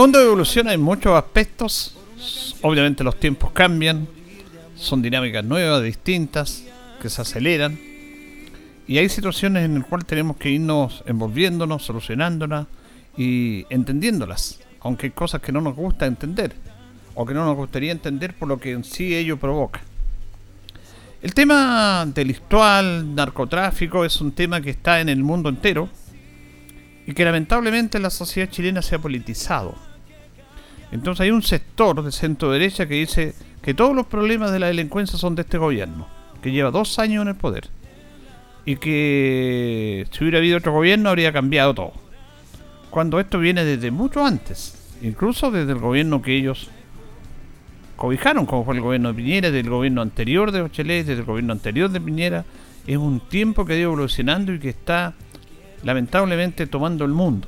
Mundo 0.00 0.18
evoluciona 0.18 0.72
en 0.72 0.80
muchos 0.80 1.12
aspectos. 1.12 1.94
Obviamente 2.62 3.04
los 3.04 3.20
tiempos 3.20 3.50
cambian. 3.52 4.08
Son 4.74 5.02
dinámicas 5.02 5.44
nuevas, 5.44 5.82
distintas, 5.82 6.64
que 7.02 7.10
se 7.10 7.20
aceleran. 7.20 7.78
Y 8.88 8.96
hay 8.96 9.10
situaciones 9.10 9.66
en 9.66 9.74
las 9.74 9.86
cuales 9.86 10.06
tenemos 10.06 10.38
que 10.38 10.48
irnos 10.48 11.04
envolviéndonos, 11.04 11.84
solucionándolas 11.84 12.66
y 13.14 13.66
entendiéndolas. 13.68 14.60
Aunque 14.80 15.08
hay 15.08 15.10
cosas 15.10 15.42
que 15.42 15.52
no 15.52 15.60
nos 15.60 15.76
gusta 15.76 16.06
entender. 16.06 16.54
O 17.14 17.26
que 17.26 17.34
no 17.34 17.44
nos 17.44 17.56
gustaría 17.56 17.92
entender 17.92 18.32
por 18.32 18.48
lo 18.48 18.58
que 18.58 18.70
en 18.70 18.84
sí 18.84 19.14
ello 19.14 19.36
provoca. 19.36 19.82
El 21.20 21.34
tema 21.34 22.06
delictual, 22.06 23.14
narcotráfico, 23.14 24.06
es 24.06 24.18
un 24.22 24.32
tema 24.32 24.62
que 24.62 24.70
está 24.70 25.02
en 25.02 25.10
el 25.10 25.22
mundo 25.22 25.50
entero 25.50 25.90
y 27.06 27.12
que 27.12 27.22
lamentablemente 27.22 27.98
la 27.98 28.08
sociedad 28.08 28.48
chilena 28.48 28.80
se 28.80 28.94
ha 28.94 28.98
politizado. 28.98 29.89
Entonces 30.92 31.20
hay 31.20 31.30
un 31.30 31.42
sector 31.42 32.02
de 32.02 32.12
centro 32.12 32.50
derecha 32.50 32.86
que 32.86 32.94
dice 32.94 33.34
que 33.62 33.74
todos 33.74 33.94
los 33.94 34.06
problemas 34.06 34.52
de 34.52 34.58
la 34.58 34.66
delincuencia 34.66 35.18
son 35.18 35.34
de 35.34 35.42
este 35.42 35.58
gobierno, 35.58 36.08
que 36.42 36.50
lleva 36.50 36.70
dos 36.70 36.98
años 36.98 37.22
en 37.22 37.28
el 37.28 37.36
poder, 37.36 37.68
y 38.64 38.76
que 38.76 40.06
si 40.10 40.24
hubiera 40.24 40.38
habido 40.38 40.58
otro 40.58 40.72
gobierno 40.72 41.10
habría 41.10 41.32
cambiado 41.32 41.74
todo. 41.74 41.92
Cuando 42.90 43.20
esto 43.20 43.38
viene 43.38 43.64
desde 43.64 43.90
mucho 43.90 44.24
antes, 44.24 44.76
incluso 45.00 45.50
desde 45.50 45.72
el 45.72 45.78
gobierno 45.78 46.22
que 46.22 46.36
ellos 46.36 46.68
cobijaron, 47.94 48.46
como 48.46 48.64
fue 48.64 48.74
el 48.74 48.80
gobierno 48.80 49.10
de 49.10 49.14
Piñera, 49.14 49.50
del 49.50 49.70
gobierno 49.70 50.02
anterior 50.02 50.50
de 50.50 50.62
Bachelet, 50.62 51.06
desde 51.06 51.20
el 51.20 51.26
gobierno 51.26 51.52
anterior 51.52 51.90
de 51.90 52.00
Piñera, 52.00 52.44
es 52.86 52.96
un 52.96 53.20
tiempo 53.20 53.64
que 53.64 53.74
ha 53.74 53.76
ido 53.76 53.92
evolucionando 53.92 54.52
y 54.52 54.58
que 54.58 54.70
está 54.70 55.14
lamentablemente 55.84 56.66
tomando 56.66 57.04
el 57.04 57.12
mundo. 57.12 57.46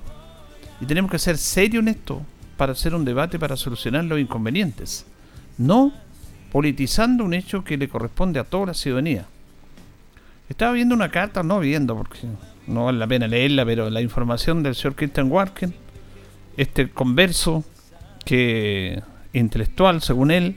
Y 0.81 0.87
tenemos 0.87 1.11
que 1.11 1.19
ser 1.19 1.39
serios 1.39 1.83
en 1.83 1.89
esto 1.89 2.23
para 2.57 2.73
hacer 2.73 2.95
un 2.95 3.05
debate 3.05 3.39
para 3.39 3.57
solucionar 3.57 4.05
los 4.05 4.21
inconvenientes. 4.21 5.07
No 5.59 5.93
politizando 6.51 7.25
un 7.25 7.35
hecho 7.35 7.65
que 7.65 7.77
le 7.77 7.89
corresponde 7.89 8.39
a 8.39 8.45
toda 8.45 8.67
la 8.67 8.75
ciudadanía. 8.75 9.27
Estaba 10.49 10.73
viendo 10.73 10.95
una 10.95 11.11
carta, 11.11 11.43
no 11.43 11.61
viendo 11.61 11.97
porque 11.97 12.19
no 12.67 12.85
vale 12.85 12.99
la 12.99 13.07
pena 13.07 13.27
leerla, 13.27 13.65
pero 13.65 13.89
la 13.89 14.03
información 14.03 14.63
del 14.63 14.75
señor 14.75 14.95
Christian 14.95 15.31
Warken, 15.31 15.75
este 16.57 16.91
converso 16.91 17.65
que 18.25 19.03
intelectual, 19.33 20.03
según 20.03 20.31
él, 20.31 20.57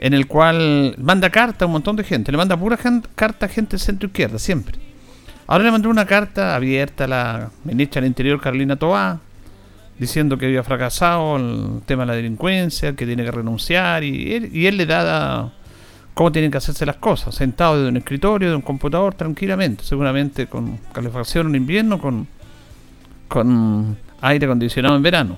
en 0.00 0.12
el 0.12 0.26
cual 0.26 0.96
manda 0.98 1.30
carta 1.30 1.64
a 1.64 1.68
un 1.68 1.72
montón 1.72 1.94
de 1.94 2.04
gente, 2.04 2.32
le 2.32 2.38
manda 2.38 2.56
pura 2.56 2.76
carta 3.14 3.46
a 3.46 3.48
gente 3.48 3.78
centro 3.78 4.08
izquierda, 4.08 4.38
siempre 4.38 4.86
Ahora 5.48 5.64
le 5.64 5.70
mandó 5.70 5.88
una 5.88 6.06
carta 6.06 6.56
abierta 6.56 7.04
a 7.04 7.06
la 7.06 7.50
ministra 7.62 8.00
del 8.00 8.08
Interior, 8.08 8.40
Carolina 8.40 8.74
Toá, 8.74 9.20
diciendo 9.98 10.36
que 10.36 10.46
había 10.46 10.62
fracasado 10.62 11.36
el 11.36 11.82
tema 11.86 12.02
de 12.02 12.06
la 12.06 12.14
delincuencia, 12.14 12.94
que 12.94 13.06
tiene 13.06 13.24
que 13.24 13.30
renunciar, 13.30 14.04
y 14.04 14.34
él, 14.34 14.76
le 14.76 14.86
da 14.86 15.52
cómo 16.14 16.32
tienen 16.32 16.50
que 16.50 16.58
hacerse 16.58 16.84
las 16.86 16.96
cosas, 16.96 17.34
sentado 17.34 17.76
desde 17.76 17.88
un 17.88 17.96
escritorio, 17.96 18.50
de 18.50 18.56
un 18.56 18.62
computador, 18.62 19.14
tranquilamente, 19.14 19.84
seguramente 19.84 20.46
con 20.46 20.78
calefacción 20.92 21.48
en 21.48 21.54
invierno, 21.56 21.98
con, 21.98 22.26
con 23.28 23.96
aire 24.20 24.46
acondicionado 24.46 24.96
en 24.96 25.02
verano. 25.02 25.36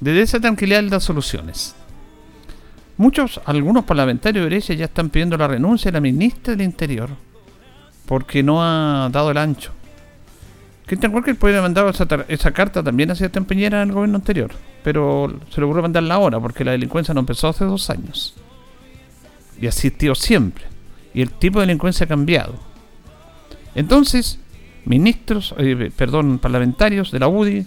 Desde 0.00 0.22
esa 0.22 0.40
tranquilidad 0.40 0.80
él 0.80 0.90
da 0.90 1.00
soluciones. 1.00 1.74
Muchos, 2.96 3.40
algunos 3.44 3.84
parlamentarios 3.84 4.44
de 4.44 4.50
derecha 4.50 4.74
ya 4.74 4.84
están 4.84 5.10
pidiendo 5.10 5.36
la 5.36 5.48
renuncia 5.48 5.90
de 5.90 5.96
la 5.96 6.00
ministra 6.00 6.54
del 6.54 6.64
Interior 6.64 7.10
porque 8.06 8.42
no 8.42 8.62
ha 8.62 9.08
dado 9.10 9.30
el 9.30 9.38
ancho. 9.38 9.72
Cristian 10.86 11.14
Walker 11.14 11.34
puede 11.36 11.54
haber 11.54 11.62
mandado 11.62 11.88
esa, 11.88 12.06
esa 12.28 12.50
carta 12.52 12.82
también 12.82 13.10
hacia 13.10 13.30
Tempeñera 13.30 13.82
en 13.82 13.88
el 13.88 13.94
gobierno 13.94 14.16
anterior, 14.16 14.50
pero 14.82 15.40
se 15.50 15.60
le 15.60 15.64
ocurrió 15.64 15.82
mandarla 15.82 16.14
ahora 16.14 16.40
porque 16.40 16.64
la 16.64 16.72
delincuencia 16.72 17.14
no 17.14 17.20
empezó 17.20 17.48
hace 17.48 17.64
dos 17.64 17.88
años. 17.88 18.34
Y 19.60 19.66
ha 19.66 19.70
existido 19.70 20.14
siempre. 20.14 20.64
Y 21.14 21.22
el 21.22 21.30
tipo 21.30 21.60
de 21.60 21.66
delincuencia 21.66 22.04
ha 22.04 22.08
cambiado. 22.08 22.54
Entonces, 23.74 24.38
ministros, 24.84 25.54
eh, 25.58 25.90
perdón, 25.96 26.38
parlamentarios 26.38 27.10
de 27.10 27.18
la 27.18 27.28
UDI 27.28 27.66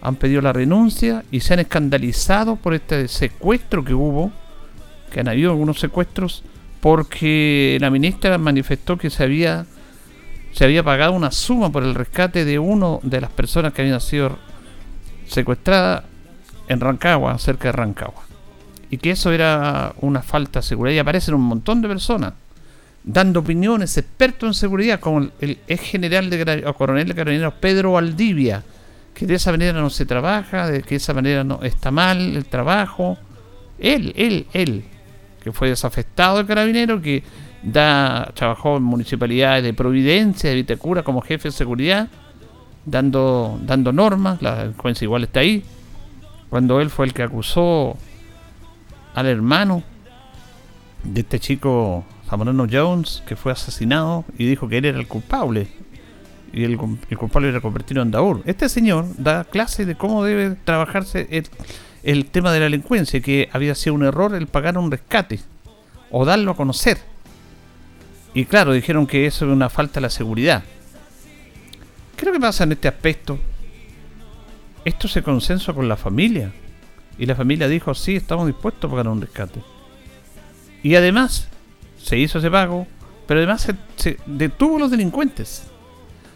han 0.00 0.16
pedido 0.16 0.40
la 0.40 0.52
renuncia 0.52 1.24
y 1.30 1.40
se 1.40 1.54
han 1.54 1.60
escandalizado 1.60 2.56
por 2.56 2.74
este 2.74 3.08
secuestro 3.08 3.84
que 3.84 3.94
hubo, 3.94 4.32
que 5.12 5.20
han 5.20 5.28
habido 5.28 5.50
algunos 5.50 5.80
secuestros 5.80 6.42
porque 6.80 7.76
la 7.80 7.90
ministra 7.90 8.38
manifestó 8.38 8.96
que 8.96 9.10
se 9.10 9.24
había 9.24 9.66
se 10.56 10.64
había 10.64 10.82
pagado 10.82 11.12
una 11.12 11.30
suma 11.30 11.70
por 11.70 11.82
el 11.82 11.94
rescate 11.94 12.46
de 12.46 12.58
uno 12.58 12.98
de 13.02 13.20
las 13.20 13.30
personas 13.30 13.74
que 13.74 13.82
habían 13.82 14.00
sido 14.00 14.38
secuestradas 15.26 16.04
en 16.66 16.80
Rancagua, 16.80 17.38
cerca 17.38 17.68
de 17.68 17.72
Rancagua. 17.72 18.22
Y 18.88 18.96
que 18.96 19.10
eso 19.10 19.32
era 19.32 19.92
una 20.00 20.22
falta 20.22 20.60
de 20.60 20.66
seguridad. 20.66 20.96
Y 20.96 20.98
aparecen 20.98 21.34
un 21.34 21.42
montón 21.42 21.82
de 21.82 21.88
personas 21.88 22.32
dando 23.04 23.40
opiniones, 23.40 23.98
expertos 23.98 24.48
en 24.48 24.54
seguridad, 24.54 24.98
como 24.98 25.28
el, 25.42 25.58
ex 25.68 25.82
general 25.82 26.30
de 26.30 26.64
o 26.66 26.72
coronel 26.72 27.08
de 27.08 27.14
carabineros 27.14 27.52
Pedro 27.60 27.92
Valdivia, 27.92 28.62
que 29.12 29.26
de 29.26 29.34
esa 29.34 29.50
manera 29.50 29.78
no 29.78 29.90
se 29.90 30.06
trabaja, 30.06 30.70
de 30.70 30.80
que 30.80 30.90
de 30.90 30.96
esa 30.96 31.12
manera 31.12 31.44
no 31.44 31.60
está 31.64 31.90
mal 31.90 32.34
el 32.34 32.46
trabajo. 32.46 33.18
Él, 33.78 34.14
él, 34.16 34.46
él, 34.54 34.84
que 35.44 35.52
fue 35.52 35.68
desafectado 35.68 36.38
de 36.38 36.46
carabinero, 36.46 37.02
que 37.02 37.22
da, 37.66 38.30
trabajó 38.34 38.76
en 38.76 38.84
municipalidades 38.84 39.64
de 39.64 39.74
Providencia, 39.74 40.50
de 40.50 40.56
Vitacura 40.56 41.02
como 41.02 41.20
jefe 41.20 41.48
de 41.48 41.52
seguridad, 41.52 42.08
dando, 42.84 43.58
dando 43.62 43.92
normas, 43.92 44.40
la 44.40 44.56
delincuencia 44.56 45.04
igual 45.04 45.24
está 45.24 45.40
ahí. 45.40 45.64
Cuando 46.48 46.80
él 46.80 46.90
fue 46.90 47.06
el 47.06 47.12
que 47.12 47.24
acusó 47.24 47.96
al 49.14 49.26
hermano 49.26 49.82
de 51.02 51.20
este 51.20 51.40
chico 51.40 52.04
Zamorano 52.28 52.66
Jones, 52.70 53.22
que 53.26 53.34
fue 53.34 53.52
asesinado, 53.52 54.24
y 54.38 54.46
dijo 54.46 54.68
que 54.68 54.78
él 54.78 54.84
era 54.84 54.98
el 54.98 55.08
culpable. 55.08 55.68
Y 56.52 56.62
el, 56.62 56.78
culpable 56.78 57.48
era 57.48 57.60
convertido 57.60 58.00
en 58.02 58.12
Daur. 58.12 58.42
Este 58.46 58.68
señor 58.68 59.06
da 59.18 59.44
clase 59.44 59.84
de 59.84 59.96
cómo 59.96 60.24
debe 60.24 60.56
trabajarse 60.64 61.26
el, 61.30 61.48
el 62.04 62.26
tema 62.26 62.52
de 62.52 62.60
la 62.60 62.64
delincuencia, 62.64 63.20
que 63.20 63.48
había 63.52 63.74
sido 63.74 63.94
un 63.94 64.04
error 64.04 64.34
el 64.34 64.46
pagar 64.46 64.78
un 64.78 64.90
rescate 64.90 65.40
o 66.10 66.24
darlo 66.24 66.52
a 66.52 66.56
conocer. 66.56 66.98
Y 68.36 68.44
claro, 68.44 68.72
dijeron 68.72 69.08
que 69.08 69.26
eso 69.26 69.44
era 69.44 69.54
una 69.54 69.68
falta 69.68 69.94
de 69.94 70.02
la 70.02 70.10
seguridad. 70.10 70.62
¿Qué 72.14 72.20
es 72.22 72.26
lo 72.26 72.32
que 72.32 72.38
pasa 72.38 72.62
en 72.62 72.72
este 72.72 72.86
aspecto? 72.86 73.38
Esto 74.84 75.08
se 75.08 75.22
consensuó 75.22 75.74
con 75.74 75.88
la 75.88 75.96
familia. 75.96 76.52
Y 77.18 77.26
la 77.26 77.34
familia 77.34 77.66
dijo, 77.66 77.94
sí, 77.94 78.14
estamos 78.14 78.46
dispuestos 78.46 78.88
a 78.88 78.90
pagar 78.92 79.08
un 79.08 79.20
rescate. 79.20 79.60
Y 80.84 80.94
además, 80.94 81.48
se 82.00 82.16
hizo 82.16 82.38
ese 82.38 82.50
pago, 82.50 82.86
pero 83.26 83.40
además 83.40 83.62
se, 83.62 83.74
se 83.96 84.18
detuvo 84.26 84.76
a 84.76 84.80
los 84.80 84.90
delincuentes. 84.92 85.64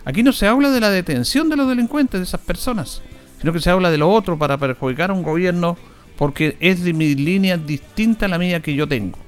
Aquí 0.04 0.24
no 0.24 0.32
se 0.32 0.48
habla 0.48 0.70
de 0.70 0.80
la 0.80 0.90
detención 0.90 1.48
de 1.48 1.56
los 1.56 1.68
delincuentes, 1.68 2.18
de 2.18 2.24
esas 2.24 2.40
personas 2.40 3.02
sino 3.40 3.52
que 3.52 3.60
se 3.60 3.70
habla 3.70 3.90
de 3.90 3.98
lo 3.98 4.10
otro 4.10 4.38
para 4.38 4.58
perjudicar 4.58 5.10
a 5.10 5.14
un 5.14 5.22
gobierno 5.22 5.76
porque 6.16 6.56
es 6.60 6.84
de 6.84 6.92
mi 6.92 7.14
línea 7.14 7.56
distinta 7.56 8.26
a 8.26 8.28
la 8.28 8.38
mía 8.38 8.60
que 8.60 8.74
yo 8.74 8.86
tengo. 8.86 9.18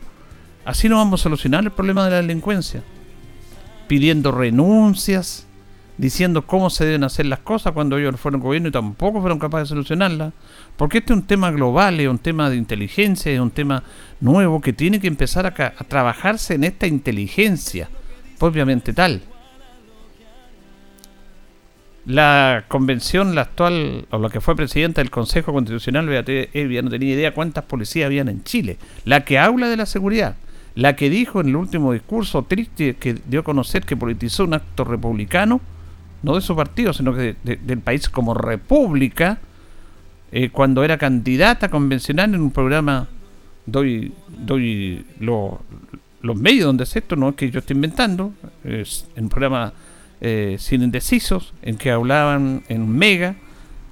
Así 0.64 0.88
no 0.88 0.96
vamos 0.96 1.20
a 1.20 1.24
solucionar 1.24 1.64
el 1.64 1.72
problema 1.72 2.04
de 2.04 2.10
la 2.10 2.16
delincuencia. 2.22 2.82
Pidiendo 3.88 4.30
renuncias, 4.32 5.46
diciendo 5.98 6.46
cómo 6.46 6.70
se 6.70 6.84
deben 6.84 7.04
hacer 7.04 7.26
las 7.26 7.40
cosas 7.40 7.72
cuando 7.72 7.98
ellos 7.98 8.18
fueron 8.18 8.40
gobierno 8.40 8.68
y 8.68 8.72
tampoco 8.72 9.20
fueron 9.20 9.38
capaces 9.38 9.68
de 9.68 9.74
solucionarlas. 9.74 10.32
Porque 10.76 10.98
este 10.98 11.12
es 11.12 11.18
un 11.18 11.26
tema 11.26 11.50
global, 11.50 12.00
es 12.00 12.08
un 12.08 12.18
tema 12.18 12.48
de 12.48 12.56
inteligencia, 12.56 13.32
es 13.32 13.40
un 13.40 13.50
tema 13.50 13.82
nuevo 14.20 14.60
que 14.60 14.72
tiene 14.72 15.00
que 15.00 15.08
empezar 15.08 15.46
a, 15.46 15.48
a 15.48 15.84
trabajarse 15.84 16.54
en 16.54 16.64
esta 16.64 16.86
inteligencia 16.86 17.88
propiamente 18.38 18.92
tal. 18.92 19.22
La 22.04 22.64
convención, 22.66 23.36
la 23.36 23.42
actual, 23.42 24.06
o 24.10 24.18
la 24.18 24.28
que 24.28 24.40
fue 24.40 24.56
presidenta 24.56 25.00
del 25.00 25.10
Consejo 25.10 25.52
Constitucional, 25.52 26.08
Beatriz 26.08 26.48
Evia, 26.52 26.82
no 26.82 26.90
tenía 26.90 27.14
idea 27.14 27.34
cuántas 27.34 27.64
policías 27.64 28.06
habían 28.06 28.28
en 28.28 28.42
Chile. 28.42 28.78
La 29.04 29.24
que 29.24 29.38
habla 29.38 29.68
de 29.68 29.76
la 29.76 29.86
seguridad, 29.86 30.34
la 30.74 30.96
que 30.96 31.10
dijo 31.10 31.40
en 31.40 31.48
el 31.48 31.56
último 31.56 31.92
discurso 31.92 32.42
triste 32.44 32.94
que 32.94 33.14
dio 33.26 33.40
a 33.40 33.44
conocer 33.44 33.84
que 33.84 33.96
politizó 33.96 34.44
un 34.44 34.54
acto 34.54 34.84
republicano, 34.84 35.60
no 36.22 36.34
de 36.34 36.40
su 36.40 36.56
partido, 36.56 36.92
sino 36.92 37.14
que 37.14 37.36
del 37.42 37.80
país 37.80 38.08
como 38.08 38.32
república, 38.32 39.38
eh, 40.30 40.50
cuando 40.50 40.82
era 40.82 40.96
candidata 40.96 41.68
convencional 41.68 42.34
en 42.34 42.40
un 42.40 42.50
programa, 42.52 43.08
doy, 43.66 44.14
doy 44.28 45.04
los 45.18 46.36
medios 46.36 46.66
donde 46.66 46.84
es 46.84 46.96
esto, 46.96 47.16
no 47.16 47.30
es 47.30 47.34
que 47.34 47.50
yo 47.50 47.58
esté 47.58 47.74
inventando, 47.74 48.32
es 48.64 49.06
en 49.16 49.24
un 49.24 49.30
programa 49.30 49.74
eh, 50.20 50.56
sin 50.58 50.82
indecisos, 50.82 51.52
en 51.60 51.76
que 51.76 51.90
hablaban 51.90 52.62
en 52.68 52.88
Mega, 52.88 53.34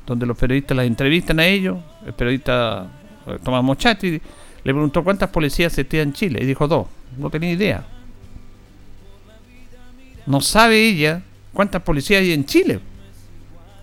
donde 0.06 0.24
los 0.24 0.38
periodistas 0.38 0.76
las 0.76 0.86
entrevistan 0.86 1.40
a 1.40 1.46
ellos, 1.46 1.78
el 2.06 2.14
periodista 2.14 2.90
eh, 3.26 3.38
Tomás 3.42 3.62
Mochati 3.62 4.20
le 4.64 4.72
preguntó 4.72 5.02
cuántas 5.02 5.30
policías 5.30 5.72
existían 5.72 6.08
en 6.08 6.12
Chile 6.12 6.40
y 6.42 6.46
dijo 6.46 6.68
dos, 6.68 6.86
no 7.16 7.30
tenía 7.30 7.52
idea. 7.52 7.86
No 10.26 10.40
sabe 10.40 10.86
ella 10.86 11.22
cuántas 11.52 11.82
policías 11.82 12.20
hay 12.20 12.32
en 12.32 12.44
Chile. 12.44 12.80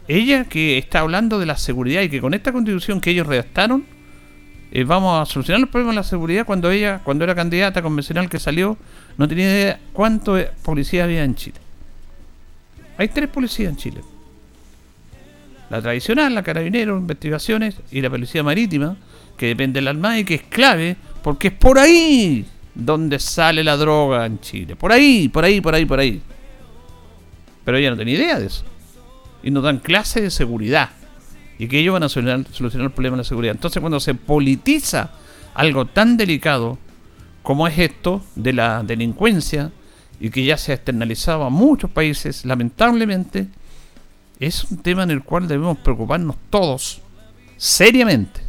Ella 0.07 0.45
que 0.45 0.77
está 0.77 0.99
hablando 0.99 1.39
de 1.39 1.45
la 1.45 1.57
seguridad 1.57 2.01
y 2.01 2.09
que 2.09 2.21
con 2.21 2.33
esta 2.33 2.51
constitución 2.51 3.01
que 3.01 3.09
ellos 3.11 3.27
redactaron, 3.27 3.85
eh, 4.71 4.83
vamos 4.83 5.21
a 5.21 5.31
solucionar 5.31 5.61
los 5.61 5.69
problemas 5.69 5.95
de 5.95 6.01
la 6.01 6.03
seguridad 6.03 6.45
cuando 6.45 6.69
ella, 6.71 7.01
cuando 7.03 7.23
era 7.23 7.35
candidata 7.35 7.81
convencional 7.81 8.29
que 8.29 8.39
salió, 8.39 8.77
no 9.17 9.27
tenía 9.27 9.45
idea 9.45 9.79
cuánto 9.93 10.37
policía 10.63 11.05
había 11.05 11.23
en 11.23 11.35
Chile. 11.35 11.57
Hay 12.97 13.09
tres 13.09 13.29
policías 13.29 13.69
en 13.69 13.77
Chile. 13.77 14.01
La 15.69 15.81
tradicional, 15.81 16.33
la 16.33 16.43
carabinero, 16.43 16.97
investigaciones 16.97 17.75
y 17.91 18.01
la 18.01 18.09
policía 18.09 18.43
marítima, 18.43 18.95
que 19.37 19.47
depende 19.47 19.81
del 19.81 20.19
y 20.19 20.25
que 20.25 20.35
es 20.35 20.41
clave 20.43 20.95
porque 21.23 21.49
es 21.49 21.53
por 21.53 21.79
ahí 21.79 22.45
donde 22.73 23.19
sale 23.19 23.63
la 23.63 23.77
droga 23.77 24.25
en 24.25 24.39
Chile. 24.39 24.75
Por 24.75 24.91
ahí, 24.91 25.29
por 25.29 25.43
ahí, 25.45 25.61
por 25.61 25.75
ahí, 25.75 25.85
por 25.85 25.99
ahí. 25.99 26.21
Pero 27.63 27.77
ella 27.77 27.91
no 27.91 27.97
tenía 27.97 28.15
idea 28.15 28.39
de 28.39 28.47
eso. 28.47 28.63
Y 29.43 29.51
nos 29.51 29.63
dan 29.63 29.79
clases 29.79 30.23
de 30.23 30.31
seguridad. 30.31 30.89
Y 31.59 31.67
que 31.67 31.79
ellos 31.79 31.93
van 31.93 32.03
a 32.03 32.09
solucionar, 32.09 32.45
solucionar 32.51 32.87
el 32.87 32.93
problema 32.93 33.15
de 33.15 33.21
la 33.21 33.27
seguridad. 33.27 33.55
Entonces 33.55 33.79
cuando 33.79 33.99
se 33.99 34.13
politiza 34.13 35.11
algo 35.53 35.85
tan 35.85 36.17
delicado 36.17 36.77
como 37.41 37.67
es 37.67 37.79
esto 37.79 38.21
de 38.35 38.53
la 38.53 38.83
delincuencia, 38.83 39.71
y 40.19 40.29
que 40.29 40.43
ya 40.43 40.57
se 40.57 40.71
ha 40.71 40.75
externalizado 40.75 41.43
a 41.43 41.49
muchos 41.49 41.89
países, 41.89 42.45
lamentablemente, 42.45 43.47
es 44.39 44.65
un 44.65 44.77
tema 44.79 45.03
en 45.03 45.11
el 45.11 45.23
cual 45.23 45.47
debemos 45.47 45.77
preocuparnos 45.77 46.35
todos, 46.49 47.01
seriamente. 47.55 48.41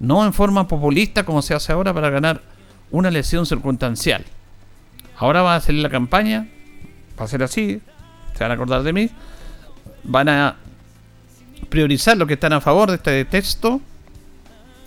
No 0.00 0.24
en 0.24 0.32
forma 0.32 0.68
populista 0.68 1.24
como 1.24 1.42
se 1.42 1.54
hace 1.54 1.72
ahora 1.72 1.92
para 1.92 2.10
ganar 2.10 2.42
una 2.90 3.08
elección 3.08 3.46
circunstancial. 3.46 4.24
Ahora 5.16 5.42
va 5.42 5.56
a 5.56 5.60
salir 5.60 5.82
la 5.82 5.90
campaña, 5.90 6.48
va 7.18 7.24
a 7.24 7.28
ser 7.28 7.42
así, 7.42 7.80
se 8.34 8.44
van 8.44 8.52
a 8.52 8.54
acordar 8.54 8.82
de 8.82 8.92
mí, 8.92 9.10
van 10.04 10.28
a 10.28 10.56
priorizar 11.68 12.16
lo 12.16 12.26
que 12.26 12.34
están 12.34 12.52
a 12.52 12.60
favor 12.60 12.88
de 12.90 12.96
este 12.96 13.24
texto, 13.24 13.80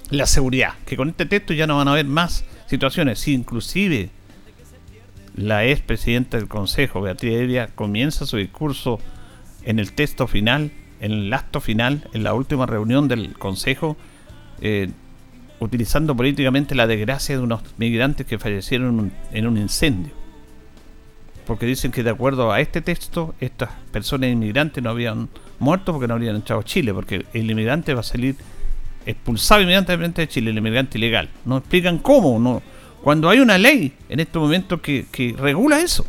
la 0.09 0.25
seguridad, 0.25 0.75
que 0.85 0.95
con 0.95 1.09
este 1.09 1.25
texto 1.25 1.53
ya 1.53 1.67
no 1.67 1.77
van 1.77 1.87
a 1.87 1.91
haber 1.91 2.05
más 2.05 2.45
situaciones, 2.67 3.27
inclusive 3.27 4.09
la 5.35 5.65
ex 5.65 5.81
presidenta 5.81 6.37
del 6.37 6.47
Consejo, 6.47 7.01
Beatriz 7.01 7.33
Evia, 7.33 7.67
comienza 7.67 8.25
su 8.25 8.37
discurso 8.37 8.99
en 9.63 9.79
el 9.79 9.93
texto 9.93 10.27
final, 10.27 10.71
en 10.99 11.11
el 11.11 11.33
acto 11.33 11.61
final, 11.61 12.07
en 12.13 12.23
la 12.23 12.33
última 12.33 12.65
reunión 12.65 13.07
del 13.07 13.37
Consejo, 13.37 13.97
eh, 14.61 14.91
utilizando 15.61 16.15
políticamente 16.15 16.75
la 16.75 16.87
desgracia 16.87 17.37
de 17.37 17.43
unos 17.43 17.61
migrantes 17.77 18.25
que 18.25 18.39
fallecieron 18.39 19.11
en 19.31 19.47
un 19.47 19.57
incendio. 19.57 20.11
Porque 21.45 21.65
dicen 21.65 21.91
que 21.91 22.03
de 22.03 22.09
acuerdo 22.09 22.51
a 22.51 22.59
este 22.61 22.81
texto, 22.81 23.35
estas 23.39 23.69
personas 23.91 24.31
inmigrantes 24.31 24.83
no 24.83 24.89
habían 24.89 25.29
muerto 25.59 25.93
porque 25.93 26.07
no 26.07 26.15
habrían 26.15 26.35
entrado 26.35 26.61
a 26.61 26.65
Chile, 26.65 26.93
porque 26.93 27.25
el 27.33 27.49
inmigrante 27.49 27.93
va 27.93 27.99
a 28.01 28.03
salir 28.03 28.35
expulsado 29.05 29.61
inmediatamente 29.61 30.21
de 30.21 30.27
Chile, 30.27 30.49
el 30.49 30.57
inmigrante 30.57 30.97
ilegal. 30.97 31.29
No 31.45 31.57
explican 31.57 31.99
cómo, 31.99 32.39
no, 32.39 32.61
cuando 33.03 33.29
hay 33.29 33.39
una 33.39 33.57
ley 33.57 33.93
en 34.09 34.19
este 34.19 34.39
momento 34.39 34.81
que, 34.81 35.35
regula 35.37 35.79
eso. 35.79 36.05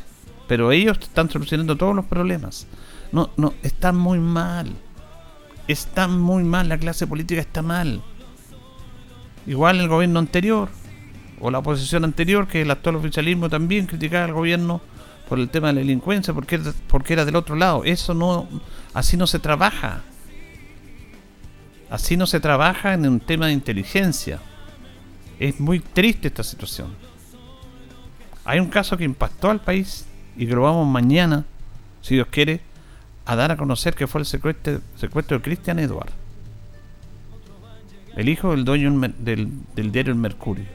Pero 0.48 0.72
ellos 0.72 0.98
están 1.00 1.30
solucionando 1.30 1.76
todos 1.76 1.94
los 1.94 2.04
problemas. 2.06 2.66
No, 3.10 3.30
no, 3.36 3.54
están 3.62 3.96
muy 3.96 4.18
mal. 4.18 4.70
Está 5.68 6.08
muy 6.08 6.42
mal, 6.42 6.68
la 6.68 6.78
clase 6.78 7.06
política 7.06 7.40
está 7.40 7.62
mal. 7.62 8.02
Igual 9.46 9.80
el 9.80 9.88
gobierno 9.88 10.18
anterior, 10.18 10.68
o 11.40 11.50
la 11.50 11.58
oposición 11.58 12.04
anterior, 12.04 12.46
que 12.46 12.62
el 12.62 12.70
actual 12.70 12.96
oficialismo 12.96 13.48
también 13.48 13.86
criticaba 13.86 14.24
al 14.24 14.32
gobierno 14.32 14.80
por 15.28 15.38
el 15.38 15.48
tema 15.48 15.68
de 15.68 15.74
la 15.74 15.80
delincuencia, 15.80 16.32
porque, 16.32 16.60
porque 16.86 17.14
era 17.14 17.24
del 17.24 17.36
otro 17.36 17.56
lado. 17.56 17.84
Eso 17.84 18.14
no, 18.14 18.48
así 18.94 19.16
no 19.16 19.26
se 19.26 19.38
trabaja. 19.38 20.02
Así 21.90 22.16
no 22.16 22.26
se 22.26 22.40
trabaja 22.40 22.94
en 22.94 23.06
un 23.06 23.20
tema 23.20 23.46
de 23.46 23.52
inteligencia. 23.52 24.40
Es 25.38 25.58
muy 25.58 25.80
triste 25.80 26.28
esta 26.28 26.44
situación. 26.44 26.94
Hay 28.44 28.60
un 28.60 28.68
caso 28.68 28.96
que 28.96 29.04
impactó 29.04 29.50
al 29.50 29.60
país 29.60 30.06
y 30.36 30.46
que 30.46 30.54
lo 30.54 30.62
vamos 30.62 30.86
mañana, 30.86 31.44
si 32.00 32.14
Dios 32.14 32.28
quiere, 32.30 32.60
a 33.24 33.36
dar 33.36 33.52
a 33.52 33.56
conocer 33.56 33.94
que 33.94 34.06
fue 34.06 34.20
el 34.20 34.26
secuestro, 34.26 34.80
secuestro 34.96 35.38
de 35.38 35.42
Christian 35.42 35.78
Edward, 35.78 36.10
el 38.16 38.28
hijo 38.28 38.50
del 38.50 38.64
dueño 38.64 38.90
del, 39.18 39.48
del 39.74 39.92
diario 39.92 40.12
El 40.12 40.18
Mercurio, 40.18 40.66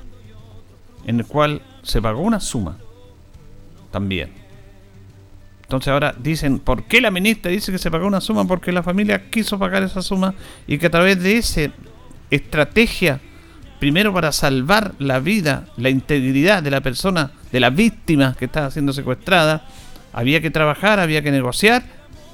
en 1.05 1.19
el 1.19 1.25
cual 1.25 1.61
se 1.83 2.01
pagó 2.01 2.21
una 2.21 2.39
suma 2.39 2.77
también. 3.91 4.29
Entonces 5.63 5.89
ahora 5.89 6.15
dicen, 6.17 6.59
¿por 6.59 6.83
qué 6.85 7.01
la 7.01 7.11
ministra 7.11 7.51
dice 7.51 7.71
que 7.71 7.77
se 7.77 7.91
pagó 7.91 8.07
una 8.07 8.21
suma? 8.21 8.47
Porque 8.47 8.71
la 8.71 8.83
familia 8.83 9.29
quiso 9.29 9.59
pagar 9.59 9.83
esa 9.83 10.01
suma 10.01 10.33
y 10.65 10.77
que 10.77 10.87
a 10.87 10.89
través 10.89 11.21
de 11.21 11.37
esa 11.37 11.71
estrategia 12.31 13.19
primero 13.79 14.13
para 14.13 14.31
salvar 14.31 14.93
la 14.99 15.19
vida, 15.19 15.67
la 15.77 15.89
integridad 15.89 16.63
de 16.63 16.71
la 16.71 16.81
persona, 16.81 17.31
de 17.51 17.59
la 17.59 17.69
víctima 17.69 18.35
que 18.37 18.45
estaba 18.45 18.71
siendo 18.71 18.93
secuestrada, 18.93 19.65
había 20.13 20.41
que 20.41 20.51
trabajar, 20.51 20.99
había 20.99 21.21
que 21.21 21.31
negociar 21.31 21.83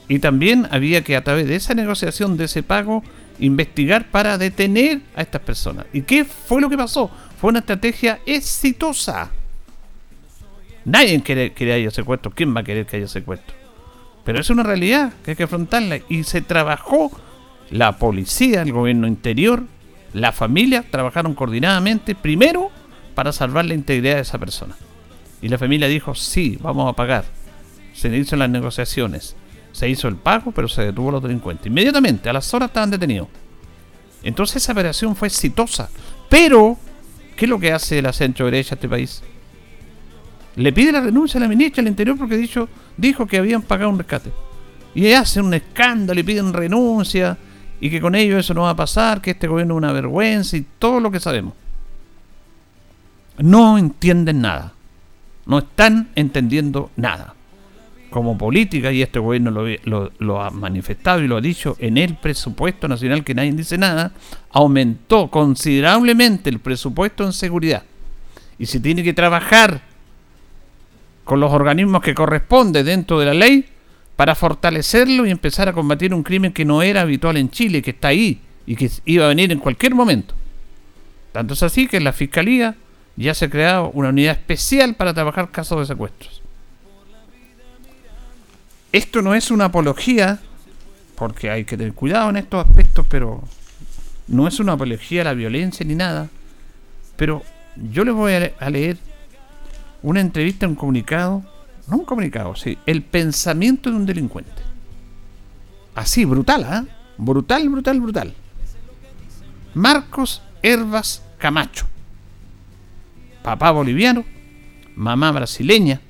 y 0.07 0.19
también 0.19 0.67
había 0.71 1.03
que 1.03 1.15
a 1.15 1.23
través 1.23 1.47
de 1.47 1.55
esa 1.55 1.73
negociación, 1.73 2.37
de 2.37 2.45
ese 2.45 2.63
pago, 2.63 3.03
investigar 3.39 4.09
para 4.09 4.37
detener 4.37 5.01
a 5.15 5.21
estas 5.21 5.41
personas. 5.41 5.85
¿Y 5.93 6.01
qué 6.01 6.25
fue 6.25 6.61
lo 6.61 6.69
que 6.69 6.77
pasó? 6.77 7.09
Fue 7.39 7.49
una 7.49 7.59
estrategia 7.59 8.19
exitosa. 8.25 9.31
Nadie 10.85 11.21
quiere 11.21 11.53
que 11.53 11.71
haya 11.71 11.91
secuestro. 11.91 12.31
¿Quién 12.31 12.55
va 12.55 12.61
a 12.61 12.63
querer 12.63 12.85
que 12.85 12.97
haya 12.97 13.07
secuestro? 13.07 13.55
Pero 14.23 14.39
es 14.39 14.49
una 14.49 14.63
realidad 14.63 15.13
que 15.23 15.31
hay 15.31 15.37
que 15.37 15.43
afrontarla. 15.43 15.99
Y 16.09 16.23
se 16.23 16.41
trabajó 16.41 17.11
la 17.69 17.97
policía, 17.97 18.61
el 18.61 18.71
gobierno 18.71 19.07
interior, 19.07 19.63
la 20.13 20.31
familia 20.31 20.83
trabajaron 20.89 21.33
coordinadamente 21.33 22.15
primero 22.15 22.69
para 23.15 23.31
salvar 23.31 23.65
la 23.65 23.73
integridad 23.73 24.15
de 24.15 24.21
esa 24.21 24.37
persona. 24.37 24.75
Y 25.41 25.49
la 25.49 25.57
familia 25.57 25.87
dijo, 25.87 26.15
sí, 26.15 26.57
vamos 26.61 26.89
a 26.89 26.95
pagar. 26.95 27.25
Se 27.93 28.15
hizo 28.15 28.35
las 28.35 28.49
negociaciones. 28.49 29.35
Se 29.73 29.89
hizo 29.89 30.07
el 30.07 30.15
pago, 30.15 30.51
pero 30.51 30.69
se 30.69 30.83
detuvo 30.83 31.09
a 31.09 31.13
los 31.13 31.23
delincuentes. 31.23 31.67
Inmediatamente, 31.67 32.29
a 32.29 32.33
las 32.33 32.53
horas 32.53 32.69
estaban 32.69 32.91
detenidos. 32.91 33.27
Entonces 34.23 34.63
esa 34.63 34.71
operación 34.71 35.15
fue 35.15 35.27
exitosa. 35.27 35.89
Pero, 36.29 36.77
¿qué 37.35 37.45
es 37.45 37.49
lo 37.49 37.59
que 37.59 37.73
hace 37.73 38.01
la 38.01 38.13
centro 38.13 38.45
derecha 38.45 38.75
a 38.75 38.77
este 38.77 38.87
país? 38.87 39.21
Le 40.55 40.71
pide 40.71 40.91
la 40.91 41.01
renuncia 41.01 41.37
a 41.39 41.41
la 41.41 41.49
ministra 41.49 41.83
del 41.83 41.91
Interior 41.91 42.17
porque 42.17 42.37
dicho, 42.37 42.69
dijo 42.95 43.27
que 43.27 43.37
habían 43.37 43.63
pagado 43.63 43.89
un 43.89 43.97
rescate. 43.97 44.31
Y 44.95 45.11
hacen 45.11 45.45
un 45.45 45.53
escándalo 45.55 46.19
y 46.19 46.23
piden 46.23 46.53
renuncia 46.53 47.37
y 47.81 47.89
que 47.89 47.99
con 47.99 48.15
ello 48.15 48.37
eso 48.37 48.53
no 48.53 48.61
va 48.61 48.69
a 48.69 48.75
pasar, 48.75 49.19
que 49.19 49.31
este 49.31 49.47
gobierno 49.47 49.73
es 49.73 49.77
una 49.79 49.91
vergüenza 49.91 50.55
y 50.55 50.65
todo 50.79 50.99
lo 50.99 51.11
que 51.11 51.19
sabemos. 51.19 51.53
No 53.39 53.77
entienden 53.77 54.41
nada. 54.41 54.73
No 55.45 55.59
están 55.59 56.09
entendiendo 56.15 56.91
nada. 56.95 57.32
Como 58.13 58.37
política, 58.37 58.91
y 58.91 59.01
este 59.01 59.17
gobierno 59.17 59.49
lo, 59.49 60.41
ha 60.41 60.51
manifestado 60.51 61.23
y 61.23 61.27
lo 61.27 61.37
ha 61.37 61.41
dicho, 61.41 61.75
en 61.79 61.97
el 61.97 62.15
presupuesto 62.15 62.87
nacional, 62.87 63.23
que 63.23 63.33
nadie 63.33 63.51
dice 63.53 63.75
nada, 63.75 64.11
aumentó 64.51 65.31
considerablemente 65.31 66.51
el 66.51 66.59
presupuesto 66.59 67.25
en 67.25 67.33
seguridad. 67.33 67.81
Y 68.59 68.67
se 68.67 68.79
tiene 68.79 69.03
que 69.03 69.13
trabajar 69.13 69.81
con 71.23 71.39
los 71.39 71.51
organismos 71.51 72.03
que 72.03 72.13
corresponde 72.13 72.83
dentro 72.83 73.19
de 73.19 73.25
la 73.25 73.33
ley 73.33 73.65
para 74.15 74.35
fortalecerlo 74.35 75.25
y 75.25 75.31
empezar 75.31 75.67
a 75.67 75.73
combatir 75.73 76.13
un 76.13 76.21
crimen 76.21 76.53
que 76.53 76.65
no 76.65 76.83
era 76.83 77.01
habitual 77.01 77.37
en 77.37 77.49
Chile, 77.49 77.81
que 77.81 77.91
está 77.91 78.09
ahí 78.09 78.39
y 78.67 78.75
que 78.75 78.91
iba 79.05 79.25
a 79.25 79.29
venir 79.29 79.51
en 79.51 79.57
cualquier 79.57 79.95
momento. 79.95 80.35
Tanto 81.31 81.55
es 81.55 81.63
así 81.63 81.87
que 81.87 81.97
en 81.97 82.03
la 82.03 82.13
Fiscalía 82.13 82.75
ya 83.15 83.33
se 83.33 83.45
ha 83.45 83.49
creado 83.49 83.89
una 83.95 84.09
unidad 84.09 84.33
especial 84.33 84.93
para 84.93 85.15
trabajar 85.15 85.49
casos 85.49 85.79
de 85.79 85.87
secuestros. 85.87 86.42
Esto 88.93 89.21
no 89.21 89.35
es 89.35 89.51
una 89.51 89.65
apología, 89.65 90.39
porque 91.15 91.49
hay 91.49 91.65
que 91.65 91.75
tener 91.75 91.93
cuidado 91.93 92.29
en 92.29 92.37
estos 92.37 92.65
aspectos, 92.65 93.05
pero 93.09 93.43
no 94.29 94.47
es 94.47 94.57
una 94.61 94.73
apología 94.73 95.21
a 95.21 95.25
la 95.25 95.33
violencia 95.33 95.85
ni 95.85 95.95
nada. 95.95 96.29
Pero 97.17 97.43
yo 97.75 98.05
les 98.05 98.13
voy 98.13 98.31
a 98.57 98.69
leer 98.69 98.97
una 100.01 100.21
entrevista, 100.21 100.65
un 100.65 100.75
comunicado, 100.75 101.43
no 101.89 101.97
un 101.97 102.05
comunicado, 102.05 102.55
sí, 102.55 102.77
el 102.85 103.01
pensamiento 103.01 103.89
de 103.89 103.97
un 103.97 104.05
delincuente. 104.05 104.61
Así, 105.93 106.23
brutal, 106.23 106.63
¿ah? 106.63 106.85
Brutal, 107.17 107.67
brutal, 107.67 107.99
brutal. 107.99 108.33
Marcos 109.73 110.41
Herbas 110.61 111.21
Camacho 111.37 111.87
papá 113.43 113.71
boliviano, 113.71 114.23
mamá 114.95 115.31
brasileña, 115.31 116.01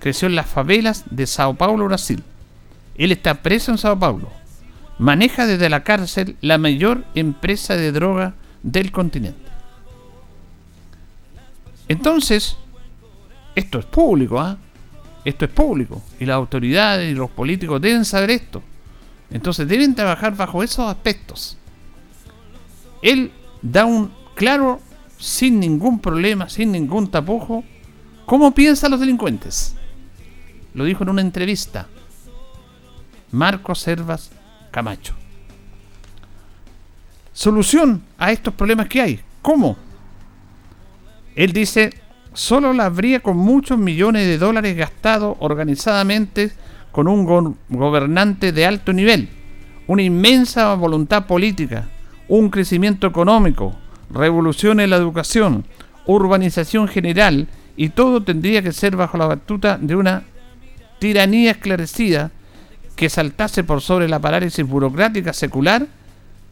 creció 0.00 0.26
en 0.26 0.34
las 0.34 0.46
favelas 0.46 1.04
de 1.10 1.26
Sao 1.26 1.54
Paulo, 1.54 1.84
Brasil. 1.84 2.24
Él 2.96 3.12
está 3.12 3.42
preso 3.42 3.70
en 3.70 3.78
Sao 3.78 3.98
Paulo. 3.98 4.28
Maneja 4.98 5.46
desde 5.46 5.70
la 5.70 5.84
cárcel 5.84 6.36
la 6.40 6.58
mayor 6.58 7.04
empresa 7.14 7.76
de 7.76 7.92
droga 7.92 8.34
del 8.62 8.90
continente. 8.90 9.48
Entonces, 11.88 12.56
esto 13.54 13.78
es 13.78 13.84
público, 13.84 14.40
¿ah? 14.40 14.58
Esto 15.24 15.44
es 15.44 15.50
público. 15.50 16.02
Y 16.18 16.26
las 16.26 16.36
autoridades 16.36 17.10
y 17.10 17.14
los 17.14 17.30
políticos 17.30 17.80
deben 17.80 18.04
saber 18.04 18.30
esto. 18.30 18.62
Entonces 19.30 19.68
deben 19.68 19.94
trabajar 19.94 20.36
bajo 20.36 20.62
esos 20.62 20.86
aspectos. 20.88 21.56
Él 23.02 23.32
da 23.62 23.84
un 23.84 24.12
claro 24.34 24.80
sin 25.18 25.60
ningún 25.60 26.00
problema, 26.00 26.48
sin 26.48 26.72
ningún 26.72 27.10
tapujo, 27.10 27.64
cómo 28.26 28.52
piensan 28.54 28.90
los 28.90 29.00
delincuentes. 29.00 29.76
Lo 30.74 30.84
dijo 30.84 31.02
en 31.02 31.10
una 31.10 31.22
entrevista 31.22 31.86
Marcos 33.32 33.80
Servas 33.80 34.30
Camacho. 34.70 35.14
Solución 37.32 38.02
a 38.18 38.32
estos 38.32 38.54
problemas 38.54 38.88
que 38.88 39.00
hay. 39.00 39.20
¿Cómo? 39.42 39.76
Él 41.34 41.52
dice, 41.52 41.90
solo 42.32 42.72
la 42.72 42.86
habría 42.86 43.20
con 43.20 43.36
muchos 43.36 43.78
millones 43.78 44.26
de 44.26 44.38
dólares 44.38 44.76
gastados 44.76 45.36
organizadamente 45.40 46.52
con 46.92 47.08
un 47.08 47.56
gobernante 47.68 48.52
de 48.52 48.66
alto 48.66 48.92
nivel, 48.92 49.28
una 49.86 50.02
inmensa 50.02 50.74
voluntad 50.74 51.26
política, 51.26 51.88
un 52.28 52.50
crecimiento 52.50 53.06
económico, 53.06 53.76
revolución 54.10 54.80
en 54.80 54.90
la 54.90 54.96
educación, 54.96 55.64
urbanización 56.06 56.88
general, 56.88 57.48
y 57.76 57.90
todo 57.90 58.22
tendría 58.22 58.60
que 58.60 58.72
ser 58.72 58.96
bajo 58.96 59.16
la 59.16 59.26
batuta 59.26 59.78
de 59.78 59.94
una 59.94 60.24
tiranía 61.00 61.50
esclarecida 61.50 62.30
que 62.94 63.08
saltase 63.08 63.64
por 63.64 63.80
sobre 63.80 64.08
la 64.08 64.20
parálisis 64.20 64.64
burocrática 64.64 65.32
secular 65.32 65.88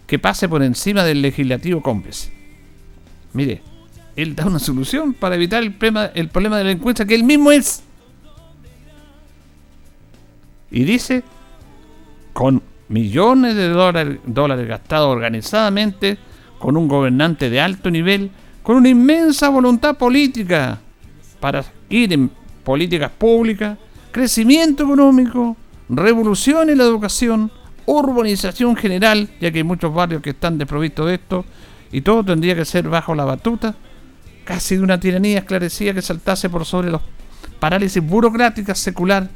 que 0.06 0.18
pase 0.18 0.48
por 0.48 0.62
encima 0.62 1.04
del 1.04 1.22
legislativo 1.22 1.82
cómplice. 1.82 2.32
Mire, 3.34 3.60
él 4.16 4.34
da 4.34 4.46
una 4.46 4.58
solución 4.58 5.12
para 5.12 5.36
evitar 5.36 5.62
el 5.62 5.74
problema, 5.74 6.06
el 6.06 6.28
problema 6.28 6.56
de 6.56 6.64
la 6.64 6.68
delincuencia 6.70 7.04
que 7.04 7.14
él 7.14 7.24
mismo 7.24 7.52
es. 7.52 7.82
Y 10.70 10.84
dice, 10.84 11.22
con 12.32 12.62
millones 12.88 13.54
de 13.54 13.68
dólares 13.68 14.66
gastados 14.66 15.14
organizadamente, 15.14 16.16
con 16.58 16.76
un 16.76 16.88
gobernante 16.88 17.50
de 17.50 17.60
alto 17.60 17.90
nivel, 17.90 18.30
con 18.62 18.76
una 18.76 18.88
inmensa 18.88 19.50
voluntad 19.50 19.96
política 19.96 20.78
para 21.38 21.64
ir 21.90 22.12
en 22.14 22.30
políticas 22.64 23.10
públicas, 23.10 23.78
crecimiento 24.10 24.84
económico, 24.84 25.56
revolución 25.88 26.70
en 26.70 26.78
la 26.78 26.84
educación, 26.84 27.50
urbanización 27.86 28.76
general, 28.76 29.28
ya 29.40 29.50
que 29.50 29.58
hay 29.58 29.64
muchos 29.64 29.92
barrios 29.94 30.22
que 30.22 30.30
están 30.30 30.58
desprovistos 30.58 31.06
de 31.06 31.14
esto, 31.14 31.44
y 31.90 32.02
todo 32.02 32.24
tendría 32.24 32.54
que 32.54 32.64
ser 32.64 32.88
bajo 32.88 33.14
la 33.14 33.24
batuta, 33.24 33.74
casi 34.44 34.76
de 34.76 34.82
una 34.82 35.00
tiranía 35.00 35.38
esclarecida 35.38 35.94
que 35.94 36.02
saltase 36.02 36.50
por 36.50 36.64
sobre 36.64 36.90
los 36.90 37.02
parálisis 37.60 38.02
burocráticas 38.02 38.78
secular 38.78 39.28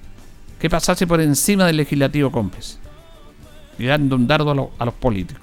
que 0.59 0.71
pasase 0.71 1.07
por 1.07 1.21
encima 1.21 1.67
del 1.67 1.79
legislativo 1.79 2.31
cómplice, 2.31 2.79
y 3.79 3.87
dando 3.87 4.17
un 4.17 4.27
dardo 4.27 4.71
a 4.79 4.85
los 4.85 4.95
políticos. 4.95 5.43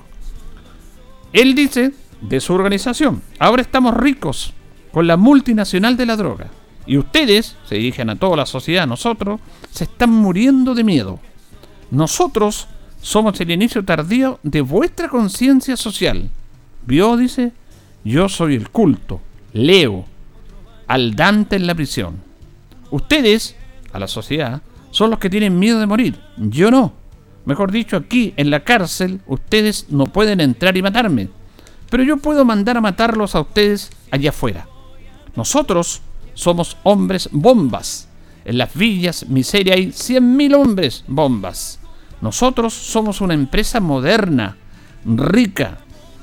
Él 1.34 1.56
dice 1.56 1.92
de 2.22 2.40
su 2.40 2.54
organización, 2.54 3.22
ahora 3.38 3.62
estamos 3.62 3.96
ricos 3.96 4.54
con 4.92 5.08
la 5.08 5.18
multinacional 5.18 5.98
de 5.98 6.06
la 6.06 6.16
droga. 6.16 6.48
Y 6.90 6.98
ustedes, 6.98 7.56
se 7.68 7.76
dirigen 7.76 8.10
a 8.10 8.16
toda 8.16 8.36
la 8.36 8.48
sociedad, 8.48 8.88
nosotros, 8.88 9.40
se 9.70 9.84
están 9.84 10.10
muriendo 10.10 10.74
de 10.74 10.84
miedo. 10.84 11.20
Nosotros 11.92 12.68
somos 13.00 13.40
el 13.40 13.52
inicio 13.52 13.86
tardío 13.86 14.40
de 14.42 14.62
vuestra 14.62 15.08
conciencia 15.08 15.78
social. 15.78 16.32
Vio, 16.88 17.16
dice, 17.16 17.52
yo 18.04 18.28
soy 18.28 18.56
el 18.56 18.72
culto, 18.72 19.22
Leo, 19.54 20.06
al 20.88 21.16
Dante 21.16 21.58
en 21.58 21.68
la 21.68 21.76
prisión. 21.76 22.24
Ustedes, 22.90 23.56
a 23.94 24.00
la 24.00 24.08
sociedad, 24.08 24.64
son 24.90 25.12
los 25.12 25.20
que 25.20 25.30
tienen 25.30 25.60
miedo 25.60 25.80
de 25.80 25.86
morir. 25.86 26.20
Yo 26.38 26.72
no. 26.72 26.94
Mejor 27.46 27.72
dicho, 27.72 27.98
aquí 27.98 28.34
en 28.36 28.50
la 28.50 28.62
cárcel 28.62 29.22
ustedes 29.28 29.86
no 29.90 30.06
pueden 30.06 30.42
entrar 30.42 30.76
y 30.76 30.82
matarme. 30.82 31.30
Pero 31.92 32.02
yo 32.02 32.18
puedo 32.18 32.46
mandar 32.46 32.78
a 32.78 32.82
matarlos 32.82 33.36
a 33.36 33.42
ustedes 33.42 33.92
allá 34.10 34.32
afuera. 34.32 34.68
Nosotros 35.36 36.02
somos 36.40 36.78
hombres 36.84 37.30
bombas. 37.32 38.08
En 38.46 38.58
las 38.58 38.74
villas 38.74 39.28
miseria 39.28 39.76
hay 39.76 39.88
100.000 39.88 40.56
hombres 40.56 41.04
bombas. 41.08 41.80
Nosotros 42.22 42.74
somos 42.74 43.22
una 43.22 43.34
empresa 43.34 43.80
moderna, 43.80 44.58
rica. 45.06 45.80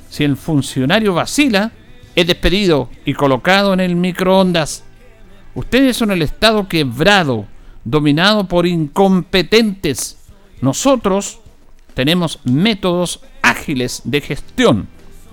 Si 0.08 0.24
el 0.24 0.36
funcionario 0.36 1.14
vacila, 1.14 1.72
es 2.14 2.26
despedido 2.26 2.88
y 3.04 3.14
colocado 3.14 3.72
en 3.74 3.80
el 3.80 3.96
microondas. 3.96 4.84
Ustedes 5.54 5.96
son 5.96 6.10
el 6.10 6.22
Estado 6.22 6.68
quebrado, 6.68 7.46
dominado 7.84 8.46
por 8.48 8.66
incompetentes 8.66 10.16
nosotros 10.60 11.40
tenemos 11.94 12.40
métodos 12.44 13.20
ágiles 13.42 14.02
de 14.04 14.20
gestión, 14.20 14.88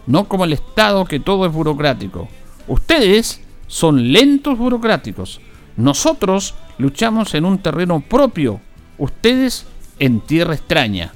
no 0.06 0.28
como 0.28 0.46
el 0.46 0.54
Estado 0.54 1.06
que 1.06 1.20
todo 1.20 1.46
es 1.46 1.54
burocrático. 1.54 2.28
Ustedes 2.68 3.42
son 3.74 4.12
lentos 4.12 4.56
burocráticos. 4.56 5.42
Nosotros 5.78 6.54
luchamos 6.78 7.34
en 7.34 7.44
un 7.44 7.58
terreno 7.58 8.02
propio, 8.02 8.62
ustedes 9.00 9.66
en 9.98 10.22
tierra 10.22 10.54
extraña. 10.54 11.12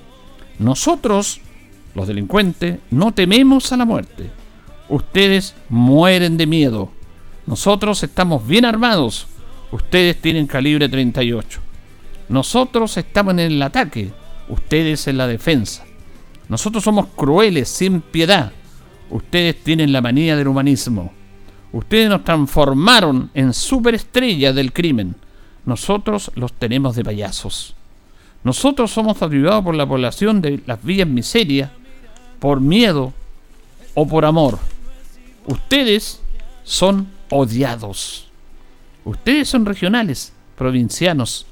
Nosotros, 0.58 1.40
los 1.94 2.08
delincuentes, 2.08 2.80
no 2.90 3.12
tememos 3.12 3.72
a 3.72 3.78
la 3.78 3.86
muerte. 3.86 4.32
Ustedes 4.90 5.54
mueren 5.70 6.36
de 6.38 6.48
miedo. 6.48 6.90
Nosotros 7.46 8.02
estamos 8.02 8.48
bien 8.48 8.66
armados. 8.66 9.28
Ustedes 9.72 10.20
tienen 10.20 10.48
calibre 10.48 10.90
38. 10.90 11.60
Nosotros 12.28 12.98
estamos 12.98 13.34
en 13.34 13.40
el 13.40 13.62
ataque, 13.62 14.12
ustedes 14.50 15.08
en 15.08 15.18
la 15.18 15.28
defensa. 15.28 15.86
Nosotros 16.50 16.84
somos 16.84 17.06
crueles, 17.16 17.70
sin 17.70 18.02
piedad. 18.02 18.52
Ustedes 19.12 19.64
tienen 19.64 19.92
la 19.92 20.02
manía 20.02 20.36
del 20.36 20.48
humanismo. 20.48 21.14
Ustedes 21.71 22.09
nos 22.09 22.24
transformaron 22.24 23.29
en 23.33 23.53
superestrellas 23.53 24.55
del 24.55 24.74
crimen. 24.74 25.15
Nosotros 25.65 26.31
los 26.36 26.53
tenemos 26.53 26.95
de 26.95 27.03
payasos. 27.03 27.75
Nosotros 28.43 28.91
somos 28.91 29.21
ayudados 29.21 29.63
por 29.63 29.75
la 29.75 29.88
población 29.88 30.41
de 30.41 30.62
las 30.65 30.83
villas 30.83 31.07
miseria, 31.07 31.71
por 32.39 32.62
miedo 32.62 33.13
o 33.93 34.07
por 34.07 34.25
amor. 34.25 34.59
Ustedes 35.45 36.21
son 36.63 37.07
odiados. 37.29 38.29
Ustedes 39.03 39.50
son 39.50 39.65
regionales, 39.65 40.33
provincianos, 40.57 41.45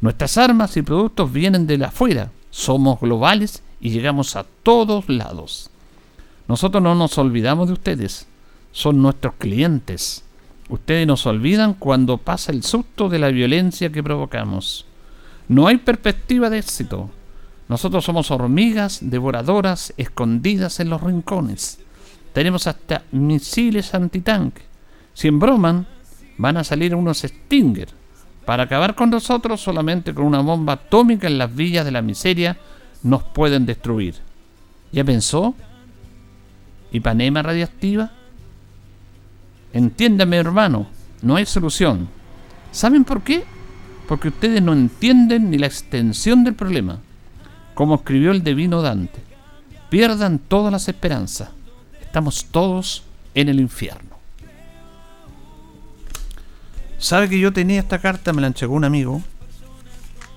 Nuestras 0.00 0.38
armas 0.38 0.76
y 0.78 0.82
productos 0.82 1.30
vienen 1.30 1.66
de 1.66 1.84
afuera. 1.84 2.30
Somos 2.50 3.00
globales 3.00 3.62
y 3.80 3.90
llegamos 3.90 4.34
a 4.34 4.46
todos 4.62 5.08
lados. 5.08 5.70
Nosotros 6.48 6.82
no 6.82 6.94
nos 6.94 7.18
olvidamos 7.18 7.68
de 7.68 7.74
ustedes. 7.74 8.26
Son 8.72 9.00
nuestros 9.02 9.34
clientes. 9.34 10.24
Ustedes 10.68 11.06
nos 11.06 11.26
olvidan 11.26 11.74
cuando 11.74 12.18
pasa 12.18 12.52
el 12.52 12.62
susto 12.62 13.08
de 13.08 13.18
la 13.18 13.28
violencia 13.28 13.90
que 13.90 14.02
provocamos. 14.02 14.86
No 15.48 15.66
hay 15.66 15.78
perspectiva 15.78 16.48
de 16.50 16.58
éxito. 16.58 17.10
Nosotros 17.68 18.04
somos 18.04 18.30
hormigas 18.30 18.98
devoradoras 19.02 19.92
escondidas 19.96 20.80
en 20.80 20.90
los 20.90 21.02
rincones. 21.02 21.78
Tenemos 22.32 22.66
hasta 22.66 23.04
misiles 23.10 23.94
antitanque. 23.94 24.62
Si 25.14 25.28
embroman, 25.28 25.86
van 26.38 26.56
a 26.56 26.64
salir 26.64 26.94
unos 26.94 27.18
Stinger 27.18 28.00
para 28.50 28.64
acabar 28.64 28.96
con 28.96 29.10
nosotros 29.10 29.60
solamente 29.60 30.12
con 30.14 30.24
una 30.24 30.40
bomba 30.40 30.72
atómica 30.72 31.28
en 31.28 31.38
las 31.38 31.54
villas 31.54 31.84
de 31.84 31.92
la 31.92 32.02
miseria 32.02 32.56
nos 33.02 33.22
pueden 33.22 33.64
destruir. 33.64 34.16
¿Ya 34.90 35.04
pensó? 35.04 35.54
¿Ipanema 36.90 37.42
radiactiva? 37.42 38.10
Entiéndame, 39.72 40.36
hermano, 40.36 40.86
no 41.22 41.36
hay 41.36 41.46
solución. 41.46 42.08
¿Saben 42.72 43.04
por 43.04 43.22
qué? 43.22 43.44
Porque 44.08 44.28
ustedes 44.28 44.62
no 44.62 44.72
entienden 44.72 45.50
ni 45.50 45.58
la 45.58 45.66
extensión 45.66 46.44
del 46.44 46.54
problema. 46.54 46.98
Como 47.74 47.94
escribió 47.94 48.32
el 48.32 48.42
divino 48.42 48.82
Dante, 48.82 49.20
pierdan 49.88 50.38
todas 50.38 50.72
las 50.72 50.88
esperanzas. 50.88 51.50
Estamos 52.00 52.46
todos 52.46 53.04
en 53.34 53.48
el 53.48 53.60
infierno. 53.60 54.10
¿Sabe 56.98 57.28
que 57.28 57.38
yo 57.38 57.52
tenía 57.52 57.80
esta 57.80 57.98
carta? 57.98 58.32
Me 58.32 58.40
la 58.40 58.48
entregó 58.48 58.74
un 58.74 58.84
amigo. 58.84 59.22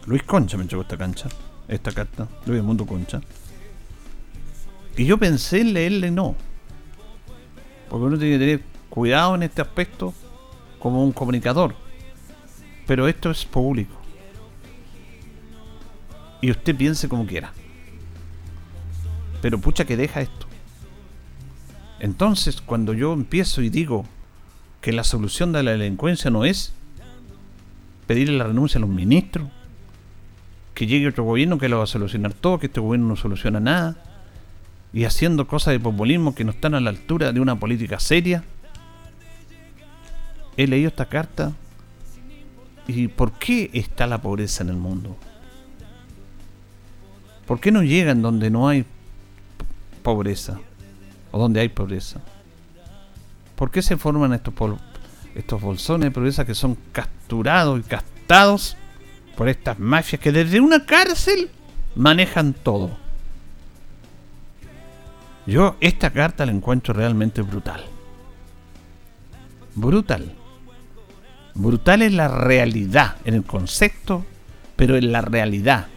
Luis 0.06 0.24
Concha 0.24 0.58
me 0.58 0.64
entregó 0.64 0.84
esta 0.84 0.98
cancha. 0.98 1.28
Esta 1.68 1.92
carta. 1.92 2.28
Luis 2.46 2.64
Mundo 2.64 2.86
Concha. 2.86 3.22
Y 4.96 5.06
yo 5.06 5.18
pensé 5.18 5.62
en 5.62 5.74
leerle 5.74 6.12
no. 6.12 6.36
Porque 7.90 8.06
uno 8.06 8.18
tiene 8.18 8.34
que 8.34 8.40
tener 8.40 8.73
cuidado 8.94 9.34
en 9.34 9.42
este 9.42 9.60
aspecto 9.60 10.14
como 10.78 11.04
un 11.04 11.14
comunicador. 11.14 11.74
Pero 12.86 13.08
esto 13.08 13.32
es 13.32 13.44
público. 13.44 13.96
Y 16.42 16.52
usted 16.52 16.76
piense 16.76 17.10
como 17.10 17.26
quiera. 17.26 17.54
Pero 19.42 19.58
pucha 19.58 19.86
que 19.86 19.98
deja 19.98 20.22
esto. 20.22 20.46
Entonces, 22.00 22.62
cuando 22.62 22.94
yo 22.94 23.14
empiezo 23.14 23.64
y 23.64 23.70
digo 23.72 24.06
que 24.80 24.94
la 24.94 25.04
solución 25.04 25.54
de 25.54 25.64
la 25.64 25.72
delincuencia 25.72 26.30
no 26.30 26.46
es 26.46 26.76
pedirle 28.06 28.38
la 28.38 28.46
renuncia 28.46 28.78
a 28.78 28.82
los 28.82 28.92
ministros, 28.92 29.48
que 30.76 30.86
llegue 30.86 31.08
otro 31.08 31.24
gobierno 31.24 31.58
que 31.58 31.68
lo 31.68 31.80
va 31.80 31.86
a 31.86 31.88
solucionar 31.88 32.36
todo, 32.36 32.60
que 32.60 32.68
este 32.68 32.80
gobierno 32.80 33.08
no 33.08 33.16
soluciona 33.16 33.60
nada, 33.60 33.96
y 34.94 35.06
haciendo 35.06 35.48
cosas 35.48 35.72
de 35.72 35.80
populismo 35.80 36.36
que 36.36 36.44
no 36.44 36.52
están 36.52 36.76
a 36.76 36.80
la 36.80 36.92
altura 36.92 37.32
de 37.32 37.40
una 37.40 37.56
política 37.56 38.00
seria. 38.00 38.44
He 40.58 40.68
leído 40.68 40.90
esta 40.90 41.06
carta 41.06 41.54
y 42.88 43.08
¿por 43.08 43.32
qué 43.34 43.70
está 43.74 44.08
la 44.08 44.22
pobreza 44.22 44.64
en 44.64 44.70
el 44.70 44.76
mundo? 44.76 45.16
¿Por 47.48 47.60
qué 47.60 47.72
no 47.72 47.84
llegan 47.84 48.22
donde 48.22 48.50
no 48.50 48.68
hay 48.68 48.86
pobreza 50.02 50.60
o 51.32 51.40
donde 51.40 51.60
hay 51.60 51.70
pobreza? 51.70 52.22
¿Por 53.56 53.72
qué 53.72 53.82
se 53.82 53.98
forman 53.98 54.34
estos, 54.34 54.54
estos 55.36 55.62
bolsones 55.62 56.06
de 56.08 56.12
pobreza 56.12 56.46
que 56.46 56.56
son 56.56 56.78
capturados 56.92 57.80
y 57.80 57.84
castados 57.84 58.78
por 59.36 59.50
estas 59.50 59.80
mafias 59.80 60.22
que 60.22 60.32
desde 60.32 60.60
una 60.60 60.86
cárcel 60.86 61.50
manejan 61.96 62.54
todo? 62.54 62.92
Yo 65.46 65.76
esta 65.82 66.12
carta 66.12 66.46
la 66.46 66.54
encuentro 66.54 66.94
realmente 66.94 67.42
brutal. 67.42 67.84
Brutal. 69.76 70.43
Brutal 71.56 72.02
es 72.02 72.14
la 72.14 72.28
realidad, 72.28 73.18
en 73.26 73.36
el 73.36 73.44
concepto, 73.44 74.26
pero 74.76 74.98
en 74.98 75.12
la 75.12 75.22
realidad. 75.22 75.88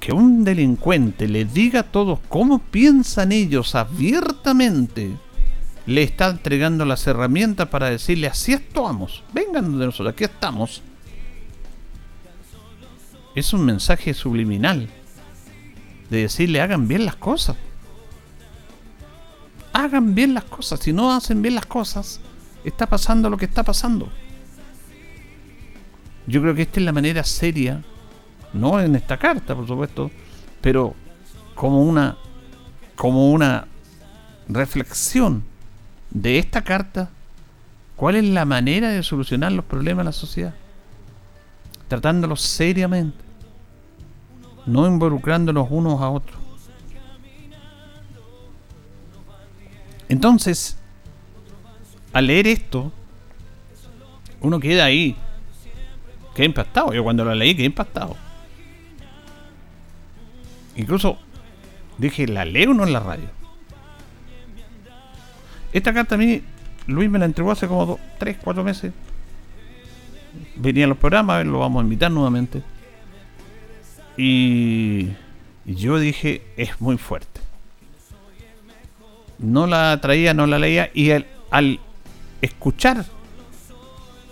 Que 0.00 0.12
un 0.12 0.44
delincuente 0.44 1.28
le 1.28 1.44
diga 1.44 1.80
a 1.80 1.82
todos 1.84 2.18
cómo 2.28 2.58
piensan 2.58 3.32
ellos 3.32 3.74
abiertamente 3.74 5.16
le 5.86 6.02
está 6.02 6.28
entregando 6.30 6.84
las 6.84 7.06
herramientas 7.06 7.68
para 7.68 7.90
decirle 7.90 8.26
así 8.26 8.54
actuamos, 8.54 9.22
vengan 9.32 9.78
de 9.78 9.86
nosotros, 9.86 10.14
aquí 10.14 10.24
estamos. 10.24 10.82
Es 13.34 13.52
un 13.52 13.64
mensaje 13.64 14.14
subliminal 14.14 14.88
de 16.08 16.22
decirle 16.22 16.60
hagan 16.60 16.88
bien 16.88 17.04
las 17.04 17.16
cosas. 17.16 17.56
Hagan 19.72 20.14
bien 20.14 20.34
las 20.34 20.44
cosas, 20.44 20.80
si 20.80 20.92
no 20.92 21.12
hacen 21.12 21.42
bien 21.42 21.56
las 21.56 21.66
cosas, 21.66 22.20
está 22.64 22.86
pasando 22.86 23.28
lo 23.28 23.36
que 23.36 23.44
está 23.44 23.62
pasando. 23.64 24.08
Yo 26.26 26.40
creo 26.40 26.54
que 26.54 26.62
esta 26.62 26.80
es 26.80 26.86
la 26.86 26.92
manera 26.92 27.22
seria, 27.24 27.82
no 28.52 28.80
en 28.80 28.96
esta 28.96 29.18
carta, 29.18 29.54
por 29.54 29.66
supuesto, 29.66 30.10
pero 30.60 30.94
como 31.54 31.82
una 31.82 32.16
como 32.96 33.32
una 33.32 33.66
reflexión 34.48 35.44
de 36.10 36.38
esta 36.38 36.62
carta 36.62 37.10
cuál 37.96 38.16
es 38.16 38.24
la 38.24 38.44
manera 38.44 38.90
de 38.90 39.02
solucionar 39.02 39.52
los 39.52 39.64
problemas 39.64 40.04
de 40.04 40.08
la 40.08 40.12
sociedad. 40.12 40.54
Tratándolos 41.88 42.40
seriamente, 42.40 43.18
no 44.66 44.86
involucrándonos 44.86 45.68
unos 45.70 46.00
a 46.00 46.08
otros. 46.08 46.38
Entonces, 50.08 50.76
al 52.12 52.26
leer 52.26 52.46
esto, 52.46 52.92
uno 54.40 54.60
queda 54.60 54.84
ahí, 54.84 55.16
queda 56.34 56.46
impactado. 56.46 56.92
Yo 56.92 57.02
cuando 57.02 57.24
lo 57.24 57.34
leí 57.34 57.54
quedé 57.54 57.66
impactado. 57.66 58.16
Incluso 60.76 61.18
dije, 61.98 62.26
¿la 62.26 62.44
leo 62.44 62.72
o 62.72 62.74
no 62.74 62.84
en 62.84 62.92
la 62.92 63.00
radio? 63.00 63.28
Esta 65.72 65.92
carta 65.92 66.14
a 66.14 66.18
mí, 66.18 66.42
Luis 66.86 67.10
me 67.10 67.18
la 67.18 67.24
entregó 67.24 67.50
hace 67.50 67.66
como 67.66 67.98
3, 68.18 68.38
4 68.42 68.64
meses. 68.64 68.92
Venía 70.56 70.84
a 70.84 70.88
los 70.88 70.98
programas, 70.98 71.44
lo 71.46 71.60
vamos 71.60 71.80
a 71.80 71.84
invitar 71.84 72.10
nuevamente. 72.10 72.62
Y, 74.16 75.10
yo 75.64 75.98
dije, 75.98 76.42
es 76.56 76.80
muy 76.80 76.96
fuerte. 76.98 77.40
No 79.38 79.66
la 79.66 80.00
traía, 80.00 80.34
no 80.34 80.46
la 80.46 80.58
leía. 80.58 80.90
Y 80.94 81.10
al 81.50 81.80
escuchar 82.40 83.04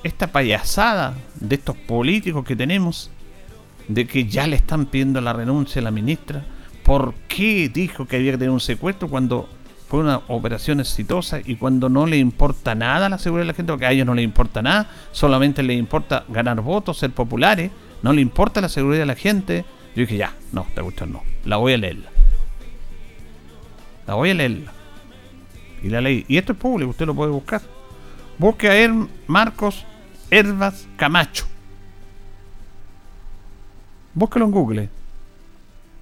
esta 0.02 0.28
payasada 0.28 1.14
de 1.36 1.56
estos 1.56 1.76
políticos 1.76 2.44
que 2.44 2.56
tenemos, 2.56 3.10
de 3.88 4.06
que 4.06 4.26
ya 4.26 4.46
le 4.46 4.56
están 4.56 4.86
pidiendo 4.86 5.20
la 5.20 5.32
renuncia 5.32 5.80
a 5.80 5.84
la 5.84 5.90
ministra, 5.90 6.44
¿por 6.82 7.14
qué 7.28 7.68
dijo 7.68 8.06
que 8.06 8.16
había 8.16 8.32
que 8.32 8.38
tener 8.38 8.50
un 8.50 8.60
secuestro 8.60 9.08
cuando 9.08 9.48
fue 9.92 10.00
una 10.00 10.22
operación 10.28 10.80
exitosa 10.80 11.40
y 11.44 11.56
cuando 11.56 11.90
no 11.90 12.06
le 12.06 12.16
importa 12.16 12.74
nada 12.74 13.10
la 13.10 13.18
seguridad 13.18 13.42
de 13.42 13.48
la 13.48 13.54
gente, 13.54 13.72
porque 13.72 13.84
a 13.84 13.92
ellos 13.92 14.06
no 14.06 14.14
les 14.14 14.24
importa 14.24 14.62
nada, 14.62 14.88
solamente 15.12 15.62
les 15.62 15.78
importa 15.78 16.24
ganar 16.28 16.62
votos, 16.62 16.96
ser 16.96 17.10
populares, 17.10 17.70
no 18.02 18.14
le 18.14 18.22
importa 18.22 18.62
la 18.62 18.70
seguridad 18.70 19.02
de 19.02 19.06
la 19.06 19.14
gente, 19.16 19.66
yo 19.94 20.00
dije, 20.00 20.16
ya, 20.16 20.34
no, 20.50 20.66
te 20.74 20.80
gusta 20.80 21.04
no, 21.04 21.22
la 21.44 21.58
voy 21.58 21.74
a 21.74 21.76
leerla. 21.76 22.08
La 24.06 24.14
voy 24.14 24.30
a 24.30 24.34
leerla. 24.34 24.72
Y 25.82 25.90
la 25.90 26.00
leí. 26.00 26.24
Y 26.26 26.38
esto 26.38 26.52
es 26.52 26.58
público, 26.58 26.90
usted 26.90 27.04
lo 27.04 27.14
puede 27.14 27.30
buscar. 27.30 27.60
Busque 28.38 28.68
a 28.68 28.76
él 28.76 29.08
Marcos 29.26 29.84
Herbas 30.32 30.88
Camacho. 30.96 31.46
Búsquelo 34.14 34.46
en 34.46 34.50
Google 34.50 34.88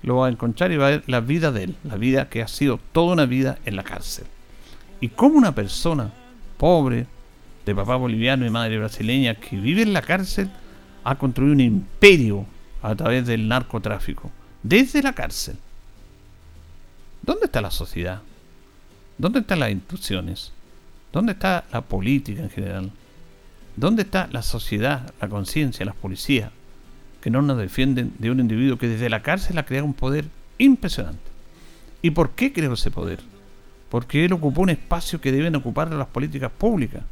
lo 0.03 0.17
va 0.17 0.27
a 0.27 0.31
encontrar 0.31 0.73
y 0.73 0.77
va 0.77 0.87
a 0.87 0.91
ver 0.91 1.05
la 1.07 1.21
vida 1.21 1.53
de 1.53 1.65
él, 1.65 1.77
la 1.85 1.97
vida 1.97 2.29
que 2.29 2.43
ha 2.43 2.49
sido 2.49 2.81
toda 2.93 3.13
una 3.13 3.27
vida 3.27 3.59
en 3.65 3.77
la 3.77 3.83
cárcel. 3.83 4.27
Y 5.01 5.09
como 5.09 5.37
una 5.37 5.55
persona 5.55 6.11
pobre, 6.57 7.07
de 7.67 7.75
papá 7.75 7.97
boliviano 7.97 8.47
y 8.47 8.51
madre 8.51 8.79
brasileña, 8.79 9.35
que 9.35 9.57
vive 9.57 9.83
en 9.83 9.93
la 9.93 10.03
cárcel, 10.03 10.51
ha 11.05 11.17
construido 11.17 11.53
un 11.53 11.61
imperio 11.61 12.47
a 12.83 12.95
través 12.95 13.27
del 13.27 13.49
narcotráfico, 13.49 14.31
desde 14.63 15.03
la 15.03 15.13
cárcel. 15.13 15.57
¿Dónde 17.23 17.47
está 17.47 17.61
la 17.61 17.71
sociedad? 17.71 18.23
¿Dónde 19.19 19.41
están 19.41 19.61
las 19.61 19.71
instituciones? 19.71 20.53
¿Dónde 21.13 21.33
está 21.33 21.65
la 21.73 21.83
política 21.83 22.43
en 22.43 22.51
general? 22.51 22.91
¿Dónde 23.81 24.03
está 24.03 24.29
la 24.31 24.43
sociedad, 24.43 25.13
la 25.21 25.29
conciencia, 25.29 25.85
las 25.85 25.97
policías? 25.97 26.53
que 27.21 27.31
no 27.31 27.43
nos 27.43 27.59
defienden 27.59 28.15
de 28.19 28.31
un 28.31 28.41
individuo 28.41 28.79
que 28.79 28.89
desde 28.89 29.11
la 29.11 29.23
cárcel 29.23 29.59
ha 29.59 29.67
creado 29.67 29.87
un 29.87 29.95
poder 29.95 30.25
impresionante. 30.59 31.21
¿Y 32.03 32.11
por 32.11 32.31
qué 32.31 32.53
creó 32.53 32.73
ese 32.73 32.91
poder? 32.91 33.21
Porque 33.91 34.25
él 34.25 34.33
ocupó 34.33 34.63
un 34.63 34.71
espacio 34.71 35.21
que 35.21 35.33
deben 35.33 35.55
ocupar 35.57 35.93
las 35.93 36.07
políticas 36.09 36.51
públicas. 36.51 37.03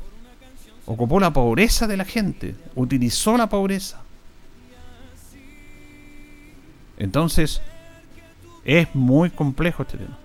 Ocupó 0.86 1.20
la 1.20 1.32
pobreza 1.32 1.86
de 1.86 1.98
la 1.98 2.06
gente, 2.06 2.54
utilizó 2.74 3.36
la 3.36 3.48
pobreza. 3.48 4.00
Entonces, 6.96 7.60
es 8.64 8.88
muy 8.94 9.30
complejo 9.30 9.82
este 9.82 9.98
tema. 9.98 10.18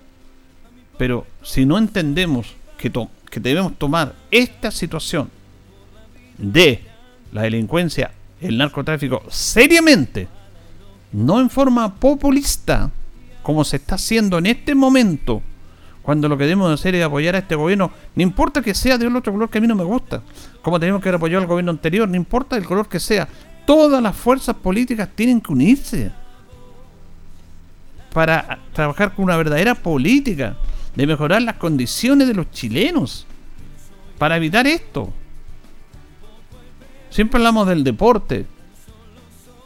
Pero 0.98 1.28
si 1.42 1.66
no 1.66 1.78
entendemos 1.78 2.56
que, 2.78 2.92
que 3.30 3.40
debemos 3.40 3.78
tomar 3.78 4.16
esta 4.32 4.72
situación 4.72 5.30
de 6.38 6.82
la 7.32 7.44
delincuencia 7.44 8.12
el 8.44 8.58
narcotráfico 8.58 9.24
seriamente, 9.30 10.28
no 11.14 11.40
en 11.40 11.50
forma 11.50 11.96
populista, 11.96 12.92
como 13.42 13.64
se 13.64 13.78
está 13.78 13.96
haciendo 13.96 14.38
en 14.38 14.48
este 14.48 14.76
momento, 14.76 15.42
cuando 16.02 16.28
lo 16.28 16.38
que 16.38 16.44
debemos 16.44 16.70
hacer 16.72 16.96
es 16.96 17.06
apoyar 17.06 17.36
a 17.36 17.40
este 17.40 17.56
gobierno, 17.56 17.92
no 18.16 18.24
importa 18.24 18.62
que 18.62 18.74
sea 18.74 18.98
de 18.98 19.08
otro 19.08 19.32
color 19.32 19.50
que 19.50 19.60
a 19.60 19.62
mí 19.62 19.68
no 19.68 19.76
me 19.76 19.86
gusta, 19.86 20.22
como 20.62 20.80
tenemos 20.80 21.02
que 21.02 21.10
apoyar 21.10 21.42
al 21.42 21.48
gobierno 21.48 21.72
anterior, 21.72 22.08
no 22.08 22.16
importa 22.16 22.58
el 22.58 22.66
color 22.66 22.90
que 22.90 23.00
sea, 23.00 23.28
todas 23.66 24.02
las 24.04 24.16
fuerzas 24.16 24.56
políticas 24.58 25.08
tienen 25.16 25.40
que 25.40 25.54
unirse 25.54 26.12
para 28.12 28.60
trabajar 28.74 29.16
con 29.16 29.26
una 29.26 29.38
verdadera 29.38 29.74
política 29.74 30.58
de 30.96 31.08
mejorar 31.08 31.42
las 31.42 31.56
condiciones 31.56 32.28
de 32.28 32.34
los 32.34 32.52
chilenos, 32.52 33.26
para 34.18 34.38
evitar 34.38 34.68
esto. 34.68 35.12
Siempre 37.14 37.38
hablamos 37.38 37.68
del 37.68 37.84
deporte, 37.84 38.48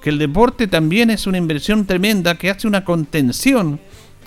que 0.01 0.09
el 0.09 0.17
deporte 0.17 0.67
también 0.67 1.09
es 1.09 1.27
una 1.27 1.37
inversión 1.37 1.85
tremenda 1.85 2.37
que 2.37 2.49
hace 2.49 2.67
una 2.67 2.83
contención, 2.83 3.79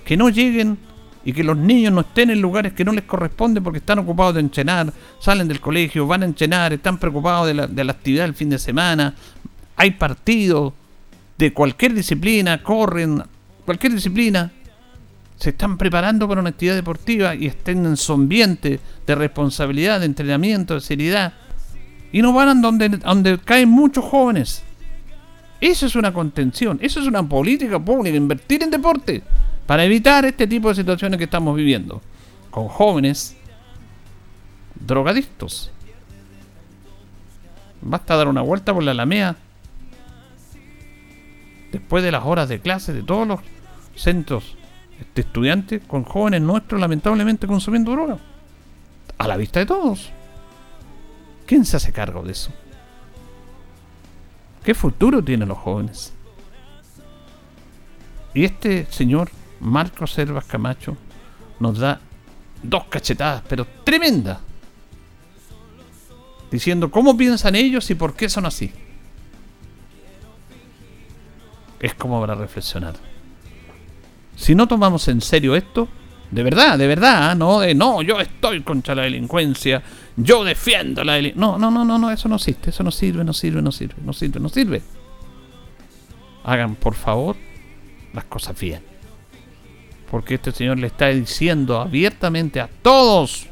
que 0.07 0.17
no 0.17 0.31
lleguen 0.31 0.79
y 1.23 1.35
que 1.35 1.45
los 1.45 1.59
niños 1.59 1.93
no 1.93 2.01
estén 2.01 2.31
en 2.31 2.41
lugares 2.41 2.73
que 2.73 2.83
no 2.83 2.93
les 2.93 3.05
corresponden 3.05 3.63
porque 3.63 3.81
están 3.81 3.99
ocupados 3.99 4.37
de 4.37 4.41
enchenar, 4.41 4.91
salen 5.19 5.49
del 5.49 5.61
colegio, 5.61 6.07
van 6.07 6.23
a 6.23 6.25
enchenar, 6.25 6.73
están 6.73 6.97
preocupados 6.97 7.47
de 7.47 7.53
la, 7.53 7.67
de 7.67 7.85
la 7.85 7.93
actividad 7.93 8.25
del 8.25 8.33
fin 8.33 8.49
de 8.49 8.59
semana, 8.59 9.15
hay 9.77 9.91
partidos 9.91 10.73
de 11.37 11.53
cualquier 11.53 11.93
disciplina, 11.93 12.63
corren, 12.63 13.23
cualquier 13.67 13.93
disciplina, 13.93 14.51
se 15.37 15.51
están 15.51 15.77
preparando 15.77 16.27
para 16.27 16.41
una 16.41 16.49
actividad 16.49 16.75
deportiva 16.75 17.35
y 17.35 17.49
estén 17.49 17.85
en 17.85 17.99
su 17.99 18.15
ambiente 18.15 18.81
de 19.07 19.15
responsabilidad, 19.15 20.01
de 20.01 20.07
entrenamiento, 20.07 20.73
de 20.73 20.81
seriedad 20.81 21.35
y 22.13 22.23
no 22.23 22.33
van 22.33 22.49
a 22.49 22.55
donde, 22.55 22.89
donde 22.89 23.39
caen 23.39 23.69
muchos 23.69 24.05
jóvenes. 24.05 24.63
Eso 25.61 25.87
es 25.87 25.95
una 25.95 26.13
contención, 26.13 26.79
eso 26.81 27.01
es 27.01 27.07
una 27.07 27.23
política 27.23 27.79
pública, 27.79 28.17
invertir 28.17 28.63
en 28.63 28.71
deporte 28.71 29.23
para 29.67 29.85
evitar 29.85 30.25
este 30.25 30.47
tipo 30.47 30.69
de 30.69 30.75
situaciones 30.75 31.19
que 31.19 31.25
estamos 31.25 31.55
viviendo 31.55 32.01
con 32.51 32.69
jóvenes 32.69 33.37
drogadictos. 34.75 35.71
Basta 37.83 38.17
dar 38.17 38.29
una 38.29 38.43
vuelta 38.43 38.75
por 38.75 38.83
la 38.83 38.91
Alameda 38.91 39.37
después 41.73 42.03
de 42.03 42.11
las 42.11 42.25
horas 42.25 42.49
de 42.49 42.61
clase 42.61 42.93
de 42.93 43.03
todos 43.03 43.29
los 43.29 43.41
centros 43.95 44.57
de 45.15 45.21
estudiantes 45.23 45.83
con 45.87 46.05
jóvenes 46.05 46.43
nuestros 46.43 46.81
lamentablemente 46.81 47.47
consumiendo 47.47 47.93
droga. 47.93 48.19
A 49.19 49.29
la 49.29 49.37
vista 49.37 49.61
de 49.61 49.67
todos. 49.67 50.11
¿Quién 51.51 51.65
se 51.65 51.79
hace 51.79 51.91
cargo 51.91 52.23
de 52.23 52.31
eso? 52.31 52.53
¿Qué 54.63 54.73
futuro 54.73 55.21
tienen 55.21 55.49
los 55.49 55.59
jóvenes? 55.59 56.13
Y 58.33 58.45
este 58.45 58.87
señor, 58.89 59.33
Marcos 59.59 60.13
Servas 60.13 60.45
Camacho, 60.45 60.97
nos 61.59 61.77
da 61.77 61.99
dos 62.63 62.85
cachetadas, 62.85 63.43
pero 63.49 63.67
tremendas, 63.83 64.39
diciendo 66.53 66.89
cómo 66.89 67.17
piensan 67.17 67.57
ellos 67.57 67.91
y 67.91 67.97
por 67.97 68.15
qué 68.15 68.29
son 68.29 68.47
así. 68.47 68.71
Es 71.81 71.95
como 71.95 72.21
para 72.21 72.37
reflexionar. 72.37 72.95
Si 74.37 74.55
no 74.55 74.69
tomamos 74.69 75.09
en 75.09 75.21
serio 75.21 75.57
esto, 75.57 75.89
de 76.31 76.43
verdad, 76.45 76.79
de 76.79 76.87
verdad, 76.87 77.35
no 77.35 77.59
de 77.61 77.75
no, 77.75 78.03
yo 78.03 78.21
estoy 78.21 78.63
contra 78.63 78.95
la 78.95 79.03
delincuencia, 79.03 79.83
yo 80.17 80.45
defiendo 80.45 81.03
la 81.03 81.15
delincuencia. 81.15 81.41
No, 81.41 81.59
no, 81.59 81.71
no, 81.71 81.85
no, 81.85 81.99
no, 81.99 82.11
eso 82.11 82.29
no 82.29 82.37
existe, 82.37 82.71
eso 82.71 82.85
no 82.85 82.93
sirve, 82.93 83.25
no 83.25 83.33
sirve, 83.33 83.61
no 83.61 83.73
sirve, 83.73 83.97
no 84.05 84.13
sirve, 84.13 84.41
no 84.41 84.49
sirve. 84.49 84.83
Hagan, 86.45 86.77
por 86.77 86.95
favor, 86.95 87.37
las 88.13 88.25
cosas 88.25 88.59
bien. 88.59 88.83
Porque 90.09 90.35
este 90.35 90.53
señor 90.53 90.79
le 90.79 90.87
está 90.87 91.09
diciendo 91.09 91.81
abiertamente 91.81 92.61
a 92.61 92.69
todos, 92.69 93.47